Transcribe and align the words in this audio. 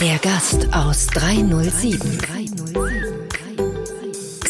Der 0.00 0.18
Gast 0.18 0.68
aus 0.72 1.06
307. 1.08 2.18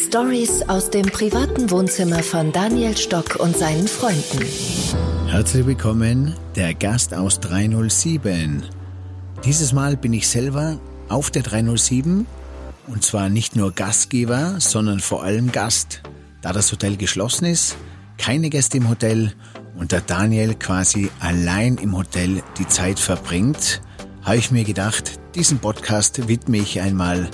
Stories 0.07 0.61
aus 0.69 0.89
dem 0.89 1.05
privaten 1.07 1.69
Wohnzimmer 1.71 2.23
von 2.23 2.51
Daniel 2.51 2.95
Stock 2.95 3.35
und 3.37 3.57
seinen 3.57 3.87
Freunden. 3.87 4.45
Herzlich 5.27 5.65
willkommen, 5.65 6.35
der 6.55 6.73
Gast 6.73 7.13
aus 7.13 7.39
307. 7.41 8.63
Dieses 9.43 9.73
Mal 9.73 9.97
bin 9.97 10.13
ich 10.13 10.27
selber 10.27 10.79
auf 11.09 11.31
der 11.31 11.43
307 11.43 12.25
und 12.87 13.03
zwar 13.03 13.29
nicht 13.29 13.55
nur 13.55 13.71
Gastgeber, 13.71 14.55
sondern 14.59 14.99
vor 14.99 15.23
allem 15.23 15.51
Gast. 15.51 16.01
Da 16.41 16.53
das 16.53 16.71
Hotel 16.71 16.95
geschlossen 16.95 17.45
ist, 17.45 17.75
keine 18.17 18.49
Gäste 18.49 18.77
im 18.77 18.89
Hotel 18.89 19.33
und 19.75 19.91
der 19.91 20.01
Daniel 20.01 20.55
quasi 20.55 21.09
allein 21.19 21.77
im 21.77 21.95
Hotel 21.95 22.41
die 22.57 22.67
Zeit 22.67 22.99
verbringt, 22.99 23.81
habe 24.23 24.37
ich 24.37 24.51
mir 24.51 24.63
gedacht, 24.63 25.19
diesen 25.35 25.59
Podcast 25.59 26.27
widme 26.27 26.57
ich 26.57 26.81
einmal 26.81 27.29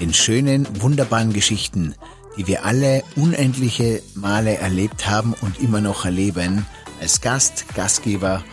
den 0.00 0.12
schönen, 0.12 0.66
wunderbaren 0.80 1.32
Geschichten, 1.32 1.94
die 2.36 2.46
wir 2.46 2.64
alle 2.64 3.02
unendliche 3.16 4.02
Male 4.14 4.58
erlebt 4.58 5.08
haben 5.08 5.34
und 5.40 5.60
immer 5.60 5.80
noch 5.80 6.04
erleben, 6.04 6.66
als 7.00 7.20
Gast, 7.20 7.64
Gastgeber 7.74 8.44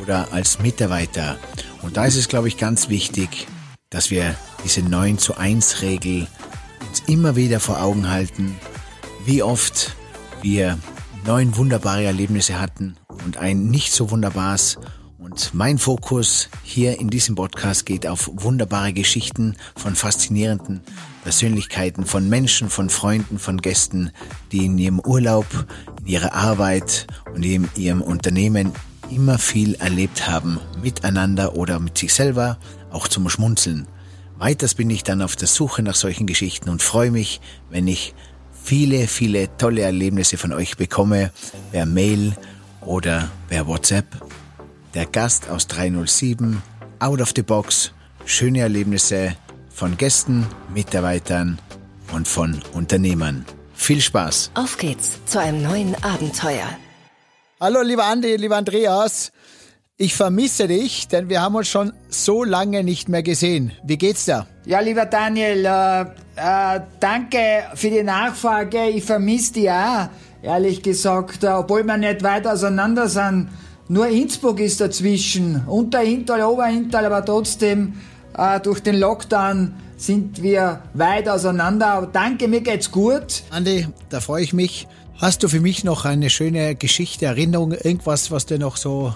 oder 0.00 0.32
als 0.32 0.60
Mitarbeiter. 0.60 1.38
Und 1.82 1.96
da 1.96 2.06
ist 2.06 2.16
es, 2.16 2.28
glaube 2.28 2.48
ich, 2.48 2.56
ganz 2.56 2.88
wichtig, 2.88 3.46
dass 3.90 4.10
wir 4.10 4.34
diese 4.64 4.82
9 4.82 5.18
zu 5.18 5.36
1 5.36 5.82
Regel 5.82 6.26
uns 6.88 7.02
immer 7.06 7.36
wieder 7.36 7.60
vor 7.60 7.82
Augen 7.82 8.08
halten, 8.08 8.56
wie 9.24 9.42
oft 9.42 9.94
wir 10.40 10.78
neun 11.24 11.56
wunderbare 11.56 12.04
Erlebnisse 12.04 12.60
hatten 12.60 12.96
und 13.24 13.36
ein 13.36 13.66
nicht 13.70 13.92
so 13.92 14.10
wunderbares. 14.10 14.78
Und 15.18 15.54
mein 15.54 15.78
Fokus 15.78 16.48
hier 16.64 16.98
in 16.98 17.08
diesem 17.08 17.36
Podcast 17.36 17.86
geht 17.86 18.06
auf 18.06 18.28
wunderbare 18.32 18.92
Geschichten 18.92 19.56
von 19.76 19.94
faszinierenden 19.94 20.80
Persönlichkeiten, 21.22 22.04
von 22.06 22.28
Menschen, 22.28 22.68
von 22.68 22.90
Freunden, 22.90 23.38
von 23.38 23.58
Gästen, 23.58 24.10
die 24.50 24.64
in 24.64 24.76
ihrem 24.78 24.98
Urlaub, 24.98 25.46
in 26.00 26.06
ihrer 26.06 26.34
Arbeit 26.34 27.06
und 27.32 27.44
in 27.44 27.68
ihrem 27.76 28.02
Unternehmen 28.02 28.72
immer 29.10 29.38
viel 29.38 29.74
erlebt 29.76 30.28
haben, 30.28 30.58
miteinander 30.82 31.54
oder 31.54 31.78
mit 31.78 31.96
sich 31.98 32.12
selber, 32.12 32.58
auch 32.90 33.06
zum 33.06 33.28
Schmunzeln. 33.28 33.86
Weiters 34.38 34.74
bin 34.74 34.90
ich 34.90 35.04
dann 35.04 35.22
auf 35.22 35.36
der 35.36 35.46
Suche 35.46 35.84
nach 35.84 35.94
solchen 35.94 36.26
Geschichten 36.26 36.68
und 36.68 36.82
freue 36.82 37.12
mich, 37.12 37.40
wenn 37.70 37.86
ich 37.86 38.12
viele, 38.62 39.06
viele 39.06 39.56
tolle 39.56 39.82
Erlebnisse 39.82 40.36
von 40.36 40.52
euch 40.52 40.76
bekomme, 40.76 41.30
per 41.72 41.86
Mail 41.86 42.34
oder 42.80 43.30
per 43.48 43.66
WhatsApp. 43.66 44.06
Der 44.94 45.06
Gast 45.06 45.48
aus 45.48 45.66
307, 45.66 46.62
Out 46.98 47.20
of 47.20 47.32
the 47.34 47.42
Box, 47.42 47.92
schöne 48.24 48.60
Erlebnisse 48.60 49.36
von 49.70 49.96
Gästen, 49.96 50.46
Mitarbeitern 50.72 51.58
und 52.12 52.28
von 52.28 52.60
Unternehmern. 52.72 53.44
Viel 53.74 54.00
Spaß! 54.00 54.52
Auf 54.54 54.76
geht's 54.78 55.18
zu 55.26 55.40
einem 55.40 55.62
neuen 55.62 55.94
Abenteuer. 56.04 56.68
Hallo, 57.58 57.82
lieber 57.82 58.04
Andi, 58.04 58.36
lieber 58.36 58.56
Andreas. 58.56 59.32
Ich 59.98 60.14
vermisse 60.14 60.66
dich, 60.66 61.06
denn 61.06 61.28
wir 61.28 61.42
haben 61.42 61.54
uns 61.54 61.68
schon 61.68 61.92
so 62.08 62.42
lange 62.42 62.82
nicht 62.82 63.08
mehr 63.08 63.22
gesehen. 63.22 63.70
Wie 63.84 63.96
geht's 63.96 64.24
dir? 64.24 64.48
Ja, 64.64 64.80
lieber 64.80 65.06
Daniel, 65.06 65.64
äh, 65.64 66.00
äh, 66.00 66.80
danke 66.98 67.38
für 67.76 67.88
die 67.88 68.02
Nachfrage. 68.02 68.88
Ich 68.88 69.04
vermisse 69.04 69.52
dich 69.52 69.70
auch, 69.70 70.08
ehrlich 70.42 70.82
gesagt, 70.82 71.44
äh, 71.44 71.48
obwohl 71.48 71.84
wir 71.84 71.98
nicht 71.98 72.24
weit 72.24 72.48
auseinander 72.48 73.08
sind. 73.08 73.50
Nur 73.86 74.08
Innsbruck 74.08 74.58
ist 74.58 74.80
dazwischen, 74.80 75.62
Unter 75.68 76.00
Oberintal, 76.00 77.04
aber 77.04 77.24
trotzdem 77.24 77.92
äh, 78.36 78.58
durch 78.58 78.80
den 78.80 78.96
Lockdown 78.96 79.72
sind 79.98 80.42
wir 80.42 80.82
weit 80.94 81.28
auseinander. 81.28 81.86
Aber 81.88 82.06
danke, 82.06 82.48
mir 82.48 82.62
geht's 82.62 82.90
gut. 82.90 83.44
Andi, 83.50 83.86
da 84.08 84.20
freue 84.20 84.42
ich 84.42 84.52
mich. 84.52 84.88
Hast 85.18 85.44
du 85.44 85.48
für 85.48 85.60
mich 85.60 85.84
noch 85.84 86.06
eine 86.06 86.28
schöne 86.28 86.74
Geschichte, 86.74 87.26
Erinnerung, 87.26 87.70
irgendwas, 87.70 88.32
was 88.32 88.46
dir 88.46 88.58
noch 88.58 88.76
so 88.76 89.14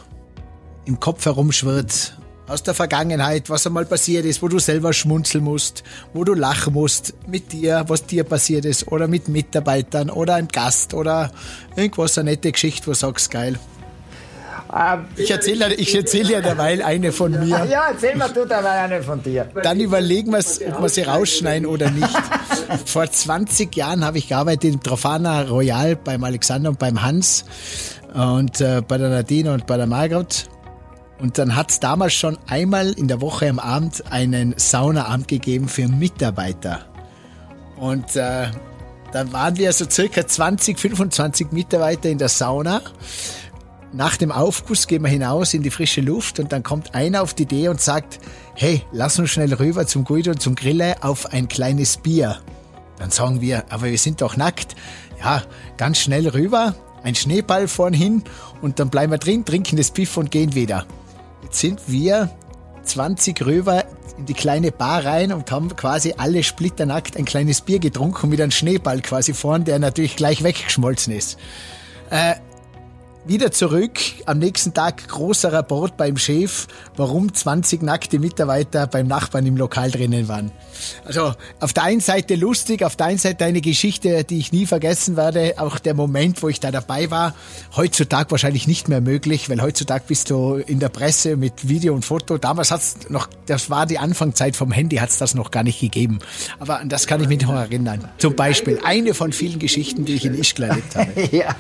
im 0.86 0.98
Kopf 1.00 1.24
herumschwirrt? 1.26 2.16
Aus 2.48 2.62
der 2.62 2.74
Vergangenheit, 2.74 3.50
was 3.50 3.66
einmal 3.66 3.86
passiert 3.86 4.24
ist, 4.24 4.40
wo 4.40 4.46
du 4.46 4.60
selber 4.60 4.92
schmunzeln 4.92 5.42
musst, 5.42 5.82
wo 6.14 6.22
du 6.22 6.32
lachen 6.32 6.74
musst 6.74 7.14
mit 7.26 7.52
dir, 7.52 7.84
was 7.88 8.06
dir 8.06 8.22
passiert 8.22 8.64
ist, 8.64 8.90
oder 8.92 9.08
mit 9.08 9.28
Mitarbeitern 9.28 10.10
oder 10.10 10.36
einem 10.36 10.46
Gast 10.48 10.94
oder 10.94 11.32
irgendwas, 11.74 12.16
eine 12.18 12.30
nette 12.30 12.52
Geschichte, 12.52 12.86
wo 12.86 12.92
du 12.92 12.96
sagst, 12.96 13.32
geil. 13.32 13.58
Ich 15.16 15.30
erzähle 15.30 15.74
ich 15.74 15.94
erzähl 15.94 16.28
ja 16.28 16.40
derweil 16.40 16.82
eine 16.82 17.12
von 17.12 17.32
mir. 17.32 17.64
Ja, 17.70 17.88
erzähl 17.92 18.16
mal 18.16 18.28
du 18.28 18.44
derweil 18.44 18.84
eine 18.84 19.02
von 19.02 19.22
dir. 19.22 19.48
Dann 19.62 19.80
überlegen 19.80 20.32
wir, 20.32 20.38
ob 20.38 20.82
wir 20.82 20.88
sie 20.88 21.02
rausschneiden 21.02 21.66
oder 21.66 21.90
nicht. 21.90 22.16
Vor 22.84 23.10
20 23.10 23.74
Jahren 23.76 24.04
habe 24.04 24.18
ich 24.18 24.28
gearbeitet 24.28 24.74
im 24.74 24.82
Trofana 24.82 25.42
Royal 25.42 25.96
beim 25.96 26.24
Alexander 26.24 26.70
und 26.70 26.78
beim 26.78 27.02
Hans 27.02 27.44
und 28.12 28.60
äh, 28.60 28.82
bei 28.86 28.98
der 28.98 29.10
Nadine 29.10 29.52
und 29.52 29.66
bei 29.66 29.76
der 29.76 29.86
Margot. 29.86 30.46
Und 31.18 31.38
dann 31.38 31.56
hat 31.56 31.70
es 31.70 31.80
damals 31.80 32.12
schon 32.12 32.38
einmal 32.46 32.92
in 32.92 33.08
der 33.08 33.20
Woche 33.20 33.48
am 33.48 33.58
Abend 33.58 34.12
einen 34.12 34.54
Saunaabend 34.56 35.28
gegeben 35.28 35.68
für 35.68 35.88
Mitarbeiter. 35.88 36.86
Und 37.76 38.16
äh, 38.16 38.48
dann 39.12 39.32
waren 39.32 39.56
wir 39.56 39.72
so 39.72 39.88
circa 39.88 40.26
20, 40.26 40.78
25 40.78 41.52
Mitarbeiter 41.52 42.10
in 42.10 42.18
der 42.18 42.28
Sauna 42.28 42.82
nach 43.96 44.16
dem 44.16 44.30
Aufguss 44.30 44.86
gehen 44.86 45.02
wir 45.02 45.08
hinaus 45.08 45.54
in 45.54 45.62
die 45.62 45.70
frische 45.70 46.02
Luft 46.02 46.38
und 46.38 46.52
dann 46.52 46.62
kommt 46.62 46.94
einer 46.94 47.22
auf 47.22 47.34
die 47.34 47.44
Idee 47.44 47.68
und 47.68 47.80
sagt, 47.80 48.18
hey, 48.54 48.82
lass 48.92 49.18
uns 49.18 49.30
schnell 49.30 49.54
rüber 49.54 49.86
zum 49.86 50.04
Guido 50.04 50.32
und 50.32 50.42
zum 50.42 50.54
Grille 50.54 51.02
auf 51.02 51.32
ein 51.32 51.48
kleines 51.48 51.96
Bier. 51.96 52.38
Dann 52.98 53.10
sagen 53.10 53.40
wir, 53.40 53.64
aber 53.70 53.86
wir 53.86 53.98
sind 53.98 54.20
doch 54.20 54.36
nackt. 54.36 54.76
Ja, 55.18 55.42
ganz 55.76 55.98
schnell 55.98 56.28
rüber, 56.28 56.74
ein 57.02 57.14
Schneeball 57.14 57.68
vorn 57.68 57.94
hin 57.94 58.22
und 58.60 58.78
dann 58.80 58.90
bleiben 58.90 59.12
wir 59.12 59.18
drin, 59.18 59.44
trinken 59.44 59.76
das 59.76 59.90
Biff 59.90 60.16
und 60.16 60.30
gehen 60.30 60.54
wieder. 60.54 60.86
Jetzt 61.46 61.60
sind 61.60 61.80
wir 61.86 62.28
20 62.82 63.46
rüber 63.46 63.84
in 64.18 64.26
die 64.26 64.34
kleine 64.34 64.72
Bar 64.72 65.04
rein 65.04 65.32
und 65.32 65.48
haben 65.52 65.76
quasi 65.76 66.14
alle 66.16 66.42
splitternackt 66.42 67.16
ein 67.16 67.24
kleines 67.24 67.60
Bier 67.60 67.78
getrunken 67.78 68.28
mit 68.28 68.40
einem 68.40 68.50
Schneeball 68.50 69.00
quasi 69.00 69.32
vorn, 69.32 69.64
der 69.64 69.78
natürlich 69.78 70.16
gleich 70.16 70.42
weggeschmolzen 70.42 71.14
ist. 71.14 71.38
Äh, 72.10 72.34
wieder 73.26 73.52
zurück, 73.52 73.92
am 74.24 74.40
nächsten 74.40 74.74
Tag 74.74 75.06
großer 75.06 75.52
Rapport 75.52 75.96
beim 75.96 76.16
Chef, 76.16 76.66
warum 76.96 77.32
20 77.32 77.80
nackte 77.80 78.18
Mitarbeiter 78.18 78.88
beim 78.88 79.06
Nachbarn 79.06 79.46
im 79.46 79.56
Lokal 79.56 79.92
drinnen 79.92 80.26
waren. 80.26 80.50
Also 81.04 81.34
auf 81.60 81.72
der 81.72 81.84
einen 81.84 82.00
Seite 82.00 82.34
lustig, 82.34 82.84
auf 82.84 82.96
der 82.96 83.06
einen 83.06 83.18
Seite 83.18 83.44
eine 83.44 83.60
Geschichte, 83.60 84.24
die 84.24 84.38
ich 84.38 84.52
nie 84.52 84.66
vergessen 84.66 85.16
werde, 85.16 85.54
auch 85.58 85.78
der 85.78 85.94
Moment, 85.94 86.42
wo 86.42 86.48
ich 86.48 86.60
da 86.60 86.70
dabei 86.70 87.10
war. 87.10 87.34
Heutzutage 87.76 88.30
wahrscheinlich 88.30 88.66
nicht 88.66 88.88
mehr 88.88 89.00
möglich, 89.00 89.48
weil 89.48 89.60
heutzutage 89.62 90.04
bist 90.08 90.30
du 90.30 90.54
in 90.54 90.80
der 90.80 90.88
Presse 90.88 91.36
mit 91.36 91.68
Video 91.68 91.94
und 91.94 92.04
Foto. 92.04 92.38
Damals 92.38 92.70
hat's 92.70 92.96
noch, 93.08 93.28
das 93.46 93.70
war 93.70 93.86
die 93.86 93.98
Anfangszeit 93.98 94.56
vom 94.56 94.72
Handy, 94.72 94.96
hat's 94.96 95.18
das 95.18 95.34
noch 95.34 95.50
gar 95.50 95.62
nicht 95.62 95.80
gegeben. 95.80 96.18
Aber 96.58 96.80
an 96.80 96.88
das 96.88 97.06
kann 97.06 97.20
ich 97.22 97.28
mich 97.28 97.42
noch 97.42 97.54
erinnern. 97.54 98.08
Zum 98.18 98.34
Beispiel 98.34 98.80
eine 98.84 99.14
von 99.14 99.32
vielen 99.32 99.58
Geschichten, 99.58 100.04
die 100.04 100.14
ich 100.14 100.24
in 100.24 100.34
Ischgl 100.34 100.64
erlebt 100.64 100.96
habe. 100.96 101.12
ja, 101.36 101.54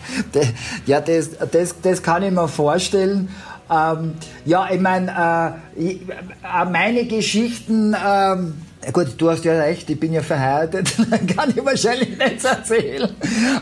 ja 0.86 1.00
das, 1.00 1.30
das, 1.50 1.74
das 1.80 2.02
kann 2.02 2.22
ich 2.22 2.30
mir 2.30 2.48
vorstellen. 2.48 3.28
Ähm, 3.70 4.14
ja, 4.44 4.68
ich 4.70 4.80
meine, 4.80 5.58
äh, 5.76 5.90
äh, 5.90 6.64
meine 6.70 7.04
Geschichten, 7.06 7.94
ähm, 7.94 8.54
gut, 8.92 9.14
du 9.18 9.30
hast 9.30 9.44
ja 9.44 9.52
recht, 9.52 9.88
ich 9.90 9.98
bin 9.98 10.12
ja 10.12 10.22
verheiratet, 10.22 10.94
kann 11.36 11.50
ich 11.50 11.64
wahrscheinlich 11.64 12.16
nicht 12.16 12.44
erzählen. 12.44 13.10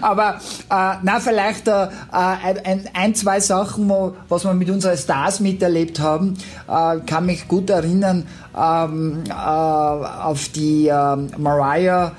Aber 0.01 0.41
äh, 0.71 0.97
na, 1.03 1.21
vielleicht 1.21 1.69
äh, 1.69 1.89
ein, 2.11 2.89
ein, 2.93 3.15
zwei 3.15 3.41
Sachen, 3.41 3.91
was 4.29 4.45
wir 4.45 4.55
mit 4.55 4.71
unseren 4.71 4.97
Stars 4.97 5.41
miterlebt 5.41 6.01
haben, 6.01 6.37
äh, 6.69 7.01
kann 7.07 7.27
mich 7.27 7.49
gut 7.49 7.71
erinnern 7.71 8.27
ähm, 8.57 9.25
äh, 9.29 9.33
auf 9.33 10.49
die 10.49 10.89
äh, 10.89 11.17
Mariah 11.39 12.13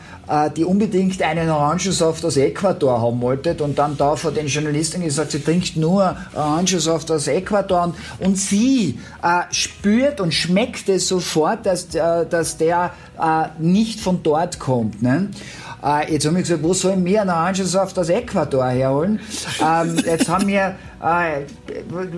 die 0.57 0.63
unbedingt 0.63 1.21
einen 1.21 1.49
Orangensaft 1.49 2.25
aus 2.25 2.37
Ecuador 2.37 3.01
haben 3.01 3.21
wollte 3.21 3.55
und 3.63 3.77
dann 3.77 3.95
da 3.95 4.15
vor 4.15 4.31
den 4.31 4.47
Journalisten 4.47 5.03
gesagt, 5.03 5.31
sie 5.31 5.39
trinkt 5.39 5.77
nur 5.77 6.15
Orangensaft 6.33 7.11
aus 7.11 7.27
Ecuador 7.27 7.93
und 8.19 8.37
sie 8.37 8.99
äh, 9.21 9.53
spürt 9.53 10.19
und 10.19 10.33
schmeckt 10.33 10.89
es 10.89 11.07
sofort, 11.07 11.65
dass, 11.65 11.93
äh, 11.93 12.25
dass 12.25 12.57
der 12.57 12.91
äh, 13.19 13.47
nicht 13.59 13.99
von 13.99 14.21
dort 14.23 14.59
kommt. 14.59 15.01
Ne? 15.01 15.29
Äh, 15.83 16.13
jetzt 16.13 16.25
haben 16.25 16.35
wir 16.35 16.41
gesagt, 16.41 16.63
wo 16.63 16.73
sollen 16.73 17.03
wir 17.05 17.21
einen 17.21 17.29
Orangensaft 17.29 17.97
aus 17.99 18.09
Ecuador 18.09 18.65
herholen? 18.65 19.19
Ähm, 19.65 19.97
jetzt 20.05 20.27
haben 20.27 20.47
wir 20.47 20.75
äh, 21.05 21.45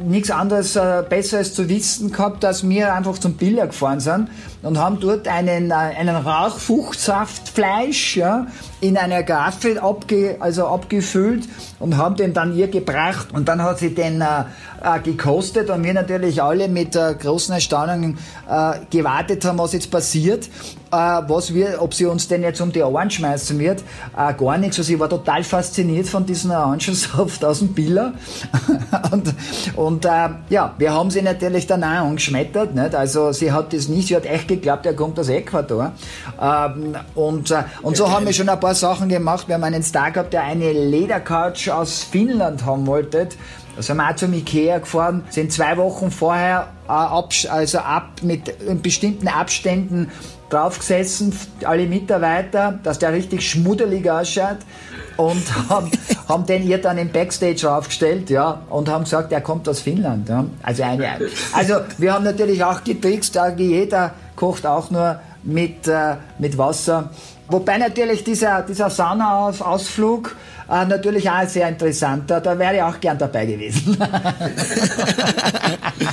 nichts 0.06 0.32
anderes 0.32 0.78
äh, 0.78 1.04
Besseres 1.08 1.54
zu 1.54 1.68
wissen 1.68 2.12
gehabt, 2.12 2.44
dass 2.44 2.68
wir 2.68 2.94
einfach 2.94 3.18
zum 3.18 3.34
Biller 3.34 3.68
gefahren 3.68 4.00
sind 4.00 4.30
und 4.64 4.78
haben 4.78 5.00
dort 5.02 5.28
einen, 5.28 5.72
äh, 5.72 5.74
einen 5.74 6.16
Rauchfuchtsaftfleisch, 6.16 8.16
ja, 8.16 8.48
in 8.80 8.98
einer 8.98 9.24
Garfe 9.24 9.82
abge, 9.82 10.38
also 10.40 10.68
abgefüllt 10.68 11.48
und 11.80 11.98
haben 11.98 12.16
den 12.16 12.34
dann 12.34 12.56
ihr 12.56 12.68
gebracht. 12.68 13.30
Und 13.34 13.50
dann 13.50 13.62
hat 13.62 13.80
sie 13.80 13.94
den 13.94 14.22
äh, 14.22 14.44
äh, 14.82 15.00
gekostet 15.00 15.70
und 15.70 15.84
wir 15.84 15.94
natürlich 15.94 16.42
alle 16.42 16.68
mit 16.68 16.96
äh, 16.96 17.16
großen 17.20 17.54
Erstaunungen 17.54 18.18
äh, 18.50 18.74
gewartet 18.90 19.44
haben, 19.46 19.58
was 19.58 19.74
jetzt 19.74 19.90
passiert, 19.90 20.46
äh, 20.92 20.92
was 20.92 21.54
wir, 21.54 21.82
ob 21.82 21.94
sie 21.94 22.06
uns 22.06 22.28
denn 22.28 22.44
jetzt 22.44 22.62
um 22.62 22.72
die 22.72 22.84
Ohren 22.84 23.10
schmeißen 23.10 23.58
wird, 23.58 23.84
gar 24.16 24.58
nichts. 24.58 24.78
Also 24.78 24.94
ich 24.94 25.00
war 25.00 25.10
total 25.10 25.44
fasziniert 25.44 26.08
von 26.08 26.26
diesem 26.26 26.52
Orangensaft 26.52 27.44
aus 27.46 27.60
dem 27.60 27.74
Biller 27.74 28.14
und, 29.12 29.34
und 29.76 30.06
äh, 30.06 30.30
ja, 30.50 30.74
wir 30.78 30.94
haben 30.94 31.12
sie 31.12 31.22
natürlich 31.22 31.68
dann 31.68 31.84
auch 31.84 32.06
angeschmettert, 32.06 32.76
nicht? 32.76 32.96
also 32.96 33.32
sie 33.32 33.52
hat 33.52 33.74
das 33.74 33.88
nicht, 33.88 34.08
sie 34.08 34.16
hat 34.16 34.26
echt 34.26 34.48
geglaubt, 34.48 34.86
er 34.86 34.94
kommt 34.94 35.20
aus 35.20 35.30
Ecuador 35.30 35.92
ähm, 36.42 36.96
und, 37.16 37.52
äh, 37.52 37.64
und 37.82 37.98
so 37.98 38.12
haben 38.12 38.26
wir 38.26 38.34
schon 38.34 38.50
ein 38.50 38.60
paar 38.60 38.76
Sachen 38.76 39.10
gemacht. 39.10 39.48
Wir 39.48 39.56
haben 39.56 39.64
einen 39.64 39.84
Star 39.84 40.12
gehabt, 40.12 40.34
der 40.34 40.44
eine 40.44 40.72
Ledercouch 40.72 41.72
aus 41.72 42.04
Finnland 42.04 42.66
haben 42.66 42.86
wollte 42.88 43.30
da 43.78 43.84
sind 43.84 43.98
wir 43.98 44.10
auch 44.10 44.16
zum 44.16 44.34
Ikea 44.34 44.80
gefahren, 44.80 45.24
sind 45.30 45.54
zwei 45.54 45.78
Wochen 45.78 46.10
vorher 46.10 46.70
äh, 46.88 46.92
ab, 46.92 47.32
also 47.48 47.78
ab 47.78 48.10
mit 48.24 48.82
bestimmten 48.82 49.28
Abständen 49.28 50.12
draufgesessen, 50.50 51.34
alle 51.66 51.86
Mitarbeiter, 51.86 52.80
dass 52.84 53.00
der 53.00 53.14
richtig 53.14 53.50
schmuddelig 53.50 54.10
ausschaut 54.10 54.58
und 55.18 55.44
haben, 55.70 55.92
haben 56.28 56.46
den 56.46 56.68
ihr 56.68 56.80
dann 56.80 56.98
im 56.98 57.12
Backstage 57.12 57.70
aufgestellt, 57.70 58.30
ja, 58.30 58.62
und 58.70 58.90
haben 58.90 59.04
gesagt, 59.04 59.32
er 59.32 59.42
kommt 59.42 59.68
aus 59.68 59.82
Finnland, 59.82 60.30
ja. 60.30 60.46
Also 60.64 60.84
eine, 60.84 61.20
also 61.54 61.76
wir 61.98 62.14
haben 62.14 62.24
natürlich 62.24 62.64
auch 62.64 62.84
getrickst, 62.84 63.40
jeder 63.58 64.14
kocht 64.36 64.66
auch 64.66 64.90
nur 64.92 65.20
mit, 65.44 65.88
äh, 65.88 66.16
mit 66.40 66.58
Wasser. 66.58 67.10
Wobei 67.50 67.78
natürlich 67.78 68.24
dieser, 68.24 68.62
dieser 68.62 68.90
Sauna-Ausflug 68.90 70.36
äh, 70.70 70.86
natürlich 70.86 71.30
auch 71.30 71.48
sehr 71.48 71.70
interessant. 71.70 72.30
Da, 72.30 72.40
da 72.40 72.60
wäre 72.60 72.76
ich 72.76 72.82
auch 72.82 73.00
gern 73.00 73.18
dabei 73.18 73.46
gewesen. 73.46 73.98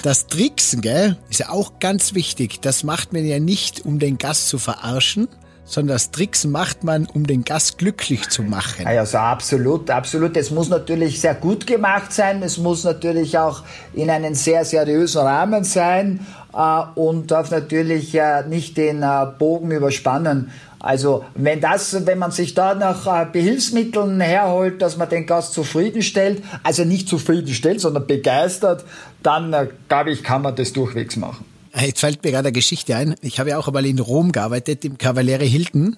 das 0.02 0.26
Tricksen, 0.28 0.80
gell, 0.80 1.16
ist 1.28 1.40
ja 1.40 1.50
auch 1.50 1.80
ganz 1.80 2.14
wichtig. 2.14 2.60
Das 2.60 2.84
macht 2.84 3.12
man 3.12 3.24
ja 3.24 3.40
nicht, 3.40 3.84
um 3.84 3.98
den 3.98 4.18
Gast 4.18 4.48
zu 4.48 4.58
verarschen, 4.58 5.28
sondern 5.64 5.96
das 5.96 6.12
Tricksen 6.12 6.52
macht 6.52 6.84
man, 6.84 7.06
um 7.06 7.26
den 7.26 7.42
Gast 7.42 7.78
glücklich 7.78 8.28
zu 8.28 8.42
machen. 8.42 8.86
Also 8.86 9.18
absolut, 9.18 9.90
absolut. 9.90 10.36
Es 10.36 10.52
muss 10.52 10.68
natürlich 10.68 11.20
sehr 11.20 11.34
gut 11.34 11.66
gemacht 11.66 12.12
sein. 12.12 12.40
Es 12.42 12.58
muss 12.58 12.84
natürlich 12.84 13.36
auch 13.38 13.64
in 13.92 14.08
einem 14.08 14.34
sehr 14.34 14.64
seriösen 14.64 15.22
Rahmen 15.22 15.64
sein 15.64 16.24
äh, 16.52 16.82
und 16.94 17.30
darf 17.30 17.50
natürlich 17.50 18.14
äh, 18.14 18.46
nicht 18.46 18.76
den 18.76 19.02
äh, 19.02 19.26
Bogen 19.38 19.72
überspannen. 19.72 20.52
Also 20.84 21.24
wenn 21.34 21.62
das, 21.62 22.04
wenn 22.06 22.18
man 22.18 22.30
sich 22.30 22.52
da 22.52 22.74
nach 22.74 23.06
äh, 23.06 23.24
Behilfsmitteln 23.24 24.20
herholt, 24.20 24.82
dass 24.82 24.98
man 24.98 25.08
den 25.08 25.24
Gast 25.24 25.54
zufriedenstellt, 25.54 26.42
also 26.62 26.84
nicht 26.84 27.08
zufriedenstellt, 27.08 27.80
sondern 27.80 28.06
begeistert, 28.06 28.84
dann 29.22 29.54
äh, 29.54 29.68
glaube 29.88 30.12
ich, 30.12 30.22
kann 30.22 30.42
man 30.42 30.54
das 30.54 30.74
durchwegs 30.74 31.16
machen. 31.16 31.46
Jetzt 31.74 32.00
fällt 32.00 32.22
mir 32.22 32.32
gerade 32.32 32.48
eine 32.48 32.52
Geschichte 32.52 32.94
ein. 32.96 33.14
Ich 33.22 33.40
habe 33.40 33.50
ja 33.50 33.58
auch 33.58 33.66
einmal 33.66 33.86
in 33.86 33.98
Rom 33.98 34.30
gearbeitet, 34.30 34.84
im 34.84 34.98
Cavaliere 34.98 35.44
Hilton. 35.44 35.96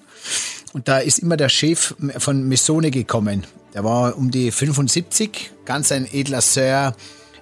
Und 0.71 0.87
da 0.87 0.99
ist 0.99 1.19
immer 1.19 1.35
der 1.35 1.49
Chef 1.49 1.93
von 2.17 2.47
Messone 2.47 2.89
gekommen. 2.89 3.45
Der 3.73 3.83
war 3.83 4.17
um 4.17 4.31
die 4.31 4.51
75, 4.51 5.51
ganz 5.65 5.91
ein 5.91 6.07
edler 6.09 6.39
Sir, 6.39 6.95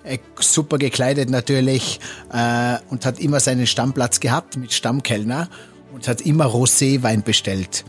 äh, 0.04 0.18
super 0.40 0.80
gekleidet 0.80 1.30
natürlich 1.30 2.00
äh, 2.34 2.78
und 2.90 3.06
hat 3.06 3.20
immer 3.20 3.40
seinen 3.40 3.68
Stammplatz 3.68 4.20
gehabt 4.20 4.58
mit 4.58 4.74
Stammkellner 4.74 5.48
und 5.96 6.10
hat 6.10 6.22
immer 6.22 6.46
Roséwein 6.46 7.24
bestellt. 7.24 7.86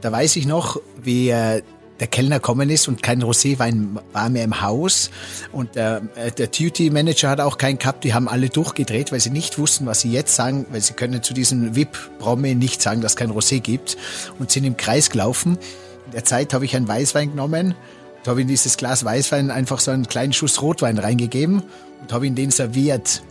Da 0.00 0.10
weiß 0.10 0.36
ich 0.36 0.46
noch, 0.46 0.80
wie 1.02 1.28
äh, 1.28 1.62
der 2.00 2.06
Kellner 2.06 2.36
gekommen 2.36 2.70
ist 2.70 2.88
und 2.88 3.02
kein 3.02 3.22
Roséwein 3.22 3.98
war 4.14 4.30
mehr 4.30 4.44
im 4.44 4.62
Haus. 4.62 5.10
Und 5.52 5.76
äh, 5.76 6.00
der 6.38 6.46
Duty-Manager 6.46 7.28
hat 7.28 7.40
auch 7.40 7.58
keinen 7.58 7.78
gehabt. 7.78 8.04
Die 8.04 8.14
haben 8.14 8.28
alle 8.28 8.48
durchgedreht, 8.48 9.12
weil 9.12 9.20
sie 9.20 9.28
nicht 9.28 9.58
wussten, 9.58 9.84
was 9.84 10.00
sie 10.00 10.10
jetzt 10.10 10.34
sagen, 10.34 10.64
weil 10.70 10.80
sie 10.80 10.94
können 10.94 11.22
zu 11.22 11.34
diesem 11.34 11.76
VIP-Promi 11.76 12.54
nicht 12.54 12.80
sagen, 12.80 13.02
dass 13.02 13.12
es 13.12 13.16
kein 13.16 13.30
Rosé 13.30 13.60
gibt. 13.60 13.98
Und 14.38 14.50
sind 14.50 14.64
im 14.64 14.78
Kreis 14.78 15.10
gelaufen. 15.10 15.58
In 16.06 16.12
der 16.12 16.24
Zeit 16.24 16.54
habe 16.54 16.64
ich 16.64 16.74
einen 16.74 16.88
Weißwein 16.88 17.32
genommen 17.32 17.74
und 18.18 18.28
habe 18.28 18.40
in 18.40 18.48
dieses 18.48 18.78
Glas 18.78 19.04
Weißwein 19.04 19.50
einfach 19.50 19.80
so 19.80 19.90
einen 19.90 20.08
kleinen 20.08 20.32
Schuss 20.32 20.62
Rotwein 20.62 20.96
reingegeben 20.96 21.62
und 22.00 22.12
habe 22.12 22.26
ihn 22.26 22.34
den 22.34 22.50
serviert. 22.50 23.22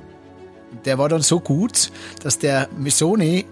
Der 0.86 1.00
war 1.00 1.10
dann 1.10 1.24
so 1.24 1.40
gut, 1.40 1.92
dass 2.22 2.38
der 2.38 2.70
Missoni 2.78 3.46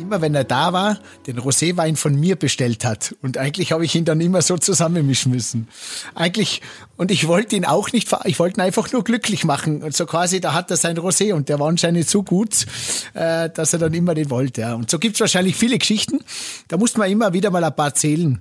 immer 0.00 0.20
wenn 0.20 0.34
er 0.34 0.44
da 0.44 0.72
war, 0.72 0.98
den 1.26 1.38
Roséwein 1.38 1.96
von 1.96 2.18
mir 2.18 2.36
bestellt 2.36 2.84
hat. 2.84 3.14
Und 3.22 3.38
eigentlich 3.38 3.72
habe 3.72 3.84
ich 3.84 3.94
ihn 3.94 4.04
dann 4.04 4.20
immer 4.20 4.42
so 4.42 4.56
zusammenmischen 4.56 5.30
müssen. 5.30 5.68
Eigentlich, 6.14 6.62
und 6.96 7.10
ich 7.10 7.28
wollte 7.28 7.56
ihn 7.56 7.64
auch 7.64 7.92
nicht, 7.92 8.08
ich 8.24 8.38
wollte 8.38 8.60
ihn 8.60 8.64
einfach 8.64 8.90
nur 8.92 9.04
glücklich 9.04 9.44
machen. 9.44 9.82
Und 9.82 9.94
so 9.94 10.06
quasi, 10.06 10.40
da 10.40 10.54
hat 10.54 10.70
er 10.70 10.76
sein 10.76 10.96
Rosé 10.98 11.32
und 11.34 11.48
der 11.48 11.58
war 11.58 11.68
anscheinend 11.68 12.08
so 12.08 12.22
gut, 12.22 12.66
äh, 13.14 13.50
dass 13.50 13.72
er 13.72 13.78
dann 13.78 13.94
immer 13.94 14.14
den 14.14 14.30
wollte. 14.30 14.62
Ja. 14.62 14.74
Und 14.74 14.90
so 14.90 14.98
gibt's 14.98 15.20
wahrscheinlich 15.20 15.56
viele 15.56 15.78
Geschichten. 15.78 16.20
Da 16.68 16.76
muss 16.76 16.96
man 16.96 17.10
immer 17.10 17.32
wieder 17.32 17.50
mal 17.50 17.62
ein 17.62 17.76
paar 17.76 17.94
zählen. 17.94 18.40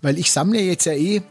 Weil 0.00 0.18
ich 0.18 0.30
sammle 0.30 0.60
jetzt 0.60 0.84
ja 0.84 0.92
eh 0.92 1.22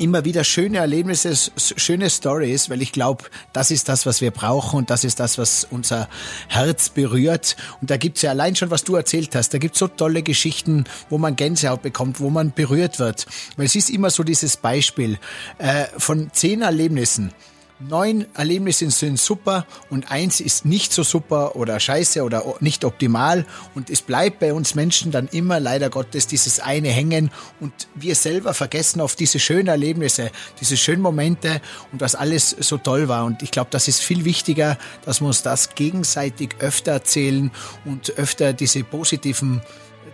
immer 0.00 0.24
wieder 0.24 0.44
schöne 0.44 0.78
Erlebnisse, 0.78 1.34
schöne 1.56 2.10
Stories, 2.10 2.70
weil 2.70 2.82
ich 2.82 2.92
glaube, 2.92 3.24
das 3.52 3.70
ist 3.70 3.88
das, 3.88 4.06
was 4.06 4.20
wir 4.20 4.30
brauchen 4.30 4.78
und 4.78 4.90
das 4.90 5.04
ist 5.04 5.20
das, 5.20 5.38
was 5.38 5.66
unser 5.70 6.08
Herz 6.48 6.88
berührt. 6.88 7.56
Und 7.80 7.90
da 7.90 7.96
gibt's 7.96 8.22
ja 8.22 8.30
allein 8.30 8.56
schon, 8.56 8.70
was 8.70 8.84
du 8.84 8.96
erzählt 8.96 9.34
hast, 9.34 9.52
da 9.54 9.58
gibt's 9.58 9.78
so 9.78 9.88
tolle 9.88 10.22
Geschichten, 10.22 10.84
wo 11.08 11.18
man 11.18 11.36
Gänsehaut 11.36 11.82
bekommt, 11.82 12.20
wo 12.20 12.30
man 12.30 12.52
berührt 12.52 12.98
wird. 12.98 13.26
Weil 13.56 13.66
es 13.66 13.76
ist 13.76 13.90
immer 13.90 14.10
so 14.10 14.22
dieses 14.22 14.56
Beispiel 14.56 15.18
äh, 15.58 15.84
von 15.98 16.30
zehn 16.32 16.62
Erlebnissen 16.62 17.32
neun 17.80 18.26
Erlebnisse 18.34 18.90
sind 18.90 19.18
super 19.18 19.66
und 19.88 20.10
eins 20.10 20.40
ist 20.40 20.64
nicht 20.64 20.92
so 20.92 21.02
super 21.02 21.56
oder 21.56 21.80
scheiße 21.80 22.22
oder 22.22 22.44
nicht 22.60 22.84
optimal. 22.84 23.46
Und 23.74 23.90
es 23.90 24.02
bleibt 24.02 24.40
bei 24.40 24.52
uns 24.52 24.74
Menschen 24.74 25.10
dann 25.10 25.28
immer 25.28 25.60
leider 25.60 25.90
Gottes 25.90 26.26
dieses 26.26 26.60
eine 26.60 26.88
hängen 26.88 27.30
und 27.60 27.72
wir 27.94 28.14
selber 28.14 28.54
vergessen 28.54 29.00
auf 29.00 29.16
diese 29.16 29.38
schönen 29.38 29.68
Erlebnisse, 29.68 30.30
diese 30.60 30.76
schönen 30.76 31.02
Momente 31.02 31.60
und 31.92 32.00
was 32.00 32.14
alles 32.14 32.50
so 32.50 32.78
toll 32.78 33.08
war. 33.08 33.24
Und 33.24 33.42
ich 33.42 33.50
glaube, 33.50 33.70
das 33.70 33.88
ist 33.88 34.00
viel 34.00 34.24
wichtiger, 34.24 34.78
dass 35.04 35.20
wir 35.20 35.26
uns 35.26 35.42
das 35.42 35.74
gegenseitig 35.74 36.56
öfter 36.60 36.92
erzählen 36.92 37.50
und 37.84 38.16
öfter 38.18 38.52
diese 38.52 38.84
positiven, 38.84 39.62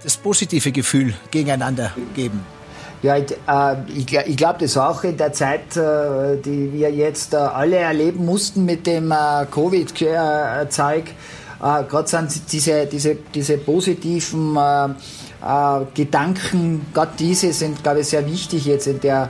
das 0.02 0.16
positive 0.16 0.72
Gefühl 0.72 1.14
gegeneinander 1.30 1.92
geben. 2.14 2.55
Ja, 3.02 3.16
ich, 3.16 3.32
äh, 3.46 4.28
ich, 4.28 4.36
glaube 4.36 4.60
das 4.60 4.76
auch 4.76 5.04
in 5.04 5.16
der 5.16 5.32
Zeit, 5.32 5.76
äh, 5.76 6.36
die 6.44 6.72
wir 6.72 6.90
jetzt 6.90 7.34
äh, 7.34 7.36
alle 7.36 7.76
erleben 7.76 8.24
mussten 8.24 8.64
mit 8.64 8.86
dem 8.86 9.12
äh, 9.12 9.46
Covid-Zeug. 9.50 11.04
Äh, 11.04 11.10
Gerade 11.60 12.08
sind 12.08 12.52
diese, 12.52 12.86
diese, 12.86 13.16
diese 13.34 13.58
positiven 13.58 14.56
äh, 14.56 14.88
Gedanken, 15.94 16.86
gerade 16.94 17.12
diese 17.18 17.52
sind, 17.52 17.82
glaube 17.82 18.00
ich, 18.00 18.08
sehr 18.08 18.26
wichtig 18.26 18.64
jetzt 18.64 18.86
in 18.86 19.00
der, 19.00 19.28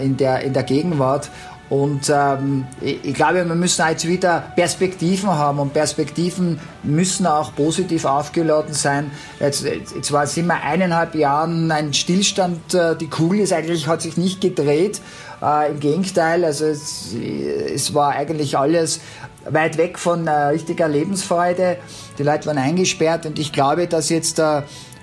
in 0.00 0.16
der, 0.16 0.40
in 0.40 0.52
der 0.52 0.64
Gegenwart. 0.64 1.30
Und 1.68 2.12
ähm, 2.14 2.66
ich, 2.82 3.14
glaube, 3.14 3.46
wir 3.46 3.54
müssen 3.54 3.82
jetzt 3.88 4.06
wieder 4.06 4.52
Perspektiven 4.54 5.30
haben 5.30 5.58
und 5.58 5.72
Perspektiven 5.72 6.60
müssen 6.82 7.26
auch 7.26 7.54
positiv 7.54 8.04
aufgeladen 8.04 8.74
sein. 8.74 9.10
Jetzt, 9.40 9.64
jetzt 9.64 10.12
war, 10.12 10.26
sind 10.26 10.46
wir 10.48 10.62
eineinhalb 10.62 11.14
Jahren 11.14 11.70
ein 11.70 11.94
Stillstand. 11.94 12.74
Äh, 12.74 12.96
die 12.96 13.08
Kugel 13.08 13.40
ist 13.40 13.54
eigentlich, 13.54 13.86
hat 13.86 14.02
sich 14.02 14.18
nicht 14.18 14.42
gedreht. 14.42 15.00
Äh, 15.42 15.70
Im 15.70 15.80
Gegenteil, 15.80 16.44
also 16.44 16.66
es, 16.66 17.14
es, 17.14 17.94
war 17.94 18.10
eigentlich 18.10 18.58
alles 18.58 19.00
weit 19.48 19.78
weg 19.78 19.98
von 19.98 20.26
äh, 20.26 20.30
richtiger 20.30 20.88
Lebensfreude. 20.88 21.78
Die 22.18 22.22
Leute 22.22 22.46
waren 22.46 22.58
eingesperrt 22.58 23.24
und 23.24 23.38
ich 23.38 23.50
glaube, 23.50 23.86
dass 23.86 24.10
jetzt 24.10 24.38
äh, 24.38 24.62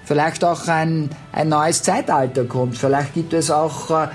vielleicht 0.09 0.43
auch 0.43 0.67
ein, 0.67 1.11
ein 1.31 1.49
neues 1.49 1.83
Zeitalter 1.83 2.43
kommt. 2.45 2.75
Vielleicht 2.75 3.13
gibt 3.13 3.31
es 3.31 3.51
auch, 3.51 3.91
äh, 3.91 4.05
äh, 4.05 4.07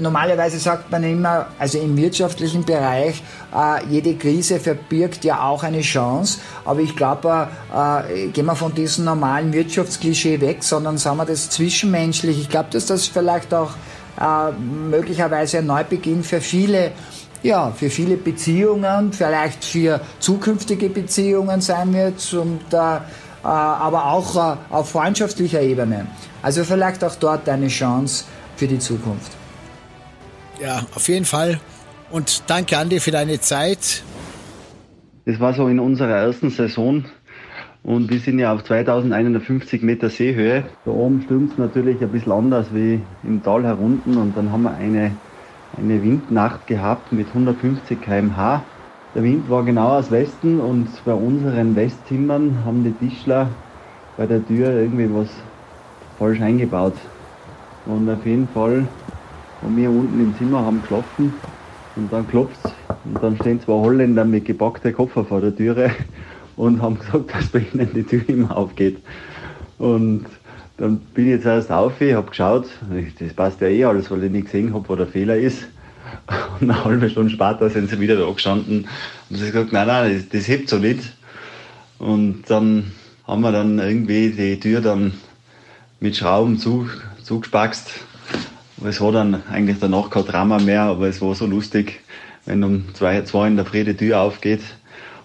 normalerweise 0.00 0.58
sagt 0.58 0.90
man 0.90 1.04
immer, 1.04 1.48
also 1.58 1.78
im 1.78 1.98
wirtschaftlichen 1.98 2.64
Bereich, 2.64 3.22
äh, 3.54 3.84
jede 3.90 4.14
Krise 4.14 4.58
verbirgt 4.58 5.22
ja 5.22 5.42
auch 5.42 5.62
eine 5.62 5.82
Chance. 5.82 6.38
Aber 6.64 6.80
ich 6.80 6.96
glaube, 6.96 7.48
äh, 7.76 8.28
gehen 8.28 8.46
wir 8.46 8.56
von 8.56 8.74
diesem 8.74 9.04
normalen 9.04 9.52
Wirtschaftsklischee 9.52 10.40
weg, 10.40 10.64
sondern 10.64 10.96
sagen 10.96 11.18
wir 11.18 11.26
das 11.26 11.50
zwischenmenschlich. 11.50 12.40
Ich 12.40 12.48
glaube, 12.48 12.70
dass 12.70 12.86
das 12.86 13.06
vielleicht 13.06 13.52
auch 13.52 13.72
äh, 14.18 14.50
möglicherweise 14.50 15.58
ein 15.58 15.66
Neubeginn 15.66 16.24
für 16.24 16.40
viele 16.40 16.92
ja, 17.42 17.70
für 17.72 17.90
viele 17.90 18.16
Beziehungen, 18.16 19.12
vielleicht 19.12 19.66
für 19.66 20.00
zukünftige 20.18 20.88
Beziehungen 20.88 21.60
sein 21.60 21.92
wird 21.92 22.32
und 22.32 22.72
äh, 22.72 22.96
äh, 22.96 23.00
aber 23.48 24.06
auch 24.06 24.36
äh, 24.36 24.56
auf 24.70 24.90
freundschaftlicher 24.90 25.60
Ebene. 25.60 26.06
Also 26.42 26.64
vielleicht 26.64 27.04
auch 27.04 27.14
dort 27.16 27.48
eine 27.48 27.68
Chance 27.68 28.24
für 28.56 28.66
die 28.66 28.78
Zukunft. 28.78 29.32
Ja, 30.60 30.86
auf 30.94 31.08
jeden 31.08 31.24
Fall. 31.24 31.60
Und 32.10 32.44
danke 32.46 32.78
Andi 32.78 33.00
für 33.00 33.10
deine 33.10 33.40
Zeit. 33.40 34.02
Das 35.26 35.40
war 35.40 35.54
so 35.54 35.68
in 35.68 35.80
unserer 35.80 36.16
ersten 36.16 36.50
Saison. 36.50 37.04
Und 37.82 38.10
wir 38.10 38.18
sind 38.18 38.38
ja 38.38 38.52
auf 38.52 38.64
2150 38.64 39.82
Meter 39.82 40.08
Seehöhe. 40.08 40.64
Da 40.84 40.90
oben 40.90 41.22
stürmt 41.22 41.52
es 41.52 41.58
natürlich 41.58 42.00
ein 42.00 42.08
bisschen 42.10 42.32
anders 42.32 42.68
wie 42.72 43.00
im 43.24 43.42
Tal 43.42 43.64
herunten. 43.64 44.16
Und 44.16 44.36
dann 44.36 44.52
haben 44.52 44.62
wir 44.62 44.74
eine, 44.74 45.12
eine 45.76 46.02
Windnacht 46.02 46.66
gehabt 46.66 47.12
mit 47.12 47.28
150 47.28 48.00
km/h. 48.00 48.62
Der 49.14 49.22
Wind 49.22 49.48
war 49.48 49.64
genau 49.64 49.90
aus 49.90 50.10
Westen 50.10 50.58
und 50.58 51.04
bei 51.04 51.14
unseren 51.14 51.76
Westzimmern 51.76 52.64
haben 52.64 52.82
die 52.82 52.94
Tischler 52.94 53.50
bei 54.16 54.26
der 54.26 54.44
Tür 54.44 54.72
irgendwie 54.72 55.08
was 55.14 55.30
falsch 56.18 56.40
eingebaut. 56.40 56.94
Und 57.84 58.10
auf 58.10 58.26
jeden 58.26 58.48
Fall 58.48 58.88
haben 59.62 59.76
wir 59.76 59.92
unten 59.92 60.18
im 60.18 60.34
Zimmer 60.34 60.64
haben 60.64 60.80
geschlafen 60.80 61.40
und 61.94 62.12
dann 62.12 62.26
klopft 62.26 62.58
und 63.04 63.22
dann 63.22 63.36
stehen 63.36 63.60
zwei 63.60 63.74
Holländer 63.74 64.24
mit 64.24 64.46
gepackten 64.46 64.92
Koffer 64.92 65.24
vor 65.24 65.40
der 65.40 65.54
Türe 65.54 65.92
und 66.56 66.82
haben 66.82 66.98
gesagt, 66.98 67.32
dass 67.32 67.46
bei 67.50 67.64
ihnen 67.72 67.90
die 67.94 68.02
Tür 68.02 68.28
immer 68.28 68.56
aufgeht. 68.56 68.96
Und 69.78 70.24
dann 70.76 70.98
bin 71.14 71.26
ich 71.26 71.30
jetzt 71.30 71.46
erst 71.46 71.70
auf, 71.70 72.00
ich 72.00 72.14
habe 72.14 72.30
geschaut, 72.30 72.66
das 73.20 73.32
passt 73.32 73.60
ja 73.60 73.68
eh 73.68 73.84
alles, 73.84 74.10
weil 74.10 74.24
ich 74.24 74.32
nicht 74.32 74.46
gesehen 74.46 74.74
habe, 74.74 74.88
wo 74.88 74.96
der 74.96 75.06
Fehler 75.06 75.36
ist. 75.36 75.68
Eine 76.60 76.84
halbe 76.84 77.10
Stunde 77.10 77.30
später 77.30 77.68
sind 77.70 77.90
sie 77.90 78.00
wieder 78.00 78.16
da 78.16 78.30
gestanden 78.30 78.86
und 79.30 79.36
sie 79.36 79.46
gesagt, 79.46 79.72
nein, 79.72 79.86
nein, 79.86 80.14
das, 80.14 80.28
das 80.28 80.48
hebt 80.48 80.68
so 80.68 80.78
nicht. 80.78 81.00
Und 81.98 82.44
dann 82.48 82.92
haben 83.26 83.42
wir 83.42 83.52
dann 83.52 83.78
irgendwie 83.78 84.30
die 84.30 84.60
Tür 84.60 84.80
dann 84.80 85.14
mit 86.00 86.16
Schrauben 86.16 86.58
zu, 86.58 86.88
zugespackst. 87.22 87.90
Es 88.84 89.00
war 89.00 89.12
dann 89.12 89.42
eigentlich 89.50 89.78
danach 89.80 90.10
kein 90.10 90.26
Drama 90.26 90.58
mehr, 90.58 90.82
aber 90.82 91.08
es 91.08 91.22
war 91.22 91.34
so 91.34 91.46
lustig, 91.46 92.00
wenn 92.44 92.62
um 92.62 92.94
zwei, 92.94 93.22
zwei 93.22 93.46
in 93.46 93.56
der 93.56 93.64
Früh 93.64 93.84
die 93.84 93.96
Tür 93.96 94.20
aufgeht 94.20 94.60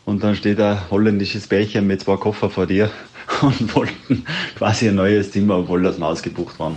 und 0.06 0.24
dann 0.24 0.36
steht 0.36 0.60
ein 0.62 0.80
holländisches 0.90 1.48
Bärchen 1.48 1.86
mit 1.86 2.02
zwei 2.02 2.16
Koffer 2.16 2.50
vor 2.50 2.66
dir 2.66 2.90
und 3.42 3.76
wollten 3.76 4.26
quasi 4.56 4.88
ein 4.88 4.96
neues 4.96 5.32
Zimmer, 5.32 5.58
obwohl 5.58 5.84
das 5.84 5.98
mal 5.98 6.08
ausgebucht 6.08 6.60
waren. 6.60 6.76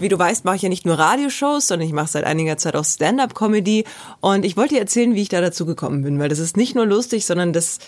Wie 0.00 0.08
du 0.08 0.18
weißt, 0.18 0.46
mache 0.46 0.56
ich 0.56 0.62
ja 0.62 0.70
nicht 0.70 0.86
nur 0.86 0.98
Radioshows, 0.98 1.66
sondern 1.66 1.86
ich 1.86 1.92
mache 1.92 2.08
seit 2.08 2.24
einiger 2.24 2.56
Zeit 2.56 2.74
auch 2.74 2.84
Stand-up-Comedy. 2.84 3.84
Und 4.20 4.46
ich 4.46 4.56
wollte 4.56 4.74
dir 4.74 4.80
erzählen, 4.80 5.14
wie 5.14 5.22
ich 5.22 5.28
da 5.28 5.42
dazu 5.42 5.66
gekommen 5.66 6.02
bin, 6.02 6.18
weil 6.18 6.30
das 6.30 6.38
ist 6.38 6.56
nicht 6.56 6.74
nur 6.74 6.86
lustig, 6.86 7.26
sondern 7.26 7.52
das, 7.52 7.78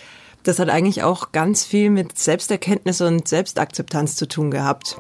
das 0.42 0.58
hat 0.58 0.68
eigentlich 0.68 1.02
auch 1.02 1.32
ganz 1.32 1.64
viel 1.64 1.88
mit 1.88 2.18
Selbsterkenntnis 2.18 3.00
und 3.00 3.26
Selbstakzeptanz 3.26 4.16
zu 4.16 4.28
tun 4.28 4.50
gehabt. 4.50 4.96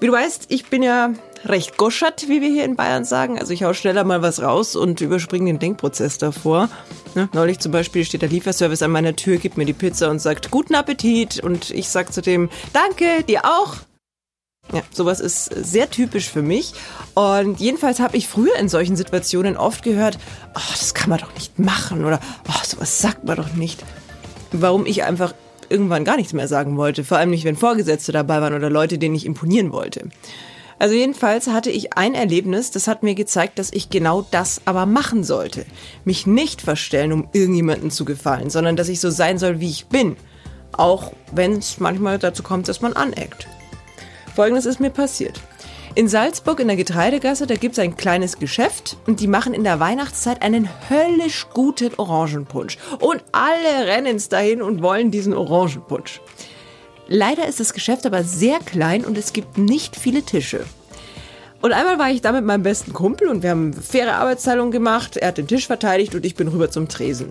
Wie 0.00 0.06
du 0.06 0.12
weißt, 0.12 0.46
ich 0.48 0.66
bin 0.66 0.82
ja 0.82 1.12
recht 1.44 1.78
goschert, 1.78 2.28
wie 2.28 2.40
wir 2.40 2.48
hier 2.48 2.64
in 2.64 2.76
Bayern 2.76 3.04
sagen. 3.04 3.38
Also 3.38 3.52
ich 3.52 3.64
hau 3.64 3.72
schneller 3.72 4.04
mal 4.04 4.20
was 4.20 4.42
raus 4.42 4.76
und 4.76 5.00
überspringe 5.00 5.46
den 5.46 5.58
Denkprozess 5.58 6.18
davor. 6.18 6.68
Ne? 7.14 7.28
Neulich 7.32 7.60
zum 7.60 7.72
Beispiel 7.72 8.04
steht 8.04 8.22
der 8.22 8.28
Lieferservice 8.28 8.82
an 8.82 8.90
meiner 8.90 9.16
Tür, 9.16 9.38
gibt 9.38 9.56
mir 9.56 9.64
die 9.64 9.72
Pizza 9.72 10.10
und 10.10 10.18
sagt 10.18 10.50
guten 10.50 10.74
Appetit 10.74 11.40
und 11.42 11.70
ich 11.70 11.88
sag 11.88 12.12
zu 12.12 12.20
dem 12.20 12.50
Danke, 12.72 13.24
dir 13.24 13.44
auch. 13.44 13.76
Ja, 14.72 14.82
sowas 14.92 15.20
ist 15.20 15.46
sehr 15.46 15.90
typisch 15.90 16.28
für 16.28 16.42
mich. 16.42 16.74
Und 17.14 17.58
jedenfalls 17.58 17.98
habe 18.00 18.16
ich 18.16 18.28
früher 18.28 18.56
in 18.56 18.68
solchen 18.68 18.96
Situationen 18.96 19.56
oft 19.56 19.82
gehört, 19.82 20.18
oh, 20.54 20.60
das 20.70 20.94
kann 20.94 21.10
man 21.10 21.18
doch 21.18 21.34
nicht 21.34 21.58
machen 21.58 22.04
oder 22.04 22.20
oh, 22.48 22.64
sowas 22.64 23.00
sagt 23.00 23.24
man 23.24 23.36
doch 23.36 23.52
nicht. 23.54 23.82
Warum 24.52 24.86
ich 24.86 25.02
einfach 25.02 25.34
irgendwann 25.70 26.04
gar 26.04 26.16
nichts 26.16 26.32
mehr 26.32 26.48
sagen 26.48 26.76
wollte. 26.76 27.04
Vor 27.04 27.18
allem 27.18 27.30
nicht, 27.30 27.44
wenn 27.44 27.56
Vorgesetzte 27.56 28.12
dabei 28.12 28.40
waren 28.40 28.54
oder 28.54 28.68
Leute, 28.68 28.98
denen 28.98 29.14
ich 29.14 29.24
imponieren 29.24 29.72
wollte. 29.72 30.08
Also 30.78 30.94
jedenfalls 30.94 31.46
hatte 31.46 31.70
ich 31.70 31.92
ein 31.96 32.14
Erlebnis, 32.14 32.70
das 32.70 32.88
hat 32.88 33.02
mir 33.02 33.14
gezeigt, 33.14 33.58
dass 33.58 33.70
ich 33.70 33.90
genau 33.90 34.26
das 34.30 34.62
aber 34.64 34.86
machen 34.86 35.24
sollte. 35.24 35.66
Mich 36.04 36.26
nicht 36.26 36.62
verstellen, 36.62 37.12
um 37.12 37.28
irgendjemanden 37.32 37.90
zu 37.90 38.04
gefallen, 38.04 38.48
sondern 38.48 38.76
dass 38.76 38.88
ich 38.88 38.98
so 38.98 39.10
sein 39.10 39.38
soll, 39.38 39.60
wie 39.60 39.68
ich 39.68 39.86
bin. 39.86 40.16
Auch 40.72 41.12
wenn 41.32 41.58
es 41.58 41.80
manchmal 41.80 42.18
dazu 42.18 42.42
kommt, 42.42 42.66
dass 42.68 42.80
man 42.80 42.94
aneckt. 42.94 43.46
Folgendes 44.34 44.66
ist 44.66 44.80
mir 44.80 44.90
passiert. 44.90 45.40
In 45.96 46.06
Salzburg 46.06 46.60
in 46.60 46.68
der 46.68 46.76
Getreidegasse, 46.76 47.48
da 47.48 47.56
gibt 47.56 47.72
es 47.72 47.78
ein 47.80 47.96
kleines 47.96 48.38
Geschäft 48.38 48.96
und 49.06 49.18
die 49.18 49.26
machen 49.26 49.54
in 49.54 49.64
der 49.64 49.80
Weihnachtszeit 49.80 50.40
einen 50.40 50.68
höllisch 50.88 51.48
guten 51.52 51.94
Orangenpunsch. 51.96 52.78
Und 53.00 53.24
alle 53.32 53.86
rennen 53.86 54.22
dahin 54.30 54.62
und 54.62 54.82
wollen 54.82 55.10
diesen 55.10 55.34
Orangenpunsch. 55.34 56.20
Leider 57.08 57.48
ist 57.48 57.58
das 57.58 57.72
Geschäft 57.72 58.06
aber 58.06 58.22
sehr 58.22 58.60
klein 58.60 59.04
und 59.04 59.18
es 59.18 59.32
gibt 59.32 59.58
nicht 59.58 59.96
viele 59.96 60.22
Tische. 60.22 60.64
Und 61.60 61.72
einmal 61.72 61.98
war 61.98 62.10
ich 62.10 62.22
da 62.22 62.30
mit 62.30 62.44
meinem 62.44 62.62
besten 62.62 62.92
Kumpel 62.92 63.28
und 63.28 63.42
wir 63.42 63.50
haben 63.50 63.74
faire 63.74 64.14
Arbeitsteilung 64.14 64.70
gemacht. 64.70 65.16
Er 65.16 65.28
hat 65.28 65.38
den 65.38 65.48
Tisch 65.48 65.66
verteidigt 65.66 66.14
und 66.14 66.24
ich 66.24 66.36
bin 66.36 66.46
rüber 66.46 66.70
zum 66.70 66.88
Tresen. 66.88 67.30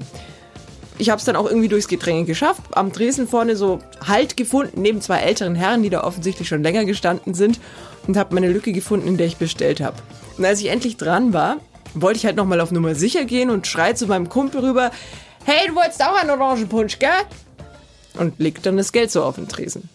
Ich 0.99 1.09
habe 1.09 1.17
es 1.17 1.25
dann 1.25 1.37
auch 1.37 1.47
irgendwie 1.47 1.69
durchs 1.69 1.87
Gedränge 1.87 2.25
geschafft. 2.25 2.61
Am 2.71 2.91
Tresen 2.91 3.27
vorne 3.27 3.55
so 3.55 3.79
Halt 4.05 4.35
gefunden, 4.35 4.81
neben 4.81 5.01
zwei 5.01 5.19
älteren 5.19 5.55
Herren, 5.55 5.81
die 5.81 5.89
da 5.89 6.03
offensichtlich 6.03 6.47
schon 6.47 6.61
länger 6.61 6.83
gestanden 6.83 7.33
sind 7.33 7.59
und 8.05 8.17
habe 8.17 8.35
meine 8.35 8.51
Lücke 8.51 8.73
gefunden, 8.73 9.07
in 9.07 9.17
der 9.17 9.25
ich 9.25 9.37
bestellt 9.37 9.79
habe. 9.79 9.95
Und 10.37 10.45
als 10.45 10.59
ich 10.59 10.67
endlich 10.67 10.97
dran 10.97 11.31
war, 11.31 11.57
wollte 11.93 12.17
ich 12.17 12.25
halt 12.25 12.35
nochmal 12.35 12.59
auf 12.59 12.71
Nummer 12.71 12.95
sicher 12.95 13.23
gehen 13.23 13.49
und 13.49 13.65
schrei 13.65 13.93
zu 13.93 14.07
meinem 14.07 14.27
Kumpel 14.27 14.61
rüber, 14.61 14.91
hey, 15.45 15.67
du 15.69 15.75
wolltest 15.75 16.03
auch 16.03 16.15
einen 16.15 16.31
Orangenpunsch, 16.31 16.99
gell? 16.99 17.09
Und 18.15 18.37
legt 18.37 18.65
dann 18.65 18.75
das 18.75 18.91
Geld 18.91 19.09
so 19.09 19.23
auf 19.23 19.35
den 19.35 19.47
Tresen. 19.47 19.87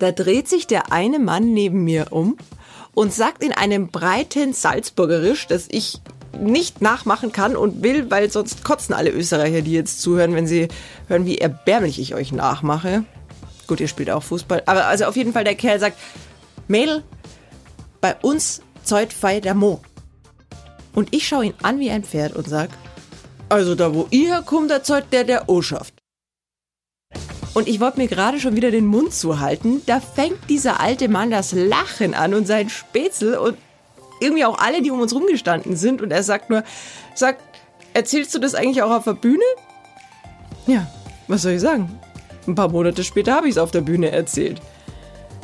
Da 0.00 0.10
dreht 0.10 0.48
sich 0.48 0.66
der 0.66 0.92
eine 0.92 1.20
Mann 1.20 1.54
neben 1.54 1.84
mir 1.84 2.08
um 2.10 2.36
und 2.92 3.12
sagt 3.12 3.44
in 3.44 3.52
einem 3.52 3.88
breiten 3.88 4.52
Salzburgerisch, 4.52 5.46
dass 5.46 5.68
ich 5.70 6.00
nicht 6.36 6.80
nachmachen 6.80 7.32
kann 7.32 7.56
und 7.56 7.82
will, 7.82 8.10
weil 8.10 8.30
sonst 8.30 8.64
kotzen 8.64 8.94
alle 8.94 9.10
Österreicher, 9.10 9.62
die 9.62 9.72
jetzt 9.72 10.00
zuhören, 10.00 10.34
wenn 10.34 10.46
sie 10.46 10.68
hören, 11.08 11.26
wie 11.26 11.38
erbärmlich 11.38 12.00
ich 12.00 12.14
euch 12.14 12.32
nachmache. 12.32 13.04
Gut, 13.66 13.80
ihr 13.80 13.88
spielt 13.88 14.10
auch 14.10 14.22
Fußball. 14.22 14.62
Aber 14.66 14.86
also 14.86 15.04
auf 15.04 15.16
jeden 15.16 15.32
Fall, 15.32 15.44
der 15.44 15.54
Kerl 15.54 15.80
sagt, 15.80 15.98
Mädel, 16.68 17.02
bei 18.00 18.14
uns 18.22 18.62
zeugt 18.84 19.12
Fei 19.12 19.40
der 19.40 19.54
Mo. 19.54 19.80
Und 20.94 21.14
ich 21.14 21.28
schaue 21.28 21.46
ihn 21.46 21.54
an 21.62 21.78
wie 21.80 21.90
ein 21.90 22.04
Pferd 22.04 22.34
und 22.34 22.48
sag, 22.48 22.70
also 23.48 23.74
da 23.74 23.94
wo 23.94 24.06
ihr 24.10 24.34
herkommt, 24.34 24.70
da 24.70 24.82
zeugt 24.82 25.12
der 25.12 25.24
der 25.24 25.48
O-Schaft. 25.48 25.94
Und 27.54 27.66
ich 27.68 27.80
wollte 27.80 27.98
mir 27.98 28.08
gerade 28.08 28.40
schon 28.40 28.56
wieder 28.56 28.70
den 28.70 28.86
Mund 28.86 29.12
zuhalten, 29.12 29.82
da 29.86 30.00
fängt 30.00 30.48
dieser 30.48 30.80
alte 30.80 31.08
Mann 31.08 31.30
das 31.30 31.52
Lachen 31.52 32.14
an 32.14 32.34
und 32.34 32.46
sein 32.46 32.68
Spätzle 32.68 33.40
und 33.40 33.56
irgendwie 34.20 34.44
auch 34.44 34.58
alle, 34.58 34.82
die 34.82 34.90
um 34.90 35.00
uns 35.00 35.14
rumgestanden 35.14 35.76
sind. 35.76 36.02
Und 36.02 36.10
er 36.10 36.22
sagt 36.22 36.50
nur, 36.50 36.64
sagt, 37.14 37.42
erzählst 37.94 38.34
du 38.34 38.38
das 38.38 38.54
eigentlich 38.54 38.82
auch 38.82 38.90
auf 38.90 39.04
der 39.04 39.14
Bühne? 39.14 39.44
Ja, 40.66 40.86
was 41.28 41.42
soll 41.42 41.52
ich 41.52 41.60
sagen? 41.60 41.98
Ein 42.46 42.54
paar 42.54 42.70
Monate 42.70 43.04
später 43.04 43.34
habe 43.34 43.48
ich 43.48 43.52
es 43.52 43.58
auf 43.58 43.70
der 43.70 43.80
Bühne 43.82 44.10
erzählt. 44.10 44.60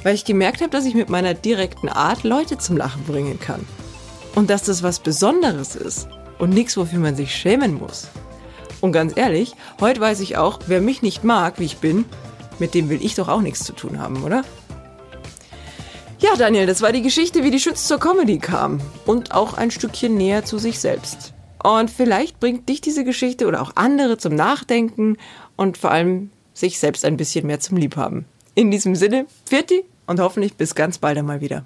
Weil 0.03 0.15
ich 0.15 0.25
gemerkt 0.25 0.61
habe, 0.61 0.71
dass 0.71 0.85
ich 0.85 0.95
mit 0.95 1.09
meiner 1.09 1.35
direkten 1.35 1.89
Art 1.89 2.25
Leute 2.25 2.59
zum 2.59 2.77
Lachen 2.77 3.05
bringen 3.05 3.41
kann. 3.41 3.67
Und 4.35 4.51
dass 4.51 4.65
das 4.65 4.83
was 4.83 4.99
Besonderes 4.99 5.77
ist 5.77 6.09
und 6.39 6.51
nichts, 6.51 6.77
wofür 6.77 6.99
man 6.99 7.17
sich 7.17 7.35
schämen 7.35 7.75
muss. 7.75 8.09
Und 8.81 8.93
ganz 8.93 9.17
ehrlich, 9.17 9.55
heute 9.81 10.01
weiß 10.01 10.21
ich 10.21 10.37
auch, 10.37 10.59
wer 10.67 10.81
mich 10.81 11.01
nicht 11.01 11.25
mag, 11.25 11.59
wie 11.59 11.65
ich 11.65 11.79
bin, 11.79 12.05
mit 12.59 12.75
dem 12.75 12.91
will 12.91 13.03
ich 13.03 13.15
doch 13.15 13.29
auch 13.29 13.41
nichts 13.41 13.65
zu 13.65 13.73
tun 13.73 13.99
haben, 13.99 14.23
oder? 14.25 14.45
Ja, 16.19 16.37
Daniel, 16.37 16.67
das 16.67 16.81
war 16.81 16.93
die 16.93 17.03
Geschichte, 17.03 17.43
wie 17.43 17.51
die 17.51 17.61
Schütz 17.61 17.87
zur 17.87 17.99
Comedy 17.99 18.39
kam. 18.39 18.81
Und 19.05 19.33
auch 19.33 19.55
ein 19.55 19.71
Stückchen 19.71 20.17
näher 20.17 20.45
zu 20.45 20.59
sich 20.59 20.79
selbst. 20.79 21.35
Und 21.63 21.91
vielleicht 21.91 22.41
bringt 22.41 22.69
dich 22.69 22.81
diese 22.81 23.05
Geschichte 23.05 23.47
oder 23.47 23.63
auch 23.63 23.73
andere 23.75 24.19
zum 24.19 24.35
Nachdenken 24.35 25.17
und 25.57 25.79
vor 25.79 25.91
allem 25.91 26.31
sich 26.53 26.79
selbst 26.79 27.05
ein 27.05 27.17
bisschen 27.17 27.47
mehr 27.47 27.61
zum 27.61 27.79
Liebhaben. 27.79 28.27
In 28.55 28.71
diesem 28.71 28.95
Sinne, 28.95 29.27
Pfirti 29.47 29.85
und 30.07 30.21
hoffentlich 30.21 30.55
bis 30.55 30.75
ganz 30.75 30.99
bald 30.99 31.19
einmal 31.19 31.41
wieder. 31.41 31.63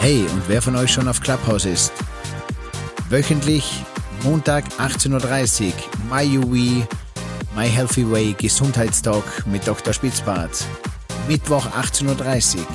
Hey, 0.00 0.20
und 0.20 0.42
wer 0.48 0.60
von 0.60 0.76
euch 0.76 0.92
schon 0.92 1.08
auf 1.08 1.20
Clubhouse 1.20 1.64
ist? 1.64 1.92
Wöchentlich, 3.08 3.82
Montag 4.22 4.64
18.30 4.78 5.66
Uhr, 5.66 5.72
MyUI, 6.10 6.86
My 7.56 7.68
Healthy 7.68 8.10
Way 8.10 8.34
Gesundheitstalk 8.38 9.24
mit 9.46 9.66
Dr. 9.66 9.92
Spitzbart. 9.92 10.64
Mittwoch 11.28 11.66
18.30 11.66 12.56
Uhr, 12.56 12.66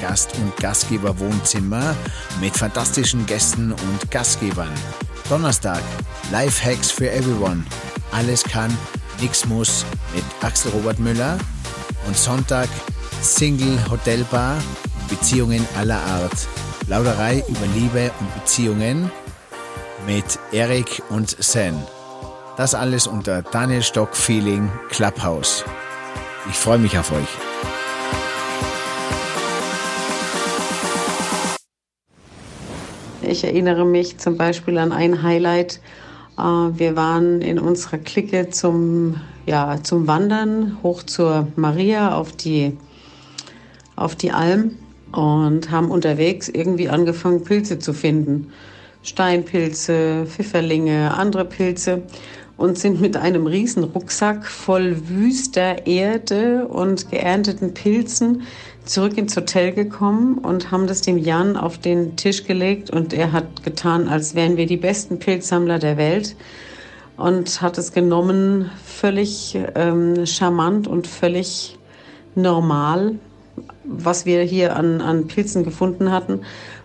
Gast- 0.00 0.34
und 0.36 0.56
Gastgeber-Wohnzimmer 0.56 1.94
mit 2.40 2.56
fantastischen 2.56 3.26
Gästen 3.26 3.72
und 3.72 4.10
Gastgebern. 4.10 4.72
Donnerstag, 5.28 5.82
Lifehacks 6.30 6.90
für 6.90 7.10
Everyone. 7.10 7.64
Alles 8.12 8.42
kann, 8.44 8.76
nix 9.20 9.44
muss 9.44 9.84
mit 10.14 10.24
Axel 10.42 10.72
Robert 10.72 10.98
Müller. 10.98 11.38
Und 12.06 12.16
Sonntag, 12.16 12.68
Single 13.20 13.78
Hotelbar, 13.90 14.56
Beziehungen 15.08 15.66
aller 15.76 16.00
Art. 16.00 16.48
Plauderei 16.86 17.44
über 17.48 17.66
Liebe 17.74 18.10
und 18.20 18.34
Beziehungen 18.34 19.10
mit 20.06 20.38
Erik 20.52 21.02
und 21.10 21.36
Sen. 21.42 21.76
Das 22.56 22.74
alles 22.74 23.06
unter 23.06 23.42
Daniel 23.42 23.82
Stock 23.82 24.16
Feeling 24.16 24.70
Clubhouse. 24.88 25.64
Ich 26.50 26.56
freue 26.56 26.78
mich 26.78 26.98
auf 26.98 27.12
euch. 27.12 27.47
Ich 33.28 33.44
erinnere 33.44 33.84
mich 33.84 34.18
zum 34.18 34.36
Beispiel 34.36 34.78
an 34.78 34.92
ein 34.92 35.22
Highlight 35.22 35.80
Äh, 36.38 36.42
wir 36.42 36.96
waren 36.96 37.42
in 37.42 37.58
unserer 37.58 37.98
Clique 37.98 38.48
zum, 38.50 39.16
ja, 39.46 39.82
zum 39.82 40.06
Wandern 40.06 40.78
hoch 40.82 41.02
zur 41.02 41.48
Maria 41.56 42.14
auf 42.14 42.32
die, 42.32 42.76
auf 43.96 44.14
die 44.14 44.30
Alm 44.30 44.76
und 45.12 45.70
haben 45.70 45.90
unterwegs 45.90 46.48
irgendwie 46.48 46.88
angefangen, 46.88 47.42
Pilze 47.42 47.78
zu 47.78 47.92
finden. 47.92 48.52
Steinpilze, 49.02 50.26
Pfifferlinge, 50.26 51.14
andere 51.14 51.44
Pilze 51.44 52.02
und 52.56 52.78
sind 52.78 53.00
mit 53.00 53.16
einem 53.16 53.46
riesen 53.46 53.84
Rucksack 53.84 54.44
voll 54.44 55.08
wüster 55.08 55.86
Erde 55.86 56.66
und 56.66 57.10
geernteten 57.10 57.72
Pilzen 57.74 58.42
zurück 58.88 59.18
ins 59.18 59.36
Hotel 59.36 59.72
gekommen 59.72 60.38
und 60.38 60.70
haben 60.70 60.86
das 60.86 61.02
dem 61.02 61.18
Jan 61.18 61.56
auf 61.56 61.78
den 61.78 62.16
Tisch 62.16 62.44
gelegt 62.44 62.90
und 62.90 63.12
er 63.12 63.32
hat 63.32 63.62
getan, 63.62 64.08
als 64.08 64.34
wären 64.34 64.56
wir 64.56 64.66
die 64.66 64.78
besten 64.78 65.18
Pilzsammler 65.18 65.78
der 65.78 65.96
Welt 65.96 66.36
und 67.16 67.60
hat 67.60 67.76
es 67.76 67.92
genommen, 67.92 68.70
völlig 68.84 69.58
ähm, 69.74 70.24
charmant 70.24 70.88
und 70.88 71.06
völlig 71.06 71.78
normal, 72.34 73.16
was 73.84 74.24
wir 74.24 74.42
hier 74.42 74.76
an, 74.76 75.00
an 75.00 75.26
Pilzen 75.26 75.64
gefunden 75.64 76.10
hatten 76.10 76.40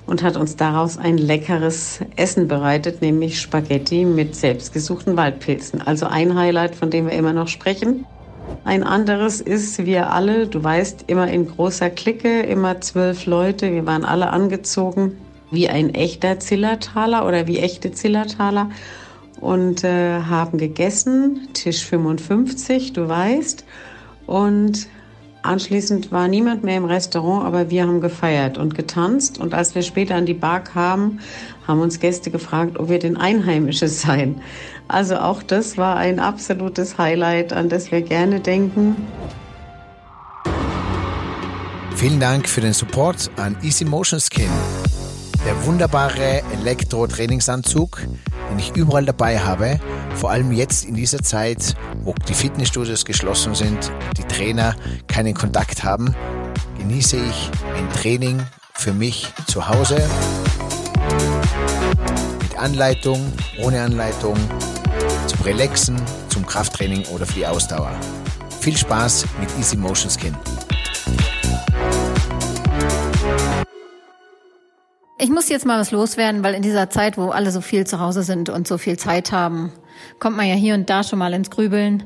und 0.06 0.24
hat 0.24 0.36
uns 0.36 0.58
daraus 0.58 0.98
ein 0.98 1.18
leckeres 1.18 2.00
Essen 2.18 2.50
bereitet, 2.50 3.02
nämlich 3.02 3.40
Spaghetti 3.40 4.04
mit 4.04 4.36
selbstgesuchten 4.36 5.16
Waldpilzen. 5.16 5.82
Also 5.82 6.08
ein 6.08 6.36
Highlight, 6.36 6.76
von 6.76 6.90
dem 6.90 7.06
wir 7.06 7.14
immer 7.14 7.34
noch 7.34 7.48
sprechen. 7.48 8.06
Ein 8.66 8.84
anderes 8.84 9.42
ist, 9.42 9.86
wir 9.86 10.12
alle, 10.12 10.48
du 10.48 10.64
weißt, 10.64 11.06
immer 11.08 11.28
in 11.28 11.48
großer 11.48 11.90
Clique, 11.90 12.42
immer 12.44 12.80
zwölf 12.80 13.26
Leute, 13.26 13.74
wir 13.74 13.86
waren 13.86 14.06
alle 14.06 14.30
angezogen 14.30 15.18
wie 15.52 15.70
ein 15.70 15.94
echter 15.94 16.40
Zillertaler 16.40 17.28
oder 17.28 17.46
wie 17.46 17.60
echte 17.60 17.92
Zillertaler 17.92 18.70
und 19.40 19.84
äh, 19.84 20.22
haben 20.22 20.58
gegessen, 20.58 21.50
Tisch 21.54 21.86
55, 21.86 22.94
du 22.94 23.08
weißt, 23.08 23.66
und 24.26 24.88
Anschließend 25.44 26.10
war 26.14 26.30
niemand 26.30 26.64
mehr 26.64 26.78
im 26.78 26.86
Restaurant, 26.86 27.46
aber 27.46 27.70
wir 27.70 27.86
haben 27.86 28.00
gefeiert 28.00 28.58
und 28.58 28.76
getanzt. 28.76 29.40
Und 29.40 29.54
als 29.54 29.76
wir 29.76 29.82
später 29.82 30.16
an 30.16 30.26
die 30.26 30.34
Bar 30.34 30.64
kamen, 30.64 31.20
haben 31.68 31.82
uns 31.82 32.00
Gäste 32.00 32.32
gefragt, 32.32 32.80
ob 32.80 32.88
wir 32.88 32.98
denn 32.98 33.18
Einheimische 33.18 33.88
seien. 33.90 34.40
Also 34.88 35.18
auch 35.18 35.42
das 35.42 35.78
war 35.78 35.98
ein 35.98 36.20
absolutes 36.20 36.98
Highlight, 36.98 37.54
an 37.54 37.70
das 37.70 37.92
wir 37.92 38.02
gerne 38.02 38.40
denken. 38.40 38.96
Vielen 41.96 42.20
Dank 42.20 42.50
für 42.50 42.62
den 42.62 42.74
Support 42.74 43.32
an 43.38 43.56
Easy 43.62 43.86
Motion 43.86 44.20
Skin. 44.20 44.50
Der 45.46 45.66
wunderbare 45.66 46.42
Elektro-Trainingsanzug, 46.62 48.02
den 48.50 48.60
ich 48.60 48.76
überall 48.76 49.06
dabei 49.06 49.40
habe, 49.40 49.80
vor 50.16 50.32
allem 50.32 50.52
jetzt 50.52 50.86
in 50.86 50.96
dieser 50.96 51.22
Zeit, 51.22 51.76
wo 52.04 52.14
die 52.28 52.34
Fitnessstudios 52.34 53.06
geschlossen 53.06 53.56
sind, 53.56 53.92
die 54.18 54.24
Trainer 54.24 54.76
keinen 55.08 55.34
Kontakt 55.34 55.84
haben, 55.84 56.16
genieße 56.78 57.18
ich 57.18 57.52
ein 57.78 57.90
Training 57.94 58.42
für 58.74 58.94
mich 58.94 59.34
zu 59.48 59.68
Hause 59.68 60.02
mit 62.42 62.58
Anleitung, 62.58 63.32
ohne 63.62 63.82
Anleitung, 63.82 64.38
Relaxen, 65.46 66.02
zum 66.30 66.46
Krafttraining 66.46 67.06
oder 67.08 67.26
für 67.26 67.34
die 67.34 67.46
Ausdauer. 67.46 67.92
Viel 68.62 68.78
Spaß 68.78 69.26
mit 69.42 69.50
Easy 69.60 69.76
Motion 69.76 70.10
Skin. 70.10 70.36
Ich 75.20 75.30
muss 75.30 75.50
jetzt 75.50 75.66
mal 75.66 75.80
was 75.80 75.92
loswerden, 75.92 76.44
weil 76.44 76.54
in 76.54 76.62
dieser 76.62 76.90
Zeit, 76.90 77.18
wo 77.18 77.30
alle 77.30 77.52
so 77.52 77.60
viel 77.60 77.86
zu 77.86 78.00
Hause 78.00 78.24
sind 78.24 78.50
und 78.50 78.68
so 78.68 78.78
viel 78.78 78.98
Zeit 78.98 79.34
haben, 79.34 79.74
kommt 80.20 80.38
man 80.38 80.48
ja 80.48 80.56
hier 80.56 80.76
und 80.76 80.90
da 80.90 81.04
schon 81.04 81.20
mal 81.20 81.34
ins 81.34 81.50
Grübeln. 81.50 82.04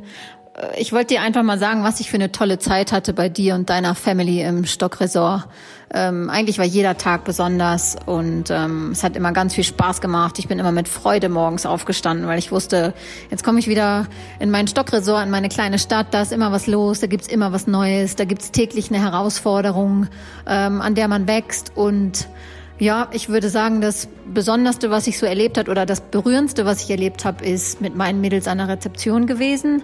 Äh, 0.57 0.79
ich 0.79 0.91
wollte 0.91 1.15
dir 1.15 1.21
einfach 1.21 1.43
mal 1.43 1.59
sagen, 1.59 1.83
was 1.83 1.99
ich 1.99 2.09
für 2.09 2.17
eine 2.17 2.31
tolle 2.31 2.59
Zeit 2.59 2.91
hatte 2.91 3.13
bei 3.13 3.29
dir 3.29 3.55
und 3.55 3.69
deiner 3.69 3.95
Family 3.95 4.41
im 4.41 4.65
Stockresort. 4.65 5.47
Ähm, 5.93 6.29
eigentlich 6.29 6.57
war 6.57 6.65
jeder 6.65 6.97
Tag 6.97 7.23
besonders 7.23 7.95
und 8.05 8.49
ähm, 8.49 8.91
es 8.91 9.03
hat 9.03 9.15
immer 9.15 9.31
ganz 9.31 9.55
viel 9.55 9.63
Spaß 9.63 10.01
gemacht. 10.01 10.37
Ich 10.37 10.49
bin 10.49 10.59
immer 10.59 10.73
mit 10.73 10.89
Freude 10.89 11.29
morgens 11.29 11.65
aufgestanden, 11.65 12.27
weil 12.27 12.39
ich 12.39 12.51
wusste, 12.51 12.93
jetzt 13.31 13.45
komme 13.45 13.59
ich 13.59 13.69
wieder 13.69 14.07
in 14.39 14.51
mein 14.51 14.67
Stockresort, 14.67 15.23
in 15.23 15.31
meine 15.31 15.47
kleine 15.47 15.79
Stadt, 15.79 16.07
da 16.11 16.21
ist 16.21 16.33
immer 16.33 16.51
was 16.51 16.67
los, 16.67 16.99
da 16.99 17.07
gibt's 17.07 17.29
immer 17.29 17.53
was 17.53 17.67
Neues, 17.67 18.17
da 18.17 18.25
gibt's 18.25 18.51
täglich 18.51 18.89
eine 18.89 19.01
Herausforderung, 19.01 20.07
ähm, 20.45 20.81
an 20.81 20.93
der 20.93 21.07
man 21.07 21.25
wächst 21.25 21.71
und 21.75 22.27
ja, 22.79 23.07
ich 23.11 23.29
würde 23.29 23.49
sagen, 23.49 23.81
das 23.81 24.07
Besonderste, 24.31 24.91
was 24.91 25.07
ich 25.07 25.17
so 25.17 25.25
erlebt 25.25 25.57
habe 25.57 25.71
oder 25.71 25.85
das 25.85 26.01
Berührendste, 26.01 26.65
was 26.65 26.83
ich 26.83 26.91
erlebt 26.91 27.25
habe, 27.25 27.43
ist 27.43 27.81
mit 27.81 27.95
meinen 27.95 28.21
Mädels 28.21 28.47
an 28.47 28.59
der 28.59 28.67
Rezeption 28.67 29.25
gewesen. 29.25 29.81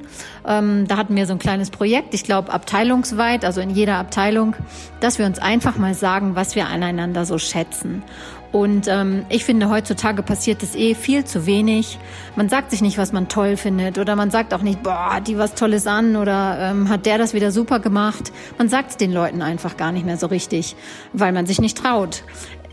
Ähm, 0.47 0.85
da 0.87 0.97
hatten 0.97 1.15
wir 1.15 1.25
so 1.25 1.33
ein 1.33 1.39
kleines 1.39 1.71
Projekt, 1.71 2.13
ich 2.13 2.23
glaube 2.23 2.53
abteilungsweit, 2.53 3.45
also 3.45 3.61
in 3.61 3.71
jeder 3.71 3.95
Abteilung, 3.95 4.55
dass 4.99 5.17
wir 5.17 5.25
uns 5.25 5.39
einfach 5.39 5.77
mal 5.77 5.95
sagen, 5.95 6.35
was 6.35 6.55
wir 6.55 6.67
aneinander 6.67 7.25
so 7.25 7.39
schätzen. 7.39 8.03
Und 8.51 8.87
ähm, 8.87 9.25
ich 9.29 9.45
finde, 9.45 9.69
heutzutage 9.69 10.21
passiert 10.21 10.61
das 10.61 10.75
eh 10.75 10.93
viel 10.93 11.25
zu 11.25 11.47
wenig. 11.47 11.97
Man 12.35 12.49
sagt 12.49 12.69
sich 12.69 12.83
nicht, 12.83 12.99
was 12.99 13.11
man 13.11 13.27
toll 13.27 13.57
findet. 13.57 13.97
Oder 13.97 14.15
man 14.15 14.29
sagt 14.29 14.53
auch 14.53 14.61
nicht, 14.61 14.83
boah, 14.83 15.19
die 15.25 15.39
was 15.39 15.55
Tolles 15.55 15.87
an 15.87 16.15
oder 16.15 16.59
ähm, 16.59 16.87
hat 16.87 17.07
der 17.07 17.17
das 17.17 17.33
wieder 17.33 17.51
super 17.51 17.79
gemacht. 17.79 18.31
Man 18.59 18.69
sagt 18.69 18.91
es 18.91 18.97
den 18.97 19.11
Leuten 19.11 19.41
einfach 19.41 19.75
gar 19.75 19.91
nicht 19.91 20.05
mehr 20.05 20.17
so 20.17 20.27
richtig, 20.27 20.75
weil 21.13 21.31
man 21.31 21.47
sich 21.47 21.59
nicht 21.59 21.79
traut 21.79 22.23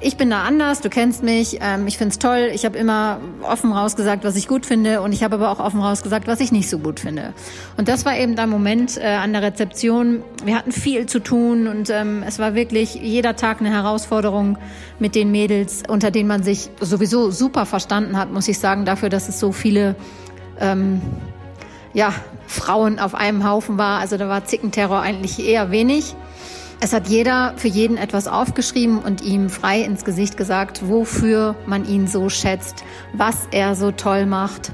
ich 0.02 0.16
bin 0.16 0.30
da 0.30 0.42
anders, 0.44 0.80
du 0.80 0.88
kennst 0.88 1.22
mich, 1.22 1.58
ähm, 1.60 1.86
ich 1.86 1.98
find's 1.98 2.18
toll. 2.18 2.50
Ich 2.54 2.64
habe 2.64 2.78
immer 2.78 3.20
offen 3.42 3.70
rausgesagt, 3.72 4.24
was 4.24 4.34
ich 4.36 4.48
gut 4.48 4.64
finde 4.64 5.02
und 5.02 5.12
ich 5.12 5.22
habe 5.22 5.34
aber 5.34 5.50
auch 5.50 5.60
offen 5.60 5.80
rausgesagt, 5.80 6.26
was 6.26 6.40
ich 6.40 6.52
nicht 6.52 6.70
so 6.70 6.78
gut 6.78 7.00
finde. 7.00 7.34
Und 7.76 7.88
das 7.88 8.06
war 8.06 8.16
eben 8.16 8.34
der 8.34 8.46
Moment 8.46 8.96
äh, 8.96 9.06
an 9.06 9.32
der 9.32 9.42
Rezeption. 9.42 10.22
Wir 10.44 10.56
hatten 10.56 10.72
viel 10.72 11.04
zu 11.06 11.18
tun 11.18 11.66
und 11.66 11.90
ähm, 11.90 12.24
es 12.26 12.38
war 12.38 12.54
wirklich 12.54 12.94
jeder 12.94 13.36
Tag 13.36 13.60
eine 13.60 13.70
Herausforderung 13.70 14.56
mit 14.98 15.14
den 15.14 15.30
Mädels, 15.30 15.82
unter 15.86 16.10
denen 16.10 16.28
man 16.28 16.42
sich 16.42 16.70
sowieso 16.80 17.30
super 17.30 17.66
verstanden 17.66 18.16
hat, 18.16 18.32
muss 18.32 18.48
ich 18.48 18.58
sagen, 18.58 18.86
dafür, 18.86 19.10
dass 19.10 19.28
es 19.28 19.38
so 19.38 19.52
viele 19.52 19.96
ähm, 20.60 21.02
ja, 21.92 22.14
Frauen 22.46 22.98
auf 22.98 23.14
einem 23.14 23.46
Haufen 23.46 23.76
war. 23.76 24.00
Also 24.00 24.16
da 24.16 24.28
war 24.28 24.46
Zickenterror 24.46 25.00
eigentlich 25.00 25.46
eher 25.46 25.70
wenig. 25.70 26.14
Es 26.82 26.94
hat 26.94 27.08
jeder 27.08 27.52
für 27.56 27.68
jeden 27.68 27.98
etwas 27.98 28.26
aufgeschrieben 28.26 29.00
und 29.00 29.20
ihm 29.20 29.50
frei 29.50 29.82
ins 29.82 30.02
Gesicht 30.02 30.38
gesagt, 30.38 30.88
wofür 30.88 31.54
man 31.66 31.86
ihn 31.86 32.06
so 32.06 32.30
schätzt, 32.30 32.84
was 33.12 33.36
er 33.50 33.74
so 33.74 33.90
toll 33.90 34.24
macht. 34.24 34.72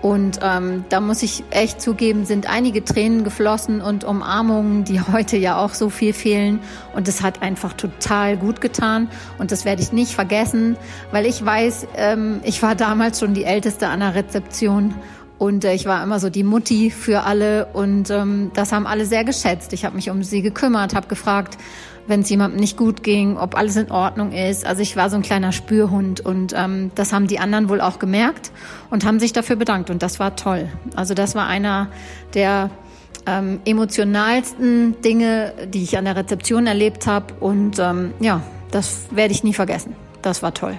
Und 0.00 0.38
ähm, 0.42 0.84
da 0.88 1.00
muss 1.00 1.22
ich 1.22 1.44
echt 1.50 1.82
zugeben, 1.82 2.24
sind 2.24 2.48
einige 2.48 2.84
Tränen 2.84 3.24
geflossen 3.24 3.80
und 3.82 4.04
Umarmungen, 4.04 4.84
die 4.84 5.00
heute 5.00 5.36
ja 5.36 5.58
auch 5.58 5.74
so 5.74 5.90
viel 5.90 6.12
fehlen. 6.12 6.60
Und 6.94 7.08
es 7.08 7.20
hat 7.20 7.42
einfach 7.42 7.72
total 7.72 8.36
gut 8.36 8.60
getan. 8.60 9.08
Und 9.38 9.50
das 9.50 9.64
werde 9.64 9.82
ich 9.82 9.92
nicht 9.92 10.12
vergessen, 10.12 10.76
weil 11.10 11.26
ich 11.26 11.44
weiß, 11.44 11.88
ähm, 11.96 12.40
ich 12.44 12.62
war 12.62 12.76
damals 12.76 13.18
schon 13.18 13.34
die 13.34 13.44
Älteste 13.44 13.88
an 13.88 14.00
der 14.00 14.14
Rezeption 14.14 14.94
und 15.40 15.64
äh, 15.64 15.72
ich 15.72 15.86
war 15.86 16.02
immer 16.04 16.20
so 16.20 16.28
die 16.28 16.44
Mutti 16.44 16.90
für 16.90 17.22
alle 17.22 17.66
und 17.72 18.10
ähm, 18.10 18.50
das 18.54 18.72
haben 18.72 18.86
alle 18.86 19.06
sehr 19.06 19.24
geschätzt. 19.24 19.72
Ich 19.72 19.86
habe 19.86 19.96
mich 19.96 20.10
um 20.10 20.22
sie 20.22 20.42
gekümmert, 20.42 20.94
habe 20.94 21.08
gefragt, 21.08 21.56
wenn 22.06 22.20
es 22.20 22.28
jemandem 22.28 22.60
nicht 22.60 22.76
gut 22.76 23.02
ging, 23.02 23.38
ob 23.38 23.56
alles 23.56 23.76
in 23.76 23.90
Ordnung 23.90 24.32
ist. 24.32 24.66
Also 24.66 24.82
ich 24.82 24.96
war 24.96 25.08
so 25.08 25.16
ein 25.16 25.22
kleiner 25.22 25.52
Spürhund 25.52 26.20
und 26.20 26.52
ähm, 26.54 26.90
das 26.94 27.14
haben 27.14 27.26
die 27.26 27.38
anderen 27.38 27.70
wohl 27.70 27.80
auch 27.80 27.98
gemerkt 27.98 28.52
und 28.90 29.06
haben 29.06 29.18
sich 29.18 29.32
dafür 29.32 29.56
bedankt 29.56 29.88
und 29.88 30.02
das 30.02 30.20
war 30.20 30.36
toll. 30.36 30.68
Also 30.94 31.14
das 31.14 31.34
war 31.34 31.46
einer 31.46 31.88
der 32.34 32.68
ähm, 33.24 33.60
emotionalsten 33.64 35.00
Dinge, 35.00 35.54
die 35.72 35.84
ich 35.84 35.96
an 35.96 36.04
der 36.04 36.16
Rezeption 36.16 36.66
erlebt 36.66 37.06
habe 37.06 37.32
und 37.40 37.78
ähm, 37.78 38.12
ja, 38.20 38.42
das 38.72 39.06
werde 39.10 39.32
ich 39.32 39.42
nie 39.42 39.54
vergessen. 39.54 39.96
Das 40.20 40.42
war 40.42 40.52
toll. 40.52 40.78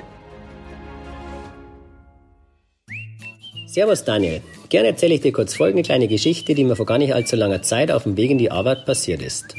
Servus 3.72 4.04
Daniel. 4.04 4.42
Gerne 4.68 4.90
erzähle 4.90 5.14
ich 5.14 5.22
dir 5.22 5.32
kurz 5.32 5.54
folgende 5.54 5.84
kleine 5.84 6.10
Geschichte, 6.10 6.54
die 6.56 6.66
mir 6.66 6.76
vor 6.76 6.86
gar 6.86 6.98
nicht 6.98 7.16
allzu 7.16 7.38
langer 7.38 7.62
Zeit 7.62 7.90
auf 7.90 8.04
dem 8.04 8.18
Weg 8.18 8.30
in 8.30 8.38
die 8.38 8.52
Arbeit 8.52 8.86
passiert 8.86 9.22
ist. 9.22 9.56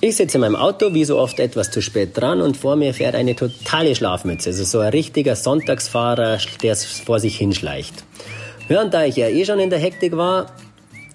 Ich 0.00 0.14
sitze 0.14 0.36
in 0.36 0.42
meinem 0.42 0.54
Auto, 0.54 0.94
wie 0.94 1.04
so 1.04 1.18
oft 1.18 1.40
etwas 1.40 1.72
zu 1.72 1.82
spät 1.82 2.10
dran 2.14 2.40
und 2.40 2.56
vor 2.56 2.76
mir 2.76 2.94
fährt 2.94 3.16
eine 3.16 3.34
totale 3.34 3.96
Schlafmütze, 3.96 4.50
also 4.50 4.62
so 4.62 4.78
ein 4.78 4.90
richtiger 4.90 5.34
Sonntagsfahrer, 5.34 6.38
der 6.62 6.76
vor 6.76 7.18
sich 7.18 7.36
hinschleicht. 7.36 8.04
Ja, 8.68 8.80
und 8.80 8.94
da 8.94 9.04
ich 9.04 9.16
ja 9.16 9.26
eh 9.26 9.44
schon 9.44 9.58
in 9.58 9.70
der 9.70 9.80
Hektik 9.80 10.16
war, 10.16 10.54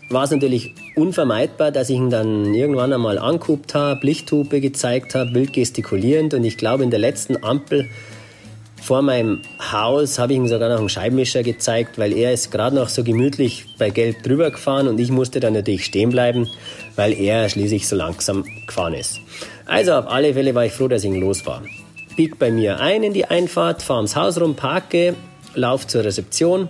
war 0.10 0.26
es 0.26 0.32
natürlich 0.32 0.74
unvermeidbar, 0.98 1.72
dass 1.72 1.90
ich 1.90 1.96
ihn 1.96 2.10
dann 2.10 2.54
irgendwann 2.54 2.92
einmal 2.92 3.18
angehupt 3.18 3.74
habe, 3.74 4.06
Lichthupe 4.06 4.60
gezeigt 4.60 5.16
habe, 5.16 5.34
wild 5.34 5.54
gestikulierend 5.54 6.34
und 6.34 6.44
ich 6.44 6.58
glaube 6.58 6.84
in 6.84 6.92
der 6.92 7.00
letzten 7.00 7.42
Ampel 7.42 7.88
vor 8.86 9.02
meinem 9.02 9.40
Haus 9.72 10.20
habe 10.20 10.34
ich 10.34 10.38
ihm 10.38 10.48
sogar 10.48 10.70
noch 10.70 10.78
einen 10.78 10.90
Scheibenwischer 10.90 11.42
gezeigt, 11.42 11.98
weil 11.98 12.14
er 12.14 12.32
ist 12.34 12.52
gerade 12.52 12.76
noch 12.76 12.90
so 12.90 13.04
gemütlich 13.04 13.66
bei 13.80 13.90
Gelb 13.90 14.22
drüber 14.22 14.52
gefahren 14.52 14.88
und 14.88 15.00
ich 15.00 15.10
musste 15.10 15.40
dann 15.40 15.54
natürlich 15.54 15.86
stehen 15.86 16.12
bleiben, 16.12 16.48
weil 16.96 17.14
er 17.14 17.50
schließlich 17.50 17.88
so 17.88 17.96
langsam 17.96 18.46
gefahren 18.68 18.94
ist. 18.94 19.22
Also 19.66 19.94
auf 19.94 20.06
alle 20.08 20.36
Fälle 20.36 20.54
war 20.54 20.68
ich 20.68 20.72
froh, 20.72 20.88
dass 20.88 21.04
ich 21.04 21.10
ihn 21.10 21.20
los 21.20 21.48
war. 21.48 21.64
Bieg 22.16 22.38
bei 22.38 22.52
mir 22.52 22.80
ein 22.80 23.02
in 23.02 23.14
die 23.14 23.26
Einfahrt, 23.26 23.82
fahre 23.82 24.02
ums 24.02 24.16
Haus 24.16 24.40
rum, 24.40 24.54
parke, 24.54 25.16
lauf 25.56 25.88
zur 25.88 26.04
Rezeption 26.04 26.70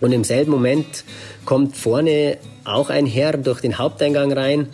Und 0.00 0.12
im 0.12 0.22
selben 0.22 0.52
Moment 0.52 1.04
kommt 1.44 1.76
vorne 1.76 2.38
auch 2.64 2.90
ein 2.90 3.06
Herr 3.06 3.36
durch 3.36 3.60
den 3.60 3.76
Haupteingang 3.76 4.32
rein 4.32 4.68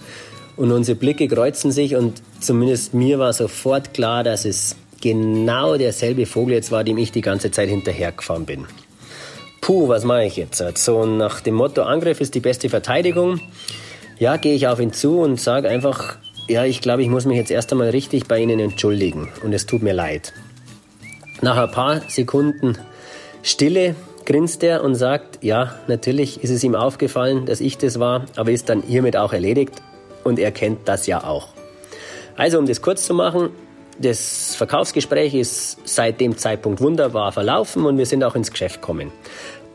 und 0.57 0.73
unsere 0.73 0.97
Blicke 0.97 1.27
kreuzen 1.27 1.73
sich 1.73 1.97
und 1.97 2.21
zumindest 2.41 2.93
mir 2.93 3.19
war 3.19 3.33
sofort 3.33 3.95
klar, 3.95 4.25
dass 4.25 4.45
es 4.45 4.77
genau 5.01 5.77
derselbe 5.77 6.27
Vogel 6.27 6.55
jetzt 6.55 6.71
war, 6.71 6.85
dem 6.85 6.99
ich 6.99 7.13
die 7.13 7.21
ganze 7.21 7.51
Zeit 7.51 7.69
hinterhergefahren 7.69 8.47
bin. 8.47 8.67
Puh, 9.61 9.89
was 9.89 10.05
mache 10.05 10.25
ich 10.25 10.37
jetzt? 10.37 10.63
So 10.79 11.07
nach 11.07 11.41
dem 11.41 11.55
Motto 11.55 11.83
Angriff 11.83 12.21
ist 12.21 12.35
die 12.35 12.41
beste 12.41 12.69
Verteidigung. 12.69 13.41
Ja, 14.19 14.37
gehe 14.37 14.55
ich 14.55 14.69
auf 14.69 14.81
ihn 14.81 14.93
zu 14.93 15.21
und 15.21 15.41
sage 15.41 15.69
einfach, 15.69 16.17
ja, 16.49 16.65
ich 16.65 16.81
glaube, 16.81 17.03
ich 17.03 17.09
muss 17.09 17.27
mich 17.27 17.37
jetzt 17.37 17.51
erst 17.51 17.73
einmal 17.73 17.91
richtig 17.91 18.27
bei 18.27 18.39
Ihnen 18.39 18.61
entschuldigen 18.61 19.29
und 19.43 19.53
es 19.53 19.67
tut 19.67 19.83
mir 19.83 19.93
leid. 19.93 20.33
Nach 21.43 21.57
ein 21.57 21.71
paar 21.71 22.01
Sekunden 22.09 22.79
Stille 23.43 23.95
grinst 24.25 24.63
er 24.63 24.83
und 24.83 24.95
sagt, 24.95 25.43
ja, 25.43 25.75
natürlich 25.87 26.43
ist 26.43 26.51
es 26.51 26.65
ihm 26.65 26.75
aufgefallen, 26.75 27.47
dass 27.47 27.61
ich 27.61 27.79
das 27.79 27.99
war, 27.99 28.27
aber 28.37 28.53
ist 28.53 28.69
dann 28.69 28.83
hiermit 28.83 29.17
auch 29.17 29.33
erledigt 29.33 29.75
und 30.25 30.39
er 30.39 30.51
kennt 30.51 30.89
das 30.89 31.07
ja 31.07 31.25
auch. 31.25 31.49
Also, 32.37 32.59
um 32.59 32.67
das 32.67 32.83
kurz 32.83 33.07
zu 33.07 33.15
machen, 33.15 33.51
das 33.99 34.55
Verkaufsgespräch 34.55 35.35
ist 35.35 35.79
seit 35.85 36.21
dem 36.21 36.37
Zeitpunkt 36.37 36.81
wunderbar 36.81 37.33
verlaufen 37.33 37.85
und 37.87 37.99
wir 37.99 38.07
sind 38.07 38.23
auch 38.25 38.35
ins 38.35 38.51
Geschäft 38.51 38.81
gekommen. 38.81 39.13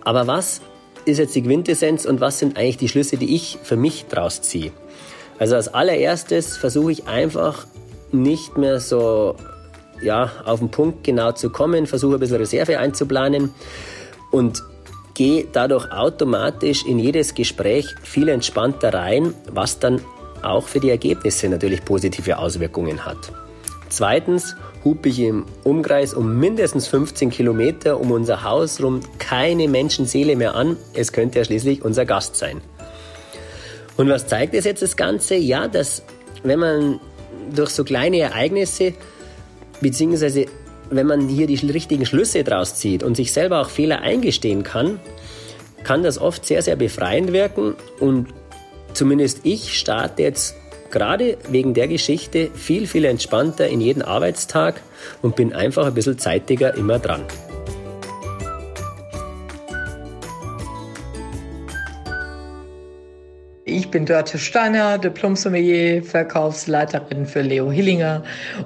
Aber 0.03 0.27
was 0.27 0.61
ist 1.05 1.17
jetzt 1.17 1.35
die 1.35 1.43
Quintessenz 1.43 2.05
und 2.05 2.21
was 2.21 2.39
sind 2.39 2.57
eigentlich 2.57 2.77
die 2.77 2.89
Schlüsse, 2.89 3.17
die 3.17 3.35
ich 3.35 3.57
für 3.63 3.75
mich 3.75 4.05
draus 4.05 4.41
ziehe? 4.41 4.71
Also 5.39 5.55
als 5.55 5.73
allererstes 5.73 6.57
versuche 6.57 6.91
ich 6.91 7.07
einfach 7.07 7.65
nicht 8.11 8.57
mehr 8.57 8.79
so 8.79 9.35
ja, 10.01 10.31
auf 10.45 10.59
den 10.59 10.69
Punkt 10.69 11.03
genau 11.03 11.31
zu 11.31 11.49
kommen, 11.49 11.87
versuche 11.87 12.15
ein 12.15 12.19
bisschen 12.19 12.37
Reserve 12.37 12.77
einzuplanen 12.79 13.53
und 14.31 14.61
gehe 15.13 15.47
dadurch 15.51 15.91
automatisch 15.91 16.85
in 16.85 16.99
jedes 16.99 17.33
Gespräch 17.33 17.87
viel 18.03 18.29
entspannter 18.29 18.93
rein, 18.93 19.33
was 19.51 19.79
dann 19.79 20.01
auch 20.41 20.67
für 20.67 20.79
die 20.79 20.89
Ergebnisse 20.89 21.49
natürlich 21.49 21.85
positive 21.85 22.37
Auswirkungen 22.37 23.05
hat. 23.05 23.31
Zweitens 23.91 24.55
hupe 24.85 25.09
ich 25.09 25.19
im 25.19 25.45
Umkreis 25.65 26.13
um 26.13 26.39
mindestens 26.39 26.87
15 26.87 27.29
Kilometer 27.29 27.99
um 27.99 28.11
unser 28.11 28.41
Haus 28.41 28.81
rum 28.81 29.01
keine 29.19 29.67
Menschenseele 29.67 30.37
mehr 30.37 30.55
an. 30.55 30.77
Es 30.93 31.11
könnte 31.11 31.39
ja 31.39 31.45
schließlich 31.45 31.83
unser 31.83 32.05
Gast 32.05 32.37
sein. 32.37 32.61
Und 33.97 34.07
was 34.07 34.27
zeigt 34.27 34.53
es 34.53 34.63
jetzt 34.63 34.81
das 34.81 34.95
Ganze? 34.95 35.35
Ja, 35.35 35.67
dass 35.67 36.03
wenn 36.43 36.59
man 36.59 37.01
durch 37.53 37.71
so 37.71 37.83
kleine 37.83 38.19
Ereignisse, 38.19 38.93
beziehungsweise 39.81 40.45
wenn 40.89 41.05
man 41.05 41.27
hier 41.27 41.45
die 41.45 41.55
richtigen 41.69 42.05
Schlüsse 42.05 42.45
draus 42.45 42.75
zieht 42.75 43.03
und 43.03 43.17
sich 43.17 43.33
selber 43.33 43.59
auch 43.59 43.69
Fehler 43.69 43.99
eingestehen 43.99 44.63
kann, 44.63 45.01
kann 45.83 46.01
das 46.01 46.17
oft 46.17 46.45
sehr, 46.45 46.61
sehr 46.61 46.77
befreiend 46.77 47.33
wirken. 47.33 47.75
Und 47.99 48.27
zumindest 48.93 49.41
ich 49.43 49.77
starte 49.77 50.23
jetzt 50.23 50.55
gerade 50.91 51.37
wegen 51.49 51.73
der 51.73 51.87
Geschichte 51.87 52.49
viel, 52.53 52.87
viel 52.87 53.05
entspannter 53.05 53.67
in 53.67 53.81
jeden 53.81 54.01
Arbeitstag 54.01 54.81
und 55.21 55.35
bin 55.35 55.53
einfach 55.53 55.85
ein 55.85 55.93
bisschen 55.93 56.19
zeitiger 56.19 56.75
immer 56.75 56.99
dran. 56.99 57.23
Ich 63.71 63.89
bin 63.89 64.05
Dörte 64.05 64.37
Steiner, 64.37 64.97
Diplom-Sommelier, 64.97 66.03
Verkaufsleiterin 66.03 67.25
für 67.25 67.39
Leo 67.39 67.71
Hillinger 67.71 68.21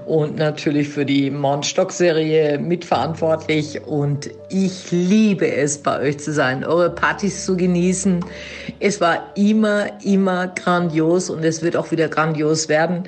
und 0.08 0.36
natürlich 0.36 0.90
für 0.90 1.06
die 1.06 1.30
Mondstock-Serie 1.30 2.58
mitverantwortlich. 2.58 3.86
Und 3.86 4.32
ich 4.50 4.90
liebe 4.90 5.48
es, 5.48 5.78
bei 5.78 6.00
euch 6.00 6.18
zu 6.18 6.34
sein, 6.34 6.66
eure 6.66 6.90
Partys 6.90 7.46
zu 7.46 7.56
genießen. 7.56 8.26
Es 8.80 9.00
war 9.00 9.32
immer, 9.36 9.90
immer 10.04 10.48
grandios 10.48 11.30
und 11.30 11.46
es 11.46 11.62
wird 11.62 11.78
auch 11.78 11.92
wieder 11.92 12.08
grandios 12.08 12.68
werden. 12.68 13.04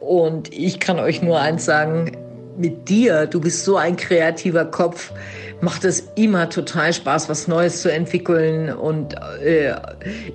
Und 0.00 0.52
ich 0.52 0.80
kann 0.80 0.98
euch 0.98 1.22
nur 1.22 1.40
eins 1.40 1.64
sagen, 1.64 2.12
mit 2.58 2.88
dir, 2.88 3.26
du 3.26 3.40
bist 3.40 3.64
so 3.64 3.76
ein 3.76 3.96
kreativer 3.96 4.64
Kopf 4.64 5.12
macht 5.60 5.84
es 5.84 6.08
immer 6.14 6.48
total 6.48 6.92
Spaß, 6.92 7.28
was 7.28 7.48
Neues 7.48 7.82
zu 7.82 7.92
entwickeln. 7.92 8.72
Und 8.72 9.14
äh, 9.42 9.74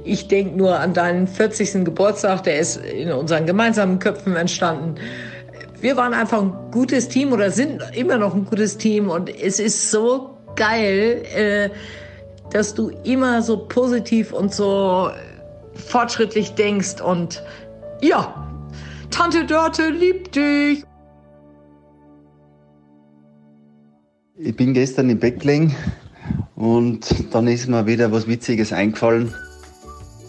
ich 0.03 0.27
denke 0.27 0.57
nur 0.57 0.79
an 0.79 0.93
deinen 0.93 1.27
40. 1.27 1.85
Geburtstag, 1.85 2.43
der 2.43 2.59
ist 2.59 2.77
in 2.77 3.11
unseren 3.11 3.45
gemeinsamen 3.45 3.99
Köpfen 3.99 4.35
entstanden. 4.35 4.95
Wir 5.79 5.97
waren 5.97 6.13
einfach 6.13 6.41
ein 6.41 6.53
gutes 6.71 7.07
Team 7.09 7.33
oder 7.33 7.51
sind 7.51 7.81
immer 7.93 8.17
noch 8.17 8.33
ein 8.33 8.45
gutes 8.45 8.77
Team. 8.77 9.09
Und 9.09 9.29
es 9.29 9.59
ist 9.59 9.91
so 9.91 10.37
geil, 10.55 11.23
äh, 11.35 11.69
dass 12.51 12.73
du 12.73 12.89
immer 13.03 13.41
so 13.41 13.57
positiv 13.57 14.33
und 14.33 14.53
so 14.53 15.09
fortschrittlich 15.73 16.53
denkst. 16.55 17.01
Und 17.01 17.41
ja, 18.01 18.47
Tante 19.09 19.45
Dörte 19.45 19.89
liebt 19.89 20.35
dich. 20.35 20.83
Ich 24.45 24.57
bin 24.57 24.73
gestern 24.73 25.09
im 25.09 25.21
gelegen 25.21 25.73
und 26.57 27.33
dann 27.33 27.47
ist 27.47 27.69
mir 27.69 27.85
wieder 27.87 28.11
was 28.11 28.27
Witziges 28.27 28.73
eingefallen. 28.73 29.33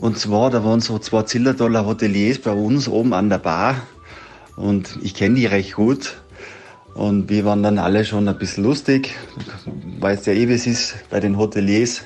Und 0.01 0.19
zwar, 0.19 0.51
da 0.51 0.65
waren 0.65 0.81
so 0.81 1.01
zwei 1.01 1.23
Zillertaler 1.23 1.85
Hoteliers 1.85 2.39
bei 2.39 2.53
uns 2.53 2.87
oben 2.87 3.13
an 3.13 3.29
der 3.29 3.39
Bar 3.39 3.75
und 4.57 5.01
ich 5.03 5.15
kenne 5.15 5.35
die 5.35 5.47
recht 5.47 5.75
gut. 5.75 6.15
Und 6.95 7.29
wir 7.29 7.45
waren 7.45 7.65
dann 7.65 7.79
alle 7.79 8.05
schon 8.05 8.29
ein 8.29 8.39
bisschen 8.39 8.63
lustig, 8.63 9.17
weiß 9.99 10.27
ja 10.27 10.33
eh, 10.33 10.49
wie 10.49 10.55
es 10.55 10.69
ist 10.69 10.95
bei 11.11 11.19
den 11.19 11.37
Hoteliers. 11.37 12.03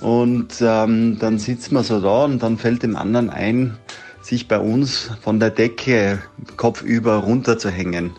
Und 0.00 0.54
ähm, 0.60 1.18
dann 1.18 1.40
sitzt 1.40 1.72
man 1.72 1.82
so 1.82 2.00
da 2.00 2.26
und 2.26 2.44
dann 2.44 2.58
fällt 2.58 2.84
dem 2.84 2.94
anderen 2.94 3.28
ein, 3.28 3.76
sich 4.22 4.46
bei 4.46 4.60
uns 4.60 5.10
von 5.20 5.40
der 5.40 5.50
Decke 5.50 6.20
kopfüber 6.56 7.16
runterzuhängen. 7.16 8.12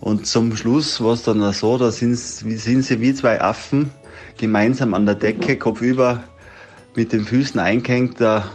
Und 0.00 0.26
zum 0.26 0.56
Schluss 0.56 1.02
war 1.02 1.12
es 1.12 1.22
dann 1.22 1.52
so, 1.52 1.76
da 1.76 1.90
sind, 1.90 2.16
sind 2.16 2.82
sie 2.84 3.00
wie 3.00 3.14
zwei 3.14 3.40
Affen 3.40 3.90
gemeinsam 4.38 4.94
an 4.94 5.04
der 5.04 5.14
Decke, 5.14 5.58
kopfüber 5.58 6.24
mit 6.96 7.12
den 7.12 7.24
Füßen 7.24 7.60
eingehängt, 7.60 8.20
da, 8.20 8.50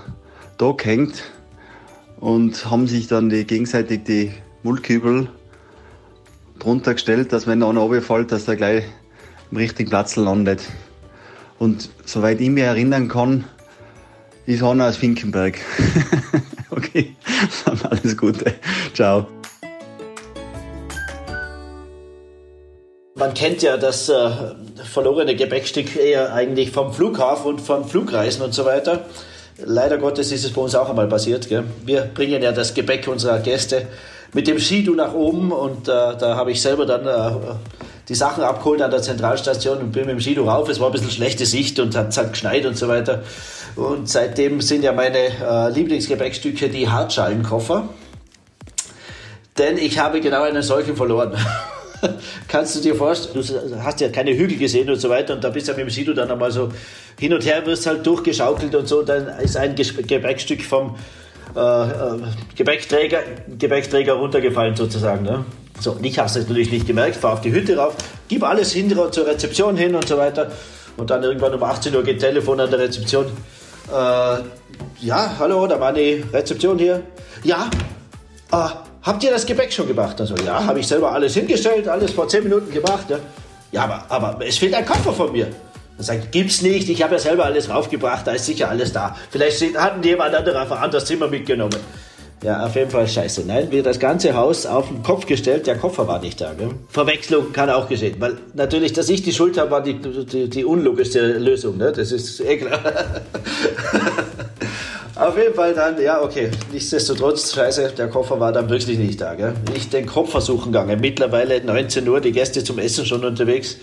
da 0.58 0.76
hängt 0.82 1.32
und 2.20 2.70
haben 2.70 2.88
sich 2.88 3.08
dann 3.08 3.30
die, 3.30 3.46
gegenseitig 3.46 4.04
die 4.04 4.32
Mullkübel 4.64 5.30
drunter 6.60 6.94
gestellt, 6.94 7.32
dass 7.32 7.46
wenn 7.46 7.62
einer 7.62 7.82
runterfällt, 7.82 8.32
dass 8.32 8.48
er 8.48 8.56
gleich 8.56 8.86
im 9.52 9.58
richtigen 9.58 9.90
Platz 9.90 10.16
landet. 10.16 10.64
Und 11.60 11.90
soweit 12.06 12.42
ich 12.42 12.50
mich 12.50 12.64
erinnern 12.64 13.08
kann, 13.08 13.46
ist 14.46 14.64
einer 14.64 14.88
aus 14.88 14.98
Finkenberg. 14.98 15.60
okay, 16.72 17.16
dann 17.66 17.82
alles 17.84 18.18
Gute. 18.18 18.56
Ciao. 18.94 19.28
Man 23.26 23.34
kennt 23.34 23.64
ja 23.64 23.76
das 23.76 24.08
äh, 24.08 24.30
verlorene 24.84 25.36
Gepäckstück 25.36 25.96
eher 25.96 26.32
eigentlich 26.32 26.70
vom 26.70 26.94
Flughafen 26.94 27.48
und 27.48 27.60
von 27.60 27.84
Flugreisen 27.84 28.44
und 28.44 28.54
so 28.54 28.66
weiter. 28.66 29.06
Leider 29.58 29.98
Gottes 29.98 30.32
ist 30.32 30.46
es 30.46 30.54
bei 30.54 30.62
uns 30.62 30.76
auch 30.76 30.92
einmal 30.92 31.08
passiert. 31.08 31.50
Gell? 31.50 31.64
Wir 31.84 32.02
bringen 32.02 32.44
ja 32.44 32.52
das 32.52 32.76
Gepäck 32.76 33.08
unserer 33.08 33.40
Gäste 33.40 33.88
mit 34.34 34.46
dem 34.46 34.60
Skidu 34.60 34.94
nach 34.94 35.16
oben 35.16 35.52
und 35.52 35.88
äh, 35.88 35.92
da 36.20 36.36
habe 36.36 36.52
ich 36.52 36.62
selber 36.62 36.86
dann 36.86 37.08
äh, 37.08 37.56
die 38.08 38.14
Sachen 38.14 38.44
abgeholt 38.44 38.84
an 38.84 38.92
der 38.92 39.02
Zentralstation 39.02 39.80
und 39.80 39.92
bin 39.92 40.06
mit 40.06 40.12
dem 40.12 40.22
Skidu 40.22 40.44
rauf. 40.44 40.70
Es 40.70 40.80
war 40.80 40.90
ein 40.90 40.92
bisschen 40.92 41.10
schlechte 41.10 41.48
Sicht 41.48 41.80
und 41.80 41.96
hat, 41.96 42.16
hat 42.16 42.34
geschneit 42.34 42.68
und 42.68 42.78
so 42.78 42.88
weiter. 42.88 43.24
Und 43.76 44.08
seitdem 44.08 44.62
sind 44.62 44.84
ja 44.84 44.92
meine 44.92 45.18
äh, 45.18 45.72
Lieblingsgepäckstücke 45.72 46.70
die 46.70 46.90
Hartschalenkoffer. 46.90 47.90
Denn 49.58 49.80
ich 49.80 49.98
habe 49.98 50.22
genau 50.22 50.44
einen 50.44 50.62
solchen 50.62 50.96
verloren. 50.96 51.36
kannst 52.48 52.76
du 52.76 52.82
dir 52.82 52.96
vorstellen, 52.96 53.46
du 53.70 53.84
hast 53.84 54.02
ja 54.02 54.10
keine 54.10 54.36
Hügel 54.36 54.58
gesehen 54.58 54.90
und 54.90 55.00
so 55.00 55.10
weiter 55.10 55.34
und 55.34 55.44
da 55.44 55.50
bist 55.50 55.68
du 55.68 55.72
ja 55.72 55.78
mit 55.78 55.88
dem 55.88 55.90
Sido 55.90 56.14
dann 56.14 56.30
einmal 56.30 56.52
so 56.52 56.72
hin 57.20 57.34
und 57.34 57.46
her, 57.46 57.66
wirst 57.66 57.86
halt 57.86 58.06
durchgeschaukelt 58.06 58.74
und 58.76 58.88
so, 58.88 59.02
dann 59.02 59.28
ist 59.40 59.58
ein 59.58 59.76
Gepäckstück 59.76 60.64
vom 60.64 60.96
äh, 61.56 61.60
äh, 61.60 62.20
Gepäckträger, 62.56 63.20
Gepäckträger 63.58 64.14
runtergefallen 64.14 64.76
sozusagen. 64.76 65.24
Ne? 65.24 65.46
So, 65.80 65.94
und 65.94 66.06
ich 66.06 66.18
habe 66.18 66.28
es 66.28 66.36
natürlich 66.36 66.72
nicht 66.72 66.88
gemerkt, 66.88 67.16
fahr 67.16 67.34
auf 67.34 67.42
die 67.42 67.52
Hütte 67.52 67.78
rauf, 67.78 67.96
gib 68.28 68.44
alles 68.44 68.72
hin 68.72 68.94
zur 69.12 69.28
Rezeption 69.28 69.78
hin 69.78 69.96
und 69.96 70.08
so 70.08 70.18
weiter 70.18 70.52
und 70.98 71.10
dann 71.10 71.24
irgendwann 71.24 71.54
um 71.54 71.64
18 71.64 71.96
Uhr 71.96 72.04
geht 72.04 72.20
Telefon 72.20 72.60
an 72.60 72.70
der 72.70 72.80
Rezeption. 72.80 73.26
Äh, 73.26 74.38
ja, 75.02 75.36
hallo, 75.38 75.68
da 75.68 75.80
war 75.80 75.94
die 75.94 76.24
Rezeption 76.34 76.80
hier. 76.80 77.04
Ja, 77.44 77.70
äh, 78.52 78.56
habt 79.06 79.24
ihr 79.24 79.32
das 79.32 79.46
Gepäck 79.46 79.72
schon 79.72 79.88
gemacht? 79.88 80.20
Also, 80.20 80.36
ja, 80.46 80.66
habe 80.66 80.80
ich 80.80 80.88
selber 80.88 81.12
alles 81.12 81.34
hingestellt, 81.34 81.88
alles 81.88 82.12
vor 82.12 82.28
zehn 82.28 82.44
Minuten 82.44 82.72
gemacht. 82.72 83.06
Ja, 83.10 83.20
ja 83.72 83.84
aber, 83.84 84.06
aber 84.10 84.46
es 84.46 84.58
fehlt 84.58 84.74
ein 84.74 84.86
Koffer 84.86 85.14
von 85.14 85.32
mir. 85.32 85.48
Dann 85.98 86.06
sagt, 86.06 86.32
gibt's 86.32 86.62
nicht, 86.62 86.90
ich 86.90 87.02
habe 87.02 87.14
ja 87.14 87.20
selber 87.20 87.46
alles 87.46 87.70
raufgebracht, 87.70 88.28
da 88.28 88.32
ist 88.32 88.46
sicher 88.46 88.70
alles 88.70 88.92
da. 88.92 89.16
Vielleicht 89.30 89.78
hatten 89.78 90.02
die 90.02 90.10
jemand 90.10 90.36
anderer 90.36 90.66
das 90.90 91.06
Zimmer 91.06 91.28
mitgenommen. 91.28 91.80
Ja, 92.44 92.66
auf 92.66 92.76
jeden 92.76 92.92
Fall 92.92 93.08
scheiße. 93.08 93.44
Nein, 93.48 93.72
wir 93.72 93.82
das 93.82 93.98
ganze 93.98 94.36
Haus 94.36 94.66
auf 94.66 94.90
den 94.90 95.02
Kopf 95.02 95.26
gestellt, 95.26 95.68
der 95.68 95.78
Koffer 95.78 96.08
war 96.08 96.20
nicht 96.20 96.42
da. 96.42 96.54
Gell? 96.54 96.72
Verwechslung 96.90 97.54
kann 97.54 97.70
auch 97.70 97.88
geschehen, 97.88 98.18
weil 98.20 98.38
natürlich, 98.54 98.94
dass 98.94 99.10
ich 99.10 99.24
die 99.24 99.32
Schuld 99.32 99.58
habe, 99.58 99.72
war 99.72 99.82
die, 99.82 100.00
die, 100.00 100.50
die 100.50 100.66
unlogischste 100.66 101.40
Lösung. 101.40 101.78
Ne? 101.78 101.92
Das 101.92 102.12
ist 102.12 102.42
eh 102.42 102.58
klar. 102.58 102.80
Auf 105.16 105.38
jeden 105.38 105.54
Fall 105.54 105.74
dann, 105.74 106.02
ja, 106.02 106.22
okay. 106.22 106.52
Nichtsdestotrotz, 106.74 107.54
scheiße, 107.54 107.94
der 107.98 108.10
Koffer 108.10 108.38
war 108.38 108.52
dann 108.52 108.70
wirklich 108.70 108.98
nicht 108.98 109.22
da. 109.22 109.34
Gell? 109.34 109.54
Ich 109.74 109.90
den 109.90 110.06
Koffer 110.06 110.42
suchen 110.42 110.74
gegangen. 110.74 111.00
Mittlerweile 111.00 111.64
19 111.64 112.08
Uhr, 112.08 112.20
die 112.20 112.34
Gäste 112.34 112.64
zum 112.66 112.80
Essen 112.80 113.06
schon 113.06 113.24
unterwegs. 113.24 113.78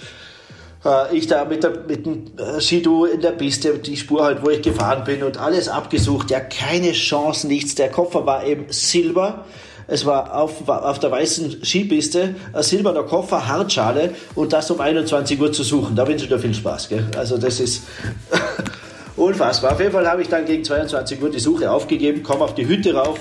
Äh, 0.85 1.17
ich 1.17 1.27
da 1.29 1.47
mit, 1.47 1.63
der, 1.63 1.73
mit 1.89 2.05
dem 2.05 2.33
äh, 2.37 2.61
Skidu 2.61 3.07
in 3.07 3.23
der 3.23 3.31
Piste, 3.31 3.79
die 3.79 3.97
Spur 3.97 4.25
halt, 4.25 4.45
wo 4.45 4.51
ich 4.51 4.61
gefahren 4.61 5.05
bin 5.05 5.23
und 5.23 5.39
alles 5.39 5.69
abgesucht. 5.69 6.31
Ja, 6.31 6.41
keine 6.41 6.93
Chance, 6.93 7.47
nichts. 7.47 7.77
Der 7.77 7.89
Koffer 7.89 8.27
war 8.27 8.45
eben 8.45 8.67
silber. 8.69 9.47
Es 9.89 10.05
war 10.05 10.37
auf, 10.37 10.69
auf 10.69 10.99
der 11.01 11.11
weißen 11.11 11.65
Skipiste 11.65 12.35
ein 12.53 12.63
silberner 12.63 13.03
Koffer, 13.03 13.49
Hartschale 13.49 14.15
und 14.35 14.53
das 14.53 14.71
um 14.71 14.81
21 14.81 15.41
Uhr 15.41 15.51
zu 15.51 15.63
suchen. 15.63 15.97
Da 15.97 16.07
wünsche 16.07 16.25
ich 16.25 16.31
dir 16.31 16.39
viel 16.39 16.55
Spaß. 16.55 16.89
Gell? 16.89 17.07
Also 17.17 17.39
das 17.39 17.59
ist 17.59 17.83
unfassbar. 19.17 19.73
Auf 19.73 19.81
jeden 19.81 19.93
Fall 19.93 20.09
habe 20.09 20.23
ich 20.23 20.29
dann 20.29 20.45
gegen 20.45 20.65
22 20.65 21.23
Uhr 21.23 21.31
die 21.31 21.41
Suche 21.41 21.71
aufgegeben, 21.71 22.23
komme 22.23 22.45
auf 22.45 22.55
die 22.55 22.67
Hütte 22.67 22.95
rauf, 22.95 23.19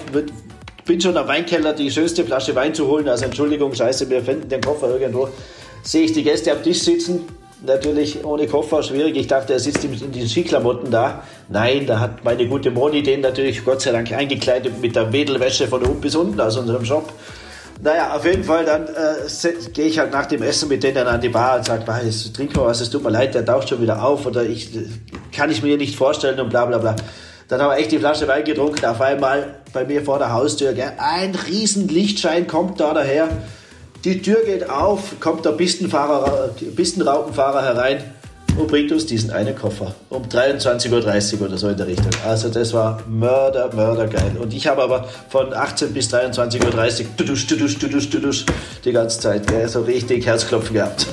bin 0.86 0.99
schon 0.99 1.15
am 1.17 1.27
Weinkeller 1.27 1.73
die 1.73 1.91
schönste 1.91 2.23
Flasche 2.23 2.56
Wein 2.56 2.73
zu 2.73 2.88
holen. 2.88 3.08
Also 3.08 3.25
Entschuldigung, 3.25 3.73
scheiße, 3.73 4.10
wir 4.10 4.21
finden 4.21 4.49
den 4.49 4.62
Koffer 4.62 4.89
irgendwo. 4.89 5.30
Sehe 5.84 6.04
ich 6.04 6.13
die 6.13 6.23
Gäste 6.23 6.51
am 6.51 6.62
Tisch 6.63 6.80
sitzen, 6.80 7.21
natürlich 7.65 8.23
ohne 8.23 8.47
Koffer 8.47 8.84
schwierig. 8.84 9.15
Ich 9.17 9.27
dachte, 9.27 9.54
er 9.54 9.60
sitzt 9.60 9.84
in 9.84 10.12
den 10.12 10.27
Skiklamotten 10.27 10.91
da. 10.91 11.23
Nein, 11.49 11.86
da 11.86 11.99
hat 11.99 12.23
meine 12.23 12.47
gute 12.47 12.71
Moni 12.71 13.04
den 13.04 13.21
natürlich 13.21 13.63
Gott 13.63 13.82
sei 13.82 13.91
Dank 13.91 14.12
eingekleidet 14.12 14.82
mit 14.82 14.95
der 14.95 15.12
Wedelwäsche 15.12 15.67
von 15.67 15.84
oben 15.84 16.01
bis 16.01 16.15
unten 16.15 16.39
aus 16.39 16.58
unserem 16.58 16.86
Shop. 16.86 17.12
Naja, 17.83 18.15
auf 18.15 18.25
jeden 18.25 18.43
Fall, 18.43 18.63
dann 18.63 18.87
äh, 18.87 19.69
gehe 19.73 19.85
ich 19.85 19.97
halt 19.97 20.11
nach 20.11 20.27
dem 20.27 20.43
Essen 20.43 20.69
mit 20.69 20.83
denen 20.83 21.07
an 21.07 21.19
die 21.19 21.29
Bar 21.29 21.57
und 21.57 21.65
sage, 21.65 21.83
trink 22.31 22.55
mal 22.55 22.65
was, 22.65 22.79
es 22.79 22.91
tut 22.91 23.03
mir 23.03 23.09
leid, 23.09 23.33
der 23.33 23.43
taucht 23.43 23.69
schon 23.69 23.81
wieder 23.81 24.03
auf 24.03 24.25
oder 24.25 24.43
ich 24.43 24.69
kann 25.35 25.49
ich 25.49 25.63
mir 25.63 25.77
nicht 25.77 25.95
vorstellen 25.95 26.39
und 26.39 26.49
bla 26.49 26.65
bla 26.65 26.77
bla. 26.77 26.95
Dann 27.47 27.59
haben 27.59 27.71
wir 27.71 27.77
echt 27.77 27.91
die 27.91 27.97
Flasche 27.97 28.27
Wein 28.27 28.43
getrunken, 28.43 28.85
auf 28.85 29.01
einmal 29.01 29.55
bei 29.73 29.83
mir 29.83 30.03
vor 30.03 30.19
der 30.19 30.31
Haustür, 30.31 30.73
gell, 30.73 30.93
ein 30.99 31.33
riesen 31.33 31.87
Lichtschein 31.87 32.45
kommt 32.45 32.79
da 32.79 32.93
daher 32.93 33.29
die 34.03 34.21
Tür 34.21 34.43
geht 34.43 34.67
auf, 34.67 35.19
kommt 35.19 35.45
der 35.45 35.51
Pistenfahrer, 35.51 36.49
Pistenraupenfahrer 36.75 37.61
herein 37.61 38.03
und 38.57 38.67
bringt 38.67 38.91
uns 38.91 39.05
diesen 39.05 39.31
einen 39.31 39.55
Koffer 39.55 39.95
um 40.09 40.23
23.30 40.23 41.39
Uhr 41.39 41.47
oder 41.47 41.57
so 41.57 41.69
in 41.69 41.77
der 41.77 41.87
Richtung. 41.87 42.11
Also 42.25 42.49
das 42.49 42.73
war 42.73 43.01
mörder, 43.07 43.73
mörder 43.73 44.07
geil. 44.07 44.35
Und 44.39 44.53
ich 44.53 44.67
habe 44.67 44.81
aber 44.81 45.07
von 45.29 45.53
18 45.53 45.93
bis 45.93 46.13
23.30 46.13 47.01
Uhr 47.01 47.15
tudusch, 47.17 47.47
tudusch, 47.47 47.77
tudusch, 47.77 48.09
tudusch, 48.09 48.45
die 48.83 48.91
ganze 48.91 49.19
Zeit 49.19 49.47
gell, 49.47 49.67
so 49.67 49.81
richtig 49.81 50.25
Herzklopfen 50.25 50.73
gehabt. 50.73 51.07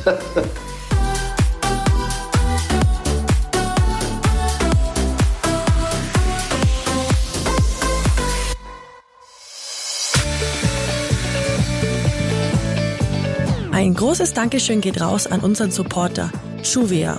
Ein 13.72 13.94
großes 13.94 14.34
Dankeschön 14.34 14.80
geht 14.80 15.00
raus 15.00 15.28
an 15.28 15.40
unseren 15.40 15.70
Supporter 15.70 16.32
Juvia. 16.62 17.18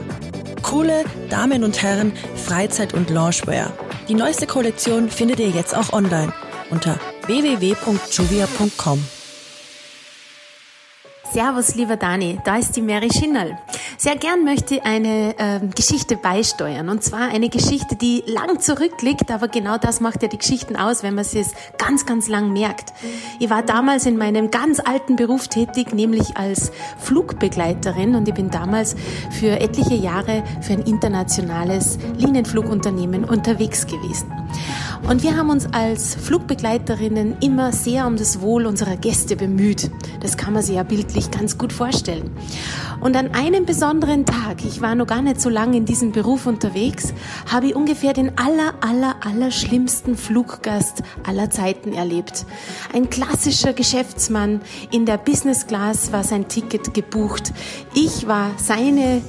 Coole 0.61 1.03
Damen 1.29 1.63
und 1.63 1.81
Herren 1.81 2.13
Freizeit- 2.35 2.93
und 2.93 3.09
Loungewear. 3.09 3.71
Die 4.07 4.13
neueste 4.13 4.47
Kollektion 4.47 5.09
findet 5.09 5.39
ihr 5.39 5.49
jetzt 5.49 5.75
auch 5.75 5.93
online 5.93 6.33
unter 6.69 6.99
www.juvia.com. 7.27 9.18
Servus, 11.31 11.75
lieber 11.75 11.95
Dani, 11.95 12.39
da 12.43 12.57
ist 12.57 12.75
die 12.75 12.81
Mary 12.81 13.09
Schinnerl. 13.13 13.55
Sehr 13.97 14.15
gern 14.15 14.43
möchte 14.43 14.75
ich 14.75 14.83
eine 14.83 15.37
äh, 15.37 15.59
Geschichte 15.75 16.15
beisteuern. 16.15 16.89
Und 16.89 17.03
zwar 17.03 17.29
eine 17.29 17.49
Geschichte, 17.49 17.95
die 17.95 18.23
lang 18.25 18.59
zurückliegt, 18.59 19.29
aber 19.29 19.47
genau 19.47 19.77
das 19.77 19.99
macht 19.99 20.23
ja 20.23 20.27
die 20.27 20.39
Geschichten 20.39 20.75
aus, 20.75 21.03
wenn 21.03 21.13
man 21.13 21.25
sie 21.25 21.45
ganz, 21.77 22.07
ganz 22.07 22.29
lang 22.29 22.51
merkt. 22.51 22.93
Ich 23.39 23.51
war 23.51 23.61
damals 23.61 24.07
in 24.07 24.17
meinem 24.17 24.49
ganz 24.49 24.79
alten 24.79 25.17
Beruf 25.17 25.47
tätig, 25.49 25.93
nämlich 25.93 26.35
als 26.35 26.71
Flugbegleiterin 26.97 28.15
und 28.15 28.27
ich 28.27 28.33
bin 28.33 28.49
damals 28.49 28.95
für 29.29 29.59
etliche 29.59 29.95
Jahre 29.95 30.43
für 30.61 30.73
ein 30.73 30.81
internationales 30.81 31.99
Linienflugunternehmen 32.17 33.23
unterwegs 33.23 33.85
gewesen. 33.85 34.31
Und 35.07 35.23
wir 35.23 35.35
haben 35.35 35.49
uns 35.49 35.67
als 35.73 36.15
Flugbegleiterinnen 36.15 37.37
immer 37.41 37.71
sehr 37.71 38.05
um 38.05 38.15
das 38.15 38.41
Wohl 38.41 38.65
unserer 38.65 38.95
Gäste 38.95 39.35
bemüht. 39.35 39.89
Das 40.21 40.37
kann 40.37 40.53
man 40.53 40.61
sich 40.61 40.75
ja 40.75 40.83
bildlich 40.83 41.18
ganz 41.27 41.57
gut 41.57 41.73
vorstellen. 41.73 42.31
Und 43.01 43.15
an 43.15 43.33
einem 43.33 43.65
besonderen 43.65 44.25
Tag, 44.25 44.65
ich 44.65 44.81
war 44.81 44.95
noch 44.95 45.07
gar 45.07 45.21
nicht 45.21 45.39
so 45.39 45.49
lange 45.49 45.77
in 45.77 45.85
diesem 45.85 46.11
Beruf 46.11 46.45
unterwegs, 46.47 47.13
habe 47.51 47.67
ich 47.67 47.75
ungefähr 47.75 48.13
den 48.13 48.37
aller, 48.37 48.73
aller, 48.81 49.15
aller 49.25 49.51
schlimmsten 49.51 50.15
Fluggast 50.15 51.03
aller 51.27 51.49
Zeiten 51.49 51.93
erlebt. 51.93 52.45
Ein 52.93 53.09
klassischer 53.09 53.73
Geschäftsmann 53.73 54.61
in 54.91 55.05
der 55.05 55.17
Business 55.17 55.67
Class 55.67 56.11
war 56.11 56.23
sein 56.23 56.47
Ticket 56.47 56.93
gebucht. 56.93 57.53
Ich 57.93 58.27
war 58.27 58.51
seine 58.57 59.21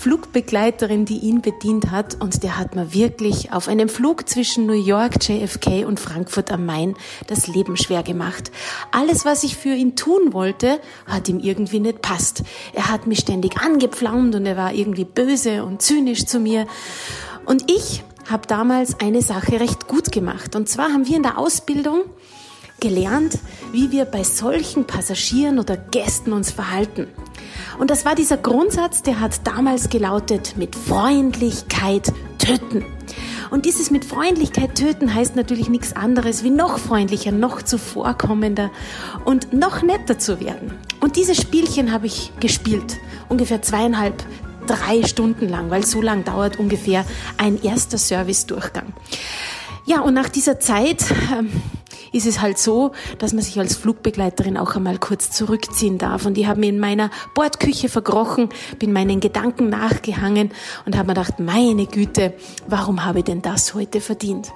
Flugbegleiterin, 0.00 1.04
die 1.04 1.18
ihn 1.18 1.42
bedient 1.42 1.90
hat 1.90 2.18
und 2.22 2.42
der 2.42 2.56
hat 2.56 2.74
mir 2.74 2.94
wirklich 2.94 3.52
auf 3.52 3.68
einem 3.68 3.90
Flug 3.90 4.26
zwischen 4.26 4.64
New 4.64 4.72
York, 4.72 5.22
JFK 5.28 5.84
und 5.84 6.00
Frankfurt 6.00 6.50
am 6.50 6.64
Main 6.64 6.96
das 7.26 7.48
Leben 7.48 7.76
schwer 7.76 8.02
gemacht. 8.02 8.50
Alles, 8.92 9.26
was 9.26 9.44
ich 9.44 9.58
für 9.58 9.74
ihn 9.74 9.96
tun 9.96 10.32
wollte, 10.32 10.80
hat 11.06 11.28
ihm 11.28 11.38
irgendwie 11.38 11.80
nicht 11.80 12.00
passt. 12.00 12.44
Er 12.72 12.88
hat 12.88 13.06
mich 13.06 13.18
ständig 13.18 13.58
angepflaumt 13.58 14.34
und 14.34 14.46
er 14.46 14.56
war 14.56 14.72
irgendwie 14.72 15.04
böse 15.04 15.66
und 15.66 15.82
zynisch 15.82 16.24
zu 16.24 16.40
mir. 16.40 16.66
Und 17.44 17.70
ich 17.70 18.02
habe 18.30 18.46
damals 18.46 19.00
eine 19.00 19.20
Sache 19.20 19.60
recht 19.60 19.86
gut 19.86 20.12
gemacht. 20.12 20.56
Und 20.56 20.66
zwar 20.66 20.94
haben 20.94 21.06
wir 21.06 21.16
in 21.16 21.24
der 21.24 21.36
Ausbildung 21.36 22.04
gelernt, 22.80 23.38
wie 23.72 23.90
wir 23.90 24.04
bei 24.04 24.24
solchen 24.24 24.86
Passagieren 24.86 25.58
oder 25.58 25.76
Gästen 25.76 26.32
uns 26.32 26.50
verhalten. 26.50 27.06
Und 27.78 27.90
das 27.90 28.04
war 28.04 28.14
dieser 28.14 28.36
Grundsatz, 28.36 29.02
der 29.02 29.20
hat 29.20 29.46
damals 29.46 29.88
gelautet, 29.88 30.54
mit 30.56 30.74
Freundlichkeit 30.74 32.12
töten. 32.38 32.84
Und 33.50 33.64
dieses 33.64 33.90
mit 33.90 34.04
Freundlichkeit 34.04 34.76
töten 34.76 35.12
heißt 35.12 35.34
natürlich 35.34 35.68
nichts 35.68 35.94
anderes 35.94 36.44
wie 36.44 36.50
noch 36.50 36.78
freundlicher, 36.78 37.32
noch 37.32 37.62
zuvorkommender 37.62 38.70
und 39.24 39.52
noch 39.52 39.82
netter 39.82 40.18
zu 40.18 40.40
werden. 40.40 40.72
Und 41.00 41.16
dieses 41.16 41.40
Spielchen 41.40 41.92
habe 41.92 42.06
ich 42.06 42.32
gespielt, 42.38 42.98
ungefähr 43.28 43.60
zweieinhalb, 43.62 44.22
drei 44.66 45.02
Stunden 45.02 45.48
lang, 45.48 45.70
weil 45.70 45.84
so 45.84 46.00
lang 46.00 46.24
dauert 46.24 46.58
ungefähr 46.58 47.04
ein 47.38 47.60
erster 47.60 47.98
Servicedurchgang. 47.98 48.92
Ja, 49.84 50.00
und 50.00 50.14
nach 50.14 50.28
dieser 50.28 50.60
Zeit 50.60 51.04
ähm, 51.36 51.50
ist 52.12 52.26
es 52.26 52.40
halt 52.40 52.58
so, 52.58 52.92
dass 53.18 53.32
man 53.32 53.42
sich 53.42 53.58
als 53.58 53.76
Flugbegleiterin 53.76 54.56
auch 54.56 54.76
einmal 54.76 54.98
kurz 54.98 55.30
zurückziehen 55.30 55.98
darf. 55.98 56.26
Und 56.26 56.38
ich 56.38 56.46
habe 56.46 56.60
mir 56.60 56.68
in 56.68 56.80
meiner 56.80 57.10
Bordküche 57.34 57.88
verkrochen, 57.88 58.48
bin 58.78 58.92
meinen 58.92 59.20
Gedanken 59.20 59.68
nachgehangen 59.68 60.50
und 60.86 60.96
habe 60.96 61.08
mir 61.08 61.14
gedacht, 61.14 61.38
meine 61.38 61.86
Güte, 61.86 62.34
warum 62.66 63.04
habe 63.04 63.20
ich 63.20 63.24
denn 63.24 63.42
das 63.42 63.74
heute 63.74 64.00
verdient? 64.00 64.52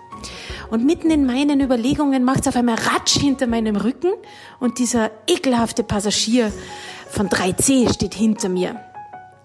Und 0.70 0.84
mitten 0.84 1.10
in 1.10 1.26
meinen 1.26 1.60
Überlegungen 1.60 2.24
macht 2.24 2.40
es 2.40 2.48
auf 2.48 2.56
einmal 2.56 2.76
Ratsch 2.76 3.18
hinter 3.18 3.46
meinem 3.46 3.76
Rücken 3.76 4.12
und 4.60 4.78
dieser 4.78 5.10
ekelhafte 5.26 5.82
Passagier 5.82 6.52
von 7.10 7.28
3C 7.28 7.92
steht 7.92 8.14
hinter 8.14 8.48
mir. 8.48 8.80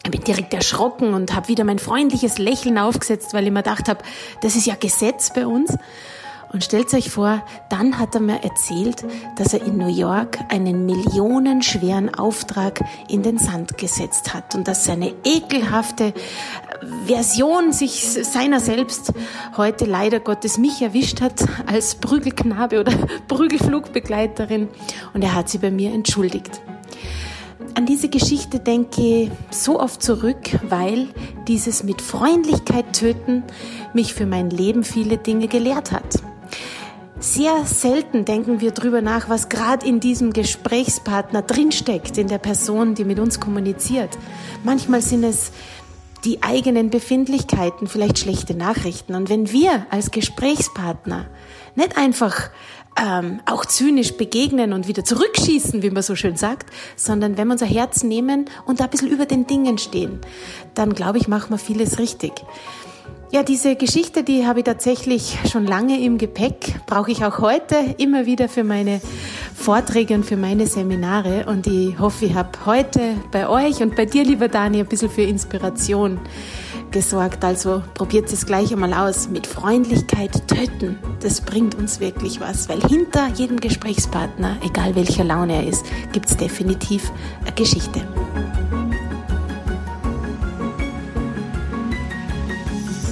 Ich 0.04 0.12
bin 0.12 0.22
direkt 0.22 0.54
erschrocken 0.54 1.14
und 1.14 1.36
habe 1.36 1.50
wieder 1.50 1.66
mein 1.66 1.78
freundliches 1.78 2.38
Lächeln 2.38 2.78
aufgesetzt, 2.78 3.34
weil 3.34 3.46
ich 3.46 3.52
mir 3.52 3.64
gedacht 3.64 3.90
habe, 3.90 4.02
das 4.42 4.56
ist 4.56 4.66
ja 4.66 4.76
Gesetz 4.76 5.34
bei 5.34 5.46
uns. 5.46 5.76
Und 6.52 6.64
stellt 6.64 6.92
euch 6.96 7.12
vor, 7.12 7.44
dann 7.70 8.00
hat 8.00 8.16
er 8.16 8.22
mir 8.22 8.44
erzählt, 8.44 9.06
dass 9.36 9.54
er 9.54 9.64
in 9.66 9.78
New 9.78 9.88
York 9.88 10.40
einen 10.50 10.86
millionenschweren 10.86 12.14
Auftrag 12.16 12.82
in 13.08 13.22
den 13.22 13.38
Sand 13.38 13.78
gesetzt 13.78 14.34
hat 14.34 14.56
und 14.56 14.68
dass 14.68 14.84
seine 14.84 15.14
ekelhafte 15.24 16.14
Version 17.06 17.72
sich 17.72 18.02
seiner 18.02 18.60
selbst 18.60 19.14
heute 19.58 19.86
leider 19.86 20.20
Gottes 20.20 20.58
mich 20.58 20.82
erwischt 20.82 21.22
hat 21.22 21.46
als 21.68 21.96
Prügelknabe 21.96 22.80
oder 22.80 22.94
Prügelflugbegleiterin 23.28 24.70
und 25.14 25.24
er 25.24 25.36
hat 25.36 25.50
sie 25.50 25.60
bei 25.60 25.70
mir 25.70 25.94
entschuldigt. 25.94 26.62
An 27.76 27.86
diese 27.86 28.10
Geschichte 28.10 28.60
denke 28.60 29.02
ich 29.02 29.32
so 29.52 29.80
oft 29.80 30.02
zurück, 30.02 30.60
weil 30.68 31.10
dieses 31.48 31.84
mit 31.84 32.02
Freundlichkeit 32.02 32.94
töten 32.94 33.44
mich 33.94 34.16
für 34.16 34.26
mein 34.26 34.50
Leben 34.50 34.84
viele 34.84 35.18
Dinge 35.18 35.48
gelehrt 35.48 35.92
hat. 35.92 36.20
Sehr 37.22 37.66
selten 37.66 38.24
denken 38.24 38.62
wir 38.62 38.72
drüber 38.72 39.02
nach, 39.02 39.28
was 39.28 39.50
gerade 39.50 39.86
in 39.86 40.00
diesem 40.00 40.32
Gesprächspartner 40.32 41.42
drinsteckt, 41.42 42.18
in 42.18 42.30
der 42.30 42.38
Person, 42.38 42.96
die 42.96 43.04
mit 43.04 43.20
uns 43.20 43.42
kommuniziert. 43.42 44.18
Manchmal 44.64 45.02
sind 45.02 45.26
es 45.26 45.52
die 46.24 46.42
eigenen 46.44 46.90
Befindlichkeiten, 46.90 47.88
vielleicht 47.88 48.20
schlechte 48.20 48.56
Nachrichten. 48.56 49.16
Und 49.16 49.30
wenn 49.30 49.52
wir 49.52 49.86
als 49.90 50.12
Gesprächspartner 50.12 51.26
nicht 51.76 51.98
einfach 51.98 52.52
ähm, 52.98 53.42
auch 53.46 53.66
zynisch 53.66 54.14
begegnen 54.14 54.72
und 54.72 54.88
wieder 54.88 55.04
zurückschießen, 55.04 55.82
wie 55.82 55.90
man 55.90 56.04
so 56.04 56.16
schön 56.16 56.38
sagt, 56.38 56.70
sondern 56.96 57.38
wenn 57.38 57.48
wir 57.48 57.54
unser 57.54 57.66
Herz 57.66 58.04
nehmen 58.04 58.46
und 58.66 58.80
da 58.80 58.86
ein 58.86 58.90
bisschen 58.90 59.10
über 59.10 59.26
den 59.26 59.46
Dingen 59.46 59.78
stehen, 59.78 60.20
dann 60.74 60.94
glaube 60.94 61.18
ich, 61.18 61.28
machen 61.28 61.52
wir 61.52 61.58
vieles 61.58 62.00
richtig. 62.00 62.32
Ja, 63.32 63.44
diese 63.44 63.76
Geschichte, 63.76 64.24
die 64.24 64.48
habe 64.48 64.60
ich 64.60 64.66
tatsächlich 64.66 65.38
schon 65.52 65.68
lange 65.68 66.02
im 66.02 66.18
Gepäck, 66.18 66.82
brauche 66.88 67.12
ich 67.12 67.24
auch 67.24 67.38
heute 67.38 67.76
immer 68.00 68.26
wieder 68.26 68.50
für 68.50 68.64
meine 68.64 69.00
Vorträge 69.54 70.16
und 70.16 70.26
für 70.26 70.36
meine 70.36 70.66
Seminare. 70.66 71.46
Und 71.46 71.68
ich 71.68 72.00
hoffe, 72.00 72.26
ich 72.26 72.34
habe 72.34 72.50
heute 72.66 73.18
bei 73.32 73.48
euch 73.48 73.84
und 73.84 73.96
bei 73.96 74.06
dir, 74.06 74.24
lieber 74.24 74.48
Dani, 74.48 74.80
ein 74.80 74.88
bisschen 74.88 75.12
für 75.12 75.22
Inspiration 75.22 76.20
gesorgt. 76.90 77.46
Also 77.46 77.84
probiert 77.94 78.34
es 78.34 78.48
gleich 78.48 78.74
einmal 78.74 78.96
aus. 78.96 79.30
Mit 79.30 79.46
Freundlichkeit 79.46 80.48
töten. 80.48 80.98
Das 81.20 81.42
bringt 81.42 81.76
uns 81.76 82.00
wirklich 82.00 82.40
was, 82.40 82.68
weil 82.68 82.82
hinter 82.82 83.28
jedem 83.36 83.60
Gesprächspartner, 83.60 84.58
egal 84.66 84.96
welcher 84.96 85.24
Laune 85.24 85.54
er 85.54 85.68
ist, 85.68 85.86
gibt 86.14 86.32
es 86.32 86.36
definitiv 86.36 87.12
eine 87.42 87.54
Geschichte. 87.54 88.02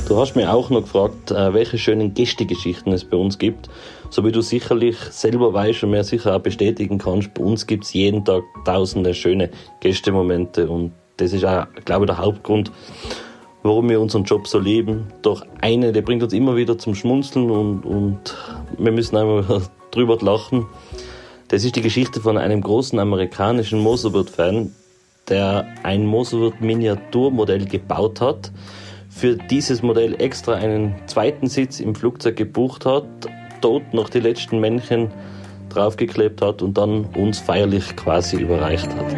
Du 0.08 0.16
hast 0.16 0.38
mir 0.38 0.54
auch 0.54 0.70
noch 0.70 0.84
gefragt, 0.84 1.32
äh, 1.32 1.54
welche 1.54 1.78
schönen 1.78 2.14
Gästegeschichten 2.14 2.94
es 2.94 3.04
bei 3.04 3.18
uns 3.18 3.38
gibt. 3.38 3.68
So 4.10 4.24
wie 4.24 4.32
du 4.32 4.40
sicherlich 4.40 4.96
selber 4.98 5.54
weißt 5.54 5.84
und 5.84 5.90
mir 5.90 6.06
sicher 6.06 6.34
auch 6.34 6.40
bestätigen 6.40 6.98
kannst, 6.98 7.34
bei 7.34 7.44
uns 7.44 7.68
gibt 7.68 7.84
es 7.84 7.92
jeden 7.92 8.24
Tag 8.24 8.44
tausende 8.64 9.14
schöne 9.14 9.50
Gästemomente 9.82 10.70
und 10.70 10.94
das 11.18 11.34
ist 11.34 11.44
auch, 11.44 11.66
glaube 11.84 12.06
ich, 12.06 12.12
der 12.12 12.20
Hauptgrund, 12.20 12.72
warum 13.64 13.90
wir 13.90 14.00
unseren 14.00 14.24
Job 14.24 14.48
so 14.48 14.60
lieben. 14.60 15.08
Doch 15.24 15.46
eine, 15.60 15.92
der 15.92 16.04
bringt 16.04 16.24
uns 16.24 16.32
immer 16.32 16.56
wieder 16.56 16.78
zum 16.78 16.96
Schmunzeln 16.96 17.52
und, 17.52 17.82
und 17.82 18.38
wir 18.78 18.94
müssen 18.94 19.18
einfach 19.18 19.70
drüber 19.92 20.18
lachen. 20.22 20.68
Das 21.50 21.66
ist 21.66 21.76
die 21.76 21.82
Geschichte 21.82 22.22
von 22.22 22.38
einem 22.38 22.62
großen 22.62 22.98
amerikanischen 22.98 23.80
Moserwirt-Fan, 23.80 24.74
der 25.28 25.68
ein 25.84 26.06
Moserwirt-Miniaturmodell 26.06 27.66
gebaut 27.66 28.22
hat 28.22 28.54
für 29.18 29.36
dieses 29.36 29.82
Modell 29.82 30.22
extra 30.22 30.54
einen 30.54 30.96
zweiten 31.08 31.48
Sitz 31.48 31.80
im 31.80 31.96
Flugzeug 31.96 32.36
gebucht 32.36 32.86
hat, 32.86 33.06
dort 33.62 33.92
noch 33.92 34.10
die 34.10 34.20
letzten 34.20 34.60
Männchen 34.60 35.10
draufgeklebt 35.70 36.40
hat 36.42 36.62
und 36.62 36.78
dann 36.78 37.06
uns 37.16 37.40
feierlich 37.40 37.96
quasi 37.96 38.38
überreicht 38.38 38.88
hat. 38.96 39.16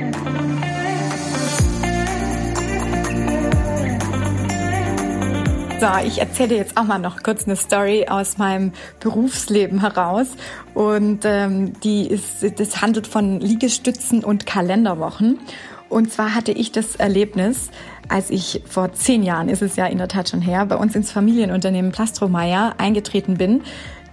So, 5.82 6.08
ich 6.08 6.20
erzähle 6.20 6.56
jetzt 6.56 6.78
auch 6.78 6.84
mal 6.84 7.00
noch 7.00 7.22
kurz 7.24 7.46
eine 7.46 7.56
Story 7.58 8.06
aus 8.10 8.38
meinem 8.38 8.72
Berufsleben 9.02 9.80
heraus. 9.82 10.28
Und 10.74 11.22
ähm, 11.24 11.74
die 11.82 12.08
ist, 12.08 12.60
das 12.60 12.82
handelt 12.82 13.08
von 13.08 13.40
Liegestützen 13.40 14.24
und 14.24 14.46
Kalenderwochen. 14.46 15.40
Und 15.90 16.12
zwar 16.12 16.36
hatte 16.36 16.52
ich 16.52 16.72
das 16.72 16.96
Erlebnis, 16.96 17.70
als 18.08 18.30
ich 18.30 18.62
vor 18.66 18.94
zehn 18.94 19.24
Jahren, 19.24 19.50
ist 19.50 19.62
es 19.62 19.76
ja 19.76 19.88
in 19.88 19.98
der 19.98 20.08
Tat 20.08 20.30
schon 20.30 20.42
her, 20.42 20.66
bei 20.66 20.76
uns 20.76 20.96
ins 20.96 21.12
Familienunternehmen 21.12 21.92
Plastromeyer 21.92 22.76
eingetreten 22.78 23.38
bin, 23.38 23.64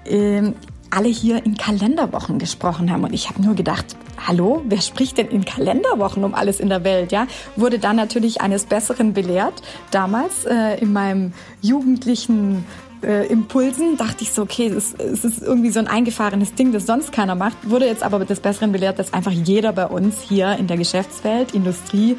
ähm, 0.06 0.54
alle 0.90 1.08
hier 1.08 1.44
in 1.44 1.56
Kalenderwochen 1.56 2.38
gesprochen 2.38 2.90
haben. 2.90 3.04
Und 3.04 3.12
ich 3.12 3.28
habe 3.28 3.42
nur 3.42 3.54
gedacht, 3.54 3.96
hallo, 4.26 4.62
wer 4.66 4.80
spricht 4.80 5.18
denn 5.18 5.28
in 5.28 5.44
Kalenderwochen 5.44 6.24
um 6.24 6.34
alles 6.34 6.60
in 6.60 6.68
der 6.68 6.84
Welt? 6.84 7.12
Ja, 7.12 7.26
wurde 7.56 7.78
dann 7.78 7.96
natürlich 7.96 8.40
eines 8.40 8.64
Besseren 8.64 9.12
belehrt. 9.12 9.62
Damals 9.90 10.44
äh, 10.44 10.80
in 10.80 10.92
meinem 10.92 11.32
jugendlichen 11.60 12.64
äh, 13.02 13.26
Impulsen 13.26 13.96
dachte 13.96 14.22
ich 14.22 14.32
so, 14.32 14.42
okay, 14.42 14.68
es, 14.68 14.94
es 14.94 15.24
ist 15.24 15.42
irgendwie 15.42 15.70
so 15.70 15.78
ein 15.78 15.86
eingefahrenes 15.86 16.54
Ding, 16.54 16.72
das 16.72 16.86
sonst 16.86 17.12
keiner 17.12 17.34
macht. 17.34 17.56
Wurde 17.68 17.86
jetzt 17.86 18.02
aber 18.02 18.24
des 18.24 18.40
Besseren 18.40 18.72
belehrt, 18.72 18.98
dass 18.98 19.12
einfach 19.12 19.32
jeder 19.32 19.72
bei 19.72 19.86
uns 19.86 20.20
hier 20.22 20.56
in 20.56 20.66
der 20.66 20.76
Geschäftswelt, 20.76 21.54
Industrie, 21.54 22.16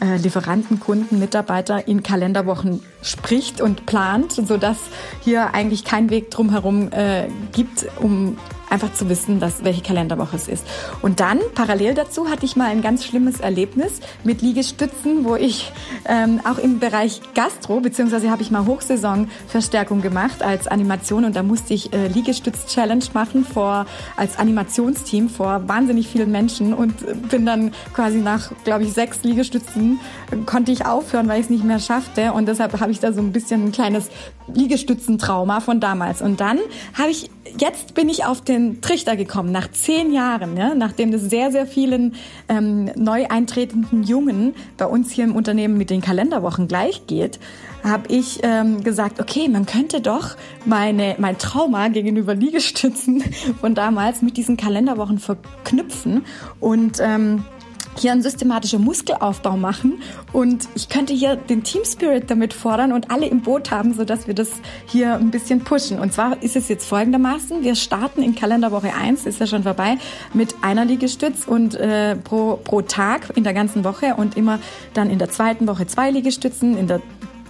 äh, 0.00 0.16
Lieferanten, 0.16 0.80
Kunden, 0.80 1.18
Mitarbeiter 1.18 1.86
in 1.86 2.02
Kalenderwochen 2.02 2.82
spricht 3.02 3.60
und 3.60 3.86
plant, 3.86 4.32
sodass 4.32 4.78
hier 5.22 5.54
eigentlich 5.54 5.84
kein 5.84 6.10
Weg 6.10 6.30
drumherum 6.30 6.90
äh, 6.92 7.28
gibt, 7.52 7.86
um 8.00 8.38
einfach 8.70 8.92
zu 8.92 9.08
wissen, 9.08 9.40
dass, 9.40 9.64
welche 9.64 9.82
Kalenderwoche 9.82 10.36
es 10.36 10.48
ist. 10.48 10.66
Und 11.02 11.20
dann, 11.20 11.40
parallel 11.54 11.94
dazu, 11.94 12.28
hatte 12.28 12.46
ich 12.46 12.56
mal 12.56 12.70
ein 12.70 12.82
ganz 12.82 13.04
schlimmes 13.04 13.40
Erlebnis 13.40 14.00
mit 14.24 14.42
Liegestützen, 14.42 15.24
wo 15.24 15.36
ich 15.36 15.72
ähm, 16.06 16.40
auch 16.48 16.58
im 16.58 16.78
Bereich 16.78 17.20
Gastro, 17.34 17.80
beziehungsweise 17.80 18.30
habe 18.30 18.42
ich 18.42 18.50
mal 18.50 18.66
Hochsaisonverstärkung 18.66 20.00
gemacht 20.00 20.42
als 20.42 20.68
Animation. 20.68 21.24
Und 21.24 21.36
da 21.36 21.42
musste 21.42 21.74
ich 21.74 21.92
äh, 21.92 22.06
Liegestütz-Challenge 22.08 23.04
machen 23.12 23.44
vor, 23.44 23.86
als 24.16 24.38
Animationsteam 24.38 25.28
vor 25.28 25.68
wahnsinnig 25.68 26.08
vielen 26.08 26.30
Menschen. 26.30 26.72
Und 26.72 26.94
bin 27.28 27.46
dann 27.46 27.72
quasi 27.92 28.18
nach, 28.18 28.52
glaube 28.64 28.84
ich, 28.84 28.92
sechs 28.92 29.22
Liegestützen 29.22 30.00
äh, 30.30 30.36
konnte 30.46 30.72
ich 30.72 30.86
aufhören, 30.86 31.28
weil 31.28 31.40
ich 31.40 31.46
es 31.46 31.50
nicht 31.50 31.64
mehr 31.64 31.80
schaffte. 31.80 32.32
Und 32.32 32.46
deshalb 32.46 32.80
habe 32.80 32.92
ich 32.92 33.00
da 33.00 33.12
so 33.12 33.20
ein 33.20 33.32
bisschen 33.32 33.66
ein 33.66 33.72
kleines 33.72 34.10
Liegestützentrauma 34.54 35.60
von 35.60 35.80
damals. 35.80 36.22
Und 36.22 36.40
dann 36.40 36.58
habe 36.94 37.10
ich, 37.10 37.30
jetzt 37.58 37.94
bin 37.94 38.08
ich 38.08 38.24
auf 38.24 38.40
den 38.40 38.80
Trichter 38.80 39.16
gekommen, 39.16 39.52
nach 39.52 39.70
zehn 39.70 40.12
Jahren, 40.12 40.56
ja, 40.56 40.74
nachdem 40.74 41.12
es 41.12 41.22
sehr, 41.22 41.50
sehr 41.50 41.66
vielen 41.66 42.14
ähm, 42.48 42.90
neu 42.96 43.26
eintretenden 43.28 44.02
Jungen 44.02 44.54
bei 44.76 44.86
uns 44.86 45.10
hier 45.10 45.24
im 45.24 45.36
Unternehmen 45.36 45.76
mit 45.78 45.90
den 45.90 46.00
Kalenderwochen 46.00 46.68
gleich 46.68 47.06
geht, 47.06 47.38
habe 47.82 48.12
ich 48.12 48.40
ähm, 48.42 48.82
gesagt, 48.84 49.20
okay, 49.20 49.48
man 49.48 49.66
könnte 49.66 50.00
doch 50.00 50.36
meine, 50.64 51.16
mein 51.18 51.38
Trauma 51.38 51.88
gegenüber 51.88 52.34
Liegestützen 52.34 53.22
von 53.60 53.74
damals 53.74 54.22
mit 54.22 54.36
diesen 54.36 54.56
Kalenderwochen 54.56 55.18
verknüpfen 55.18 56.24
und 56.60 56.98
ähm, 57.00 57.44
hier 58.00 58.12
einen 58.12 58.22
systematischen 58.22 58.82
Muskelaufbau 58.82 59.56
machen 59.56 60.02
und 60.32 60.68
ich 60.74 60.88
könnte 60.88 61.12
hier 61.12 61.36
den 61.36 61.62
Team 61.62 61.84
Spirit 61.84 62.30
damit 62.30 62.52
fordern 62.52 62.92
und 62.92 63.10
alle 63.10 63.26
im 63.26 63.42
Boot 63.42 63.70
haben, 63.70 63.94
so 63.94 64.04
dass 64.04 64.26
wir 64.26 64.34
das 64.34 64.50
hier 64.86 65.14
ein 65.14 65.30
bisschen 65.30 65.60
pushen. 65.60 65.98
Und 65.98 66.12
zwar 66.12 66.42
ist 66.42 66.56
es 66.56 66.68
jetzt 66.68 66.86
folgendermaßen, 66.86 67.62
wir 67.62 67.74
starten 67.74 68.22
in 68.22 68.34
Kalenderwoche 68.34 68.94
1, 68.94 69.26
ist 69.26 69.40
ja 69.40 69.46
schon 69.46 69.62
vorbei, 69.62 69.98
mit 70.32 70.54
einer 70.62 70.84
Liegestütz 70.84 71.46
und 71.46 71.74
äh, 71.74 72.16
pro, 72.16 72.56
pro 72.56 72.82
Tag 72.82 73.32
in 73.36 73.44
der 73.44 73.54
ganzen 73.54 73.84
Woche 73.84 74.14
und 74.16 74.36
immer 74.36 74.58
dann 74.94 75.10
in 75.10 75.18
der 75.18 75.30
zweiten 75.30 75.66
Woche 75.66 75.86
zwei 75.86 76.10
Liegestützen, 76.10 76.76
in 76.76 76.86
der 76.86 77.00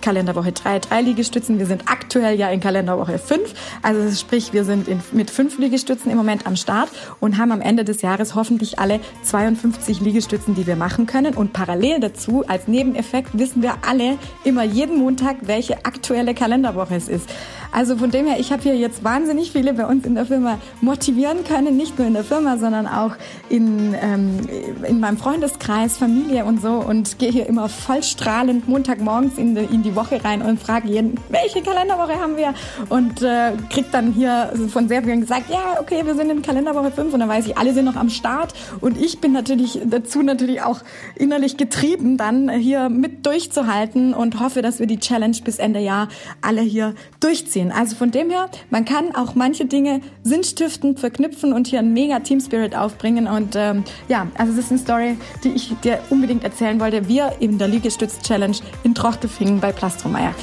Kalenderwoche 0.01 0.53
3, 0.53 0.79
drei 0.81 1.01
Liegestützen. 1.03 1.59
Wir 1.59 1.67
sind 1.67 1.83
aktuell 1.87 2.39
ja 2.39 2.51
in 2.51 2.61
Kalenderwoche 2.61 3.19
5. 3.19 3.55
Also 3.83 4.15
sprich, 4.15 4.53
wir 4.53 4.65
sind 4.65 4.89
in, 4.89 5.01
mit 5.13 5.31
fünf 5.31 5.59
Liegestützen 5.59 6.11
im 6.11 6.17
Moment 6.17 6.47
am 6.47 6.57
Start 6.57 6.89
und 7.21 7.39
haben 7.39 7.53
am 7.53 7.61
Ende 7.61 7.85
des 7.85 8.03
Jahres 8.03 8.35
hoffentlich 8.35 8.79
alle 8.79 9.01
52 9.25 10.01
Liegestützen, 10.01 10.55
die 10.55 10.67
wir 10.67 10.77
machen 10.77 11.07
können. 11.07 11.35
Und 11.35 11.53
parallel 11.53 12.01
dazu, 12.01 12.45
als 12.47 12.69
Nebeneffekt, 12.69 13.39
wissen 13.39 13.63
wir 13.63 13.75
alle 13.89 14.19
immer 14.45 14.65
jeden 14.65 14.99
Montag, 14.99 15.37
welche 15.43 15.85
aktuelle 15.85 16.35
Kalenderwoche 16.35 16.95
es 16.95 17.09
ist. 17.09 17.29
Also 17.73 17.97
von 17.97 18.11
dem 18.11 18.27
her, 18.27 18.41
ich 18.41 18.51
habe 18.51 18.63
hier 18.63 18.77
jetzt 18.77 19.05
wahnsinnig 19.05 19.53
viele 19.53 19.75
bei 19.75 19.87
uns 19.87 20.05
in 20.05 20.17
der 20.17 20.27
Firma 20.27 20.59
motivieren 20.81 21.45
können, 21.45 21.77
nicht 21.77 21.99
nur 21.99 22.09
in 22.09 22.15
der 22.15 22.25
Firma, 22.25 22.59
sondern 22.59 22.87
auch 22.89 23.13
in, 23.49 23.95
ähm, 24.01 24.41
in 24.87 24.99
meinem 24.99 25.17
Freundeskreis, 25.17 25.97
Familie 25.97 26.45
und 26.45 26.61
so 26.61 26.73
und 26.73 27.19
gehe 27.19 27.31
hier 27.31 27.47
immer 27.47 27.69
voll 27.69 28.03
strahlend 28.03 28.69
Montagmorgens 28.69 29.39
in 29.39 29.55
die, 29.55 29.63
in 29.63 29.83
die 29.83 29.90
Woche 29.97 30.23
rein 30.25 30.43
und 30.43 30.61
frage 30.61 30.89
jeden, 30.89 31.19
welche 31.29 31.63
Kalenderwoche 31.63 32.21
haben 32.21 32.37
wir? 32.37 32.55
Und 32.89 33.23
äh, 33.23 33.53
krieg 33.69 33.87
dann 33.93 34.13
hier 34.13 34.53
von 34.69 34.89
sehr 34.89 35.03
vielen 35.03 35.21
gesagt, 35.21 35.51
ja, 35.51 35.81
okay, 35.81 36.03
wir 36.05 36.15
sind 36.15 36.31
in 36.31 36.43
Kalenderwoche 36.43 36.91
5 36.91 37.15
und 37.15 37.21
dann 37.21 37.29
weiß 37.29 37.47
ich, 37.47 37.59
alle 37.59 37.73
sind 37.75 37.85
noch 37.85 37.97
am 37.97 38.11
Start 38.11 38.55
und 38.81 39.01
ich 39.01 39.21
bin 39.21 39.33
natürlich 39.33 39.81
dazu 39.85 40.23
natürlich 40.23 40.63
auch 40.63 40.81
innerlich 41.17 41.57
getrieben, 41.57 42.17
dann 42.17 42.49
hier 42.51 42.89
mit 42.89 43.27
durchzuhalten 43.27 44.15
und 44.15 44.41
hoffe, 44.41 44.63
dass 44.63 44.79
wir 44.79 44.87
die 44.87 44.99
Challenge 44.99 45.37
bis 45.45 45.59
Ende 45.59 45.81
Jahr 45.81 46.09
alle 46.41 46.61
hier 46.61 46.95
durchziehen. 47.21 47.73
Also 47.73 47.97
von 47.97 48.11
dem 48.11 48.31
her, 48.31 48.49
man 48.71 48.85
kann 48.85 49.15
auch 49.15 49.35
manche 49.35 49.67
Dinge 49.67 50.01
sinnstiftend 50.23 51.01
verknüpfen 51.01 51.53
und 51.53 51.67
hier 51.67 51.79
einen 51.79 51.93
mega 51.93 52.21
Team 52.21 52.41
Spirit 52.41 52.75
aufbringen. 52.75 53.27
Und 53.27 53.55
ähm, 53.57 53.85
ja, 54.09 54.27
also 54.37 54.53
es 54.53 54.59
ist 54.59 54.71
eine 54.71 54.81
Story, 54.81 55.17
die 55.45 55.51
ich 55.51 55.75
dir 55.83 56.01
unbedingt 56.11 56.45
erzählen 56.45 56.81
wollte. 56.81 57.09
Wir 57.09 57.33
in 57.41 57.59
der 57.59 57.69
Liegestütz 57.69 58.21
Challenge 58.21 58.57
in 58.83 58.95
Trochtelfingen 58.95 59.61
bei 59.61 59.73
Plastromeier. 59.81 60.35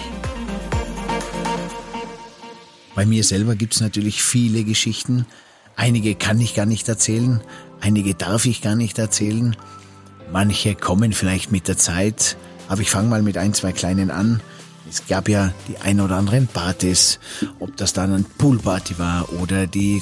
Bei 2.96 3.06
mir 3.06 3.24
selber 3.24 3.56
gibt 3.56 3.76
es 3.76 3.82
natürlich 3.82 4.24
viele 4.24 4.64
Geschichten. 4.64 5.28
Einige 5.76 6.16
kann 6.16 6.42
ich 6.42 6.56
gar 6.56 6.66
nicht 6.66 6.90
erzählen, 6.90 7.42
einige 7.80 8.16
darf 8.16 8.46
ich 8.46 8.64
gar 8.64 8.76
nicht 8.76 8.98
erzählen. 8.98 9.56
Manche 10.34 10.74
kommen 10.74 11.14
vielleicht 11.14 11.52
mit 11.52 11.68
der 11.68 11.78
Zeit, 11.78 12.36
aber 12.68 12.82
ich 12.82 12.90
fange 12.90 13.10
mal 13.10 13.22
mit 13.22 13.38
ein, 13.38 13.54
zwei 13.54 13.74
kleinen 13.74 14.10
an. 14.10 14.42
Es 14.90 15.06
gab 15.06 15.30
ja 15.30 15.54
die 15.68 15.78
ein 15.78 16.02
oder 16.02 16.16
anderen 16.16 16.48
Partys, 16.48 17.20
ob 17.60 17.78
das 17.78 17.94
dann 17.94 18.12
ein 18.16 18.26
Poolparty 18.40 18.98
war 18.98 19.32
oder 19.34 19.68
die 19.68 20.02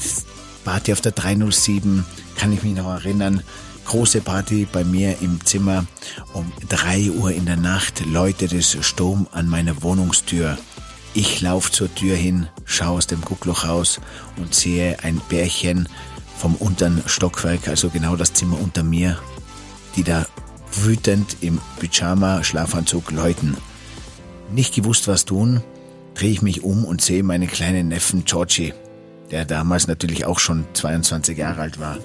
Party 0.63 0.93
auf 0.93 1.01
der 1.01 1.11
307, 1.11 2.05
kann 2.37 2.53
ich 2.53 2.63
mich 2.63 2.75
noch 2.75 2.89
erinnern. 2.89 3.43
Große 3.85 4.21
Party 4.21 4.67
bei 4.69 4.83
mir 4.83 5.21
im 5.21 5.43
Zimmer. 5.45 5.85
Um 6.33 6.51
drei 6.67 7.09
Uhr 7.11 7.31
in 7.31 7.45
der 7.45 7.55
Nacht 7.55 8.05
läutet 8.05 8.51
es 8.51 8.77
Sturm 8.81 9.27
an 9.31 9.47
meiner 9.47 9.83
Wohnungstür. 9.83 10.57
Ich 11.13 11.39
laufe 11.39 11.71
zur 11.71 11.93
Tür 11.93 12.15
hin, 12.15 12.47
schaue 12.65 12.97
aus 12.97 13.07
dem 13.07 13.21
Guckloch 13.21 13.65
raus 13.65 14.01
und 14.37 14.53
sehe 14.53 15.01
ein 15.03 15.21
Bärchen 15.29 15.87
vom 16.37 16.55
unteren 16.55 17.01
Stockwerk, 17.05 17.67
also 17.67 17.89
genau 17.89 18.15
das 18.15 18.33
Zimmer 18.33 18.59
unter 18.59 18.83
mir, 18.83 19.17
die 19.95 20.03
da 20.03 20.25
wütend 20.73 21.37
im 21.41 21.61
Pyjama-Schlafanzug 21.79 23.11
läuten. 23.11 23.55
Nicht 24.51 24.75
gewusst, 24.75 25.07
was 25.07 25.25
tun, 25.25 25.63
drehe 26.15 26.31
ich 26.31 26.41
mich 26.41 26.63
um 26.63 26.85
und 26.85 27.01
sehe 27.01 27.23
meinen 27.23 27.47
kleinen 27.47 27.87
Neffen 27.87 28.25
Georgie, 28.25 28.73
der 29.31 29.45
damals 29.45 29.87
natürlich 29.87 30.25
auch 30.25 30.39
schon 30.39 30.65
22 30.73 31.37
Jahre 31.37 31.61
alt 31.61 31.79
war. 31.79 31.97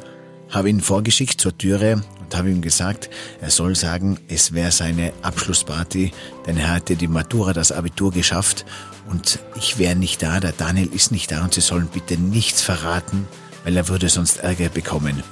Habe 0.50 0.68
ihn 0.68 0.80
vorgeschickt 0.80 1.40
zur 1.40 1.56
Türe 1.56 2.02
und 2.20 2.36
habe 2.36 2.50
ihm 2.50 2.60
gesagt, 2.60 3.08
er 3.40 3.50
soll 3.50 3.76
sagen, 3.76 4.18
es 4.28 4.52
wäre 4.52 4.72
seine 4.72 5.12
Abschlussparty, 5.22 6.12
denn 6.46 6.56
er 6.56 6.70
hatte 6.70 6.96
die 6.96 7.08
Matura, 7.08 7.52
das 7.52 7.72
Abitur 7.72 8.10
geschafft 8.10 8.64
und 9.10 9.38
ich 9.56 9.78
wäre 9.78 9.96
nicht 9.96 10.22
da, 10.22 10.40
der 10.40 10.52
Daniel 10.52 10.92
ist 10.92 11.12
nicht 11.12 11.30
da 11.30 11.42
und 11.44 11.54
sie 11.54 11.60
sollen 11.60 11.88
bitte 11.92 12.16
nichts 12.16 12.62
verraten, 12.62 13.26
weil 13.64 13.76
er 13.76 13.88
würde 13.88 14.08
sonst 14.08 14.38
Ärger 14.38 14.68
bekommen. 14.68 15.22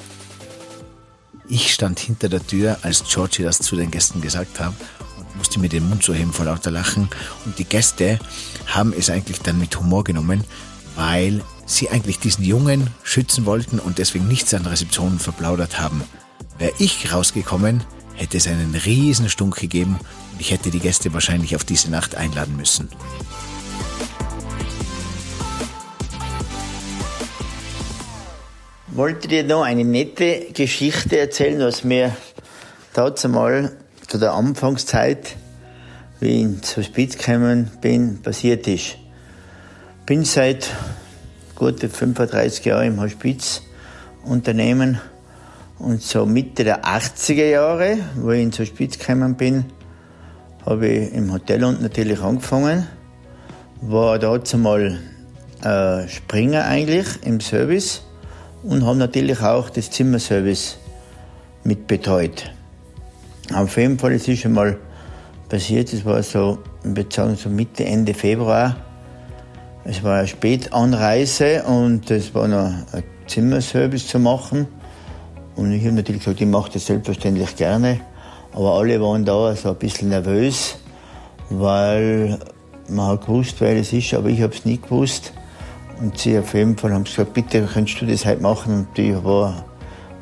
Ich 1.49 1.73
stand 1.73 1.99
hinter 1.99 2.29
der 2.29 2.47
Tür, 2.47 2.79
als 2.83 3.05
Georgie 3.05 3.43
das 3.43 3.59
zu 3.59 3.75
den 3.75 3.91
Gästen 3.91 4.21
gesagt 4.21 4.61
hat 4.61 4.75
und 5.17 5.37
musste 5.37 5.59
mir 5.59 5.69
den 5.69 5.89
Mund 5.89 6.03
so 6.03 6.13
heben 6.13 6.33
vor 6.33 6.45
lauter 6.45 6.71
Lachen. 6.71 7.09
Und 7.47 7.59
die 7.59 7.65
Gäste 7.65 8.19
haben 8.67 8.93
es 8.93 9.09
eigentlich 9.09 9.41
dann 9.41 9.59
mit 9.59 9.79
Humor 9.79 10.05
genommen, 10.05 10.45
weil 10.95 11.43
sie 11.69 11.91
eigentlich 11.91 12.19
diesen 12.19 12.45
Jungen 12.45 12.89
schützen 13.05 13.47
wollten 13.47 13.79
und 13.79 13.99
deswegen 13.99 14.27
nichts 14.27 14.53
an 14.55 14.67
Rezeptionen 14.67 15.21
verplaudert 15.21 15.79
haben. 15.79 16.03
Wäre 16.59 16.73
ich 16.79 17.13
rausgekommen, 17.13 17.85
hätte 18.15 18.37
es 18.37 18.49
einen 18.49 18.75
riesen 18.75 19.29
Stunk 19.29 19.57
gegeben 19.57 20.01
und 20.33 20.41
ich 20.41 20.51
hätte 20.51 20.71
die 20.71 20.81
Gäste 20.81 21.15
wahrscheinlich 21.15 21.55
auf 21.55 21.65
diese 21.65 21.91
Nacht 21.91 22.17
einladen 22.17 22.57
müssen. 22.57 22.89
wollte 28.99 29.29
dir 29.29 29.45
noch 29.45 29.63
eine 29.63 29.85
nette 29.85 30.49
Geschichte 30.53 31.21
erzählen, 31.21 31.61
was 31.61 31.85
mir 31.85 32.17
dazu 32.95 33.29
mal 33.29 33.71
zu 34.09 34.19
der 34.19 34.33
Anfangszeit, 34.33 35.37
wie 36.19 36.45
ich 36.45 36.63
zu 36.63 36.83
Spitz 36.83 37.17
gekommen 37.17 37.71
bin, 37.81 38.21
passiert 38.23 38.67
ist. 38.67 38.97
Bin 40.05 40.25
seit 40.25 40.71
gute 41.59 41.89
35 41.89 42.65
Jahren 42.67 42.87
im 42.87 43.01
Hospizunternehmen 43.01 45.01
und 45.81 46.01
so 46.01 46.25
Mitte 46.25 46.63
der 46.63 46.85
80er 46.85 47.51
Jahre, 47.51 47.99
wo 48.15 48.31
ich 48.31 48.43
in 48.43 48.53
zur 48.53 48.65
Spitz 48.65 48.97
gekommen 48.97 49.35
bin, 49.35 49.65
habe 50.65 50.87
ich 50.87 51.13
im 51.13 51.33
Hotel 51.33 51.65
unten 51.65 51.83
natürlich 51.83 52.21
angefangen. 52.21 52.87
War 53.81 54.21
dazu 54.21 54.57
mal 54.57 55.01
äh, 55.65 56.07
Springer 56.07 56.65
eigentlich 56.65 57.07
im 57.25 57.41
Service 57.41 58.03
und 58.63 58.87
haben 58.87 58.99
natürlich 58.99 59.41
auch 59.41 59.69
das 59.69 59.91
Zimmerservice 59.91 60.79
mit 61.65 61.89
betreut. 61.89 62.53
Auf 63.53 63.77
jeden 63.77 63.99
Fall, 63.99 64.13
es 64.13 64.29
ist 64.29 64.43
schon 64.43 64.53
mal 64.53 64.79
passiert, 65.49 65.93
es 65.93 66.05
war 66.05 66.23
so, 66.23 66.59
ich 66.85 66.95
würde 66.95 67.13
sagen, 67.13 67.35
so 67.35 67.49
Mitte, 67.49 67.85
Ende 67.85 68.15
Februar. 68.15 68.77
Es 69.91 70.05
war 70.05 70.19
eine 70.19 70.29
Spätanreise 70.29 71.63
und 71.63 72.11
es 72.11 72.35
war 72.35 72.47
noch 72.47 72.71
ein 72.93 73.05
Zimmerservice 73.27 74.07
zu 74.07 74.19
machen. 74.19 74.69
Und 75.57 75.73
ich 75.73 75.83
habe 75.83 75.95
natürlich 75.95 76.23
gesagt, 76.23 76.43
ich 76.43 76.47
mache 76.47 76.73
das 76.75 76.85
selbstverständlich 76.85 77.57
gerne. 77.57 77.99
Aber 78.53 78.75
alle 78.75 79.01
waren 79.01 79.25
da 79.25 79.57
so 79.57 79.71
ein 79.71 79.77
bisschen 79.77 80.11
nervös, 80.11 80.77
weil 81.49 82.39
man 82.87 83.07
hat 83.07 83.23
gewusst, 83.23 83.57
wer 83.61 83.77
es 83.79 83.95
ist, 83.95 84.13
aber 84.13 84.29
ich 84.29 84.43
habe 84.43 84.53
es 84.53 84.67
nicht 84.67 84.83
gewusst. 84.83 85.33
Und 86.03 86.19
sie 86.19 86.39
auf 86.39 86.53
jeden 86.53 86.77
Fall 86.77 86.93
haben 86.93 87.05
gesagt, 87.05 87.33
bitte 87.33 87.67
kannst 87.73 87.99
du 87.99 88.05
das 88.05 88.27
heute 88.27 88.43
machen. 88.43 88.87
Und 88.91 88.99
ich 88.99 89.25
war 89.25 89.65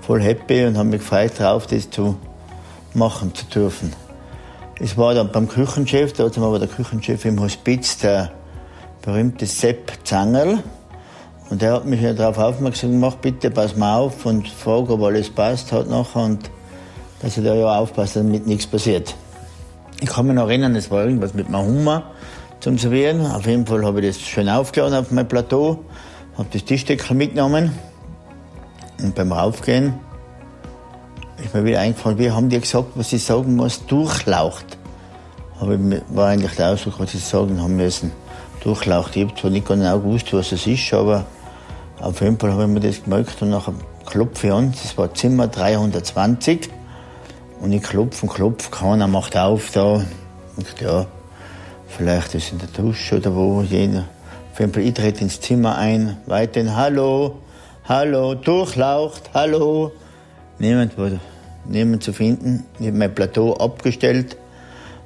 voll 0.01 0.23
happy 0.23 0.64
und 0.64 0.79
habe 0.79 0.91
mich 0.91 1.01
gefreut 1.01 1.33
darauf, 1.39 1.67
das 1.67 1.91
zu 1.91 2.17
machen 2.95 3.35
zu 3.35 3.45
dürfen. 3.47 3.93
Es 4.79 4.97
war 4.97 5.12
dann 5.12 5.33
beim 5.33 5.49
Küchenchef, 5.49 6.12
da 6.12 6.31
war 6.37 6.57
der 6.61 6.69
Küchenchef 6.69 7.25
im 7.25 7.41
Hospiz, 7.41 7.99
der 7.99 8.31
berühmte 9.07 9.47
Sepp 9.47 9.93
Zangerl. 10.03 10.59
Und 11.49 11.63
der 11.63 11.75
hat 11.75 11.87
mich 11.87 12.03
ja 12.03 12.13
darauf 12.13 12.39
aufmerksam 12.39 12.91
gemacht, 12.91 13.21
bitte 13.23 13.53
pass 13.53 13.77
mal 13.77 13.97
auf 13.99 14.27
und 14.27 14.49
frag, 14.49 14.91
ob 14.91 15.01
alles 15.03 15.31
passt 15.31 15.71
hat 15.71 15.89
nachher 15.89 16.25
und 16.25 16.51
dass 17.23 17.39
ich 17.39 17.45
da 17.45 17.55
ja 17.55 17.79
aufpasse, 17.79 18.19
damit 18.19 18.49
nichts 18.49 18.67
passiert. 18.67 19.15
Ich 20.01 20.09
kann 20.09 20.27
mich 20.27 20.35
noch 20.35 20.49
erinnern, 20.49 20.75
es 20.75 20.91
war 20.91 21.05
irgendwas 21.05 21.35
mit 21.35 21.49
meinem 21.49 21.67
Hummer 21.67 22.03
zum 22.59 22.79
Servieren. 22.79 23.25
Auf 23.25 23.47
jeden 23.47 23.65
Fall 23.65 23.85
habe 23.85 24.01
ich 24.01 24.17
das 24.17 24.21
schön 24.27 24.49
aufgeladen 24.49 24.99
auf 24.99 25.13
mein 25.13 25.29
Plateau, 25.29 25.85
habe 26.37 26.49
das 26.53 26.65
Tischdeckel 26.65 27.17
mitgenommen 27.17 27.71
und 29.01 29.15
beim 29.15 29.31
Raufgehen 29.31 29.95
ist 31.45 31.55
mir 31.55 31.65
wieder 31.65 31.79
eingefallen, 31.79 32.19
wie 32.19 32.33
haben 32.33 32.49
die 32.49 32.59
gesagt, 32.59 32.89
was 32.97 33.13
ich 33.13 33.23
sagen 33.23 33.55
muss, 33.55 33.87
durchlaucht. 33.87 34.79
Aber 35.61 35.79
war 36.09 36.29
eigentlich 36.29 36.57
der 36.57 36.71
Ausdruck, 36.71 36.99
was 36.99 37.15
ich 37.15 37.25
sagen 37.25 37.63
haben 37.63 37.77
müssen. 37.77 38.11
Durchlaucht. 38.67 39.14
Ich 39.17 39.25
habe 39.25 39.35
zwar 39.35 39.51
nicht 39.51 39.67
genau 39.67 39.99
gewusst, 40.01 40.33
was 40.33 40.53
es 40.53 40.67
ist, 40.67 40.93
aber 40.93 41.25
auf 42.01 42.21
jeden 42.21 42.39
Fall 42.39 42.53
habe 42.53 42.64
ich 42.64 42.69
mir 42.69 42.81
das 42.81 43.05
gemerkt 43.05 43.41
und 43.41 43.51
nachher 43.51 43.75
klopfe 44.05 44.49
ich 44.49 44.53
an. 44.53 44.73
Das 44.73 44.99
war 44.99 45.14
Zimmer 45.14 45.47
320. 45.47 46.71
Und 47.61 47.73
ich 47.73 47.83
klopfe 47.83 48.27
und 48.27 48.33
klopfe, 48.33 48.71
keiner 48.71 49.07
macht 49.07 49.37
auf 49.37 49.71
da. 49.71 50.05
Und 50.57 50.81
ja, 50.81 51.07
Vielleicht 51.89 52.35
ist 52.35 52.53
in 52.53 52.59
der 52.59 52.69
Dusche 52.69 53.17
oder 53.17 53.35
wo 53.35 53.62
jeder. 53.62 54.05
Auf 54.53 54.61
jeden 54.61 54.73
Fall, 54.73 54.83
ich 54.83 54.95
trete 54.95 55.23
ins 55.23 55.41
Zimmer 55.41 55.77
ein, 55.77 56.19
weiterhin 56.27 56.77
Hallo, 56.77 57.37
Hallo, 57.89 58.35
durchlaucht, 58.35 59.31
Hallo. 59.33 59.93
Niemand 60.59 60.99
war 60.99 61.12
niemand 61.64 62.03
zu 62.03 62.12
finden. 62.12 62.64
Ich 62.79 62.89
habe 62.89 62.99
mein 62.99 63.14
Plateau 63.14 63.55
abgestellt, 63.55 64.37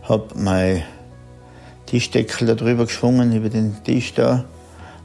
habe 0.03 0.29
mein 0.35 0.83
Tischdeckel 1.91 2.47
da 2.47 2.55
drüber 2.55 2.87
geschwungen, 2.87 3.35
über 3.35 3.49
den 3.49 3.75
Tisch 3.83 4.15
da, 4.15 4.45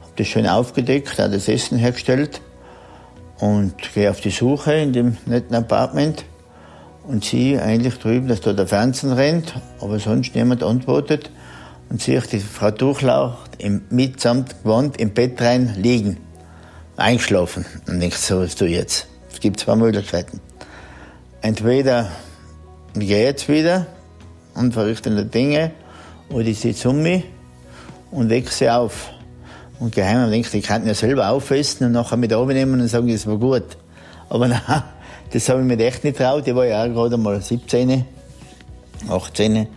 habe 0.01 0.11
das 0.17 0.27
schön 0.27 0.45
aufgedeckt, 0.45 1.19
auch 1.19 1.31
das 1.31 1.47
Essen 1.47 1.79
hergestellt 1.79 2.41
und 3.39 3.73
gehe 3.95 4.11
auf 4.11 4.21
die 4.21 4.29
Suche 4.29 4.75
in 4.75 4.93
dem 4.93 5.17
netten 5.25 5.55
Apartment 5.55 6.25
und 7.07 7.25
sehe 7.25 7.59
eigentlich 7.59 7.97
drüben, 7.97 8.27
dass 8.27 8.41
da 8.41 8.53
der 8.53 8.67
Fernsehen 8.67 9.13
rennt, 9.13 9.55
aber 9.81 9.97
sonst 9.97 10.35
niemand 10.35 10.61
antwortet 10.61 11.31
und 11.89 12.03
sehe 12.03 12.19
ich 12.19 12.27
die 12.27 12.39
Frau 12.39 12.69
Durchlaucht 12.69 13.49
im, 13.57 13.81
mitsamt 13.89 14.61
Gewand 14.61 15.01
im 15.01 15.11
Bett 15.11 15.41
rein 15.41 15.73
liegen, 15.77 16.17
eingeschlafen. 16.97 17.65
Und 17.87 17.99
denke, 17.99 18.15
so 18.15 18.41
was 18.41 18.55
du 18.55 18.65
jetzt. 18.65 19.07
Es 19.33 19.39
gibt 19.39 19.59
zwei 19.59 19.75
Möglichkeiten. 19.75 20.39
Entweder 21.41 22.11
ich 22.93 23.07
gehe 23.07 23.23
jetzt 23.23 23.49
wieder 23.49 23.87
und 24.53 24.73
verrichte 24.73 25.25
Dinge, 25.25 25.71
oder 26.29 26.45
ich 26.45 26.59
sitze 26.59 26.89
um 26.89 27.01
mich 27.01 27.23
und 28.11 28.29
wecke 28.29 28.51
sie 28.51 28.69
auf. 28.69 29.11
Und 29.79 29.93
geheim 29.93 30.29
denke 30.31 30.47
ich, 30.47 30.53
ich 30.53 30.65
kann 30.65 30.87
ja 30.87 30.93
selber 30.93 31.29
aufessen 31.29 31.87
und 31.87 31.91
nachher 31.93 32.17
mit 32.17 32.31
nehmen 32.31 32.79
und 32.79 32.87
sagen, 32.87 33.07
das 33.07 33.27
war 33.27 33.37
gut. 33.37 33.77
Aber 34.29 34.47
nein, 34.47 34.61
das 35.31 35.49
habe 35.49 35.61
ich 35.61 35.65
mir 35.65 35.79
echt 35.79 36.03
nicht 36.03 36.17
traut. 36.17 36.47
Ich 36.47 36.55
war 36.55 36.65
ja 36.65 36.83
auch 36.83 36.93
gerade 36.93 37.17
mal 37.17 37.41
17, 37.41 38.05
18. 39.09 39.67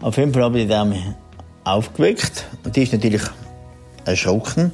Auf 0.00 0.16
jeden 0.16 0.32
Fall 0.32 0.42
habe 0.42 0.58
ich 0.58 0.64
die 0.64 0.70
Dame 0.70 1.16
aufgeweckt 1.64 2.44
und 2.64 2.76
die 2.76 2.82
ist 2.82 2.92
natürlich 2.92 3.22
erschrocken. 4.04 4.72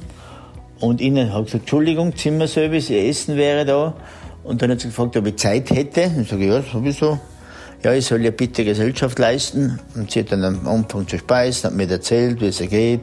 Und 0.79 0.99
ihnen 0.99 1.31
hat 1.31 1.45
gesagt, 1.45 1.63
Entschuldigung, 1.63 2.15
Zimmerservice, 2.15 2.89
ihr 2.89 3.07
Essen 3.07 3.37
wäre 3.37 3.65
da. 3.65 3.93
Und 4.43 4.61
dann 4.61 4.71
hat 4.71 4.81
sie 4.81 4.87
gefragt, 4.87 5.15
ob 5.15 5.27
ich 5.27 5.37
Zeit 5.37 5.69
hätte. 5.69 6.05
Und 6.07 6.21
ich 6.21 6.29
sage, 6.29 6.47
ja, 6.47 6.61
sowieso. 6.63 7.19
Ja, 7.83 7.93
ich 7.93 8.05
soll 8.05 8.23
ja 8.23 8.31
bitte 8.31 8.63
Gesellschaft 8.63 9.17
leisten. 9.17 9.79
Und 9.95 10.11
sie 10.11 10.19
hat 10.19 10.31
dann 10.31 10.43
am 10.43 10.67
Anfang 10.67 11.07
zu 11.07 11.17
speisen, 11.17 11.65
hat 11.65 11.73
mir 11.73 11.89
erzählt, 11.89 12.39
wie 12.41 12.47
es 12.47 12.61
ihr 12.61 12.67
geht, 12.67 13.01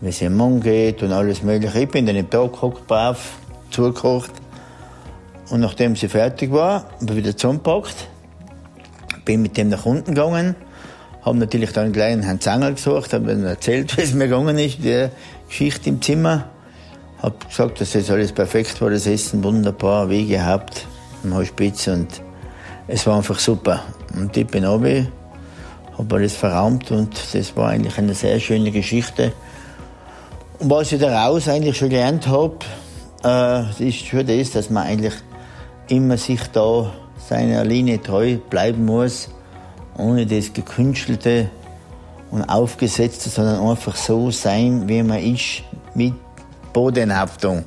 wie 0.00 0.08
es 0.08 0.22
ihrem 0.22 0.36
Mann 0.36 0.60
geht 0.60 1.02
und 1.02 1.12
alles 1.12 1.42
Mögliche. 1.42 1.80
Ich 1.80 1.88
bin 1.88 2.06
dann 2.06 2.16
im 2.16 2.30
Tag 2.30 2.52
gehockt, 2.52 2.86
brav, 2.86 3.34
zugekocht. 3.70 4.30
Und 5.50 5.60
nachdem 5.60 5.96
sie 5.96 6.08
fertig 6.08 6.52
war, 6.52 6.84
habe 7.00 7.06
ich 7.10 7.16
wieder 7.16 7.36
zusammengepackt, 7.36 8.06
bin 9.24 9.42
mit 9.42 9.56
dem 9.56 9.68
nach 9.68 9.84
unten 9.84 10.14
gegangen 10.14 10.54
haben 11.22 11.38
natürlich 11.38 11.72
dann 11.72 11.92
gleich 11.92 12.12
einen 12.12 12.22
Herrn 12.22 12.40
Zangel 12.40 12.74
gesucht, 12.74 13.12
haben 13.12 13.26
dann 13.26 13.44
erzählt, 13.44 13.96
wie 13.96 14.02
es 14.02 14.14
mir 14.14 14.28
gegangen 14.28 14.58
ist, 14.58 14.78
die 14.82 15.08
Geschichte 15.48 15.88
im 15.88 16.00
Zimmer. 16.00 16.46
Hab 17.22 17.48
gesagt, 17.48 17.80
dass 17.80 17.92
das 17.92 18.10
alles 18.10 18.32
perfekt 18.32 18.80
war, 18.80 18.90
das 18.90 19.06
Essen 19.06 19.44
wunderbar, 19.44 20.08
wie 20.08 20.26
gehabt 20.26 20.86
im 21.22 21.34
Hospiz 21.34 21.86
und 21.86 22.08
es 22.90 23.06
war 23.06 23.16
einfach 23.16 23.38
super. 23.38 23.84
Und 24.14 24.36
ich 24.36 24.46
bin 24.46 24.64
runter, 24.64 25.06
habe 25.96 26.16
alles 26.16 26.34
verraumt 26.34 26.90
und 26.90 27.16
das 27.32 27.56
war 27.56 27.70
eigentlich 27.70 27.96
eine 27.98 28.14
sehr 28.14 28.40
schöne 28.40 28.72
Geschichte. 28.72 29.32
Und 30.58 30.70
was 30.70 30.90
ich 30.90 31.00
daraus 31.00 31.48
eigentlich 31.48 31.76
schon 31.76 31.90
gelernt 31.90 32.26
habe, 32.26 32.56
äh, 33.24 33.88
ist 33.88 34.06
schon 34.06 34.26
das, 34.26 34.50
dass 34.50 34.70
man 34.70 34.86
eigentlich 34.86 35.14
immer 35.88 36.16
sich 36.16 36.40
da 36.52 36.92
seiner 37.28 37.64
Linie 37.64 38.02
treu 38.02 38.38
bleiben 38.50 38.84
muss, 38.84 39.28
ohne 39.96 40.26
das 40.26 40.52
Gekünstelte 40.52 41.48
und 42.32 42.42
Aufgesetzte, 42.42 43.30
sondern 43.30 43.68
einfach 43.68 43.94
so 43.94 44.32
sein, 44.32 44.88
wie 44.88 45.02
man 45.02 45.22
ist, 45.22 45.62
mit 45.94 46.14
Bodenhaftung. 46.72 47.64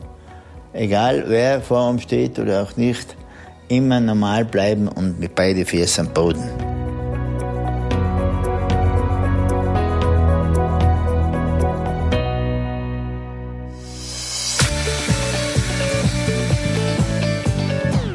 Egal 0.74 1.24
wer 1.28 1.62
vor 1.62 1.90
ihm 1.90 2.00
steht 2.00 2.40
oder 2.40 2.64
auch 2.64 2.76
nicht, 2.76 3.16
immer 3.78 4.00
normal 4.00 4.46
bleiben 4.46 4.88
und 4.88 5.20
mit 5.20 5.36
beiden 5.36 5.66
Füßen 5.66 6.08
am 6.08 6.14
Boden. 6.14 6.44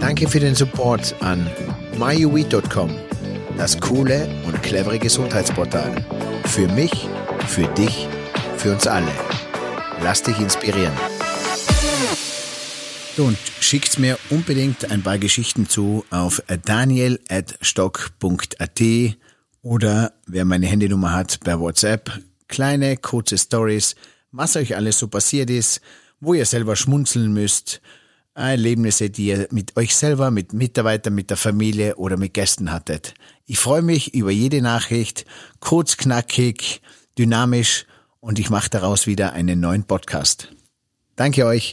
Danke 0.00 0.28
für 0.28 0.40
den 0.40 0.54
Support 0.54 1.14
an 1.20 1.48
myuweed.com, 1.96 2.90
das 3.56 3.78
coole 3.80 4.28
und 4.46 4.62
clevere 4.62 4.98
Gesundheitsportal. 4.98 5.92
Für 6.44 6.66
mich, 6.68 7.08
für 7.46 7.66
dich, 7.74 8.08
für 8.56 8.72
uns 8.72 8.86
alle. 8.86 9.12
Lass 10.02 10.22
dich 10.22 10.38
inspirieren. 10.40 10.92
Du, 13.18 13.26
und 13.26 13.36
schickt 13.58 13.98
mir 13.98 14.16
unbedingt 14.30 14.92
ein 14.92 15.02
paar 15.02 15.18
Geschichten 15.18 15.68
zu 15.68 16.04
auf 16.08 16.40
daniel.stock.at 16.64 18.80
oder 19.60 20.12
wer 20.28 20.44
meine 20.44 20.68
Handynummer 20.68 21.14
hat 21.14 21.40
per 21.40 21.58
WhatsApp. 21.58 22.12
Kleine, 22.46 22.96
kurze 22.96 23.36
Stories, 23.36 23.96
was 24.30 24.54
euch 24.54 24.76
alles 24.76 25.00
so 25.00 25.08
passiert 25.08 25.50
ist, 25.50 25.80
wo 26.20 26.32
ihr 26.32 26.46
selber 26.46 26.76
schmunzeln 26.76 27.32
müsst, 27.32 27.80
Erlebnisse, 28.36 29.10
die 29.10 29.26
ihr 29.26 29.48
mit 29.50 29.76
euch 29.76 29.96
selber, 29.96 30.30
mit 30.30 30.52
Mitarbeitern, 30.52 31.16
mit 31.16 31.30
der 31.30 31.38
Familie 31.38 31.96
oder 31.96 32.16
mit 32.16 32.34
Gästen 32.34 32.70
hattet. 32.70 33.14
Ich 33.46 33.58
freue 33.58 33.82
mich 33.82 34.14
über 34.14 34.30
jede 34.30 34.62
Nachricht, 34.62 35.24
kurz, 35.58 35.96
knackig, 35.96 36.82
dynamisch 37.18 37.84
und 38.20 38.38
ich 38.38 38.48
mache 38.48 38.70
daraus 38.70 39.08
wieder 39.08 39.32
einen 39.32 39.58
neuen 39.58 39.82
Podcast. 39.82 40.52
Danke 41.16 41.46
euch. 41.46 41.72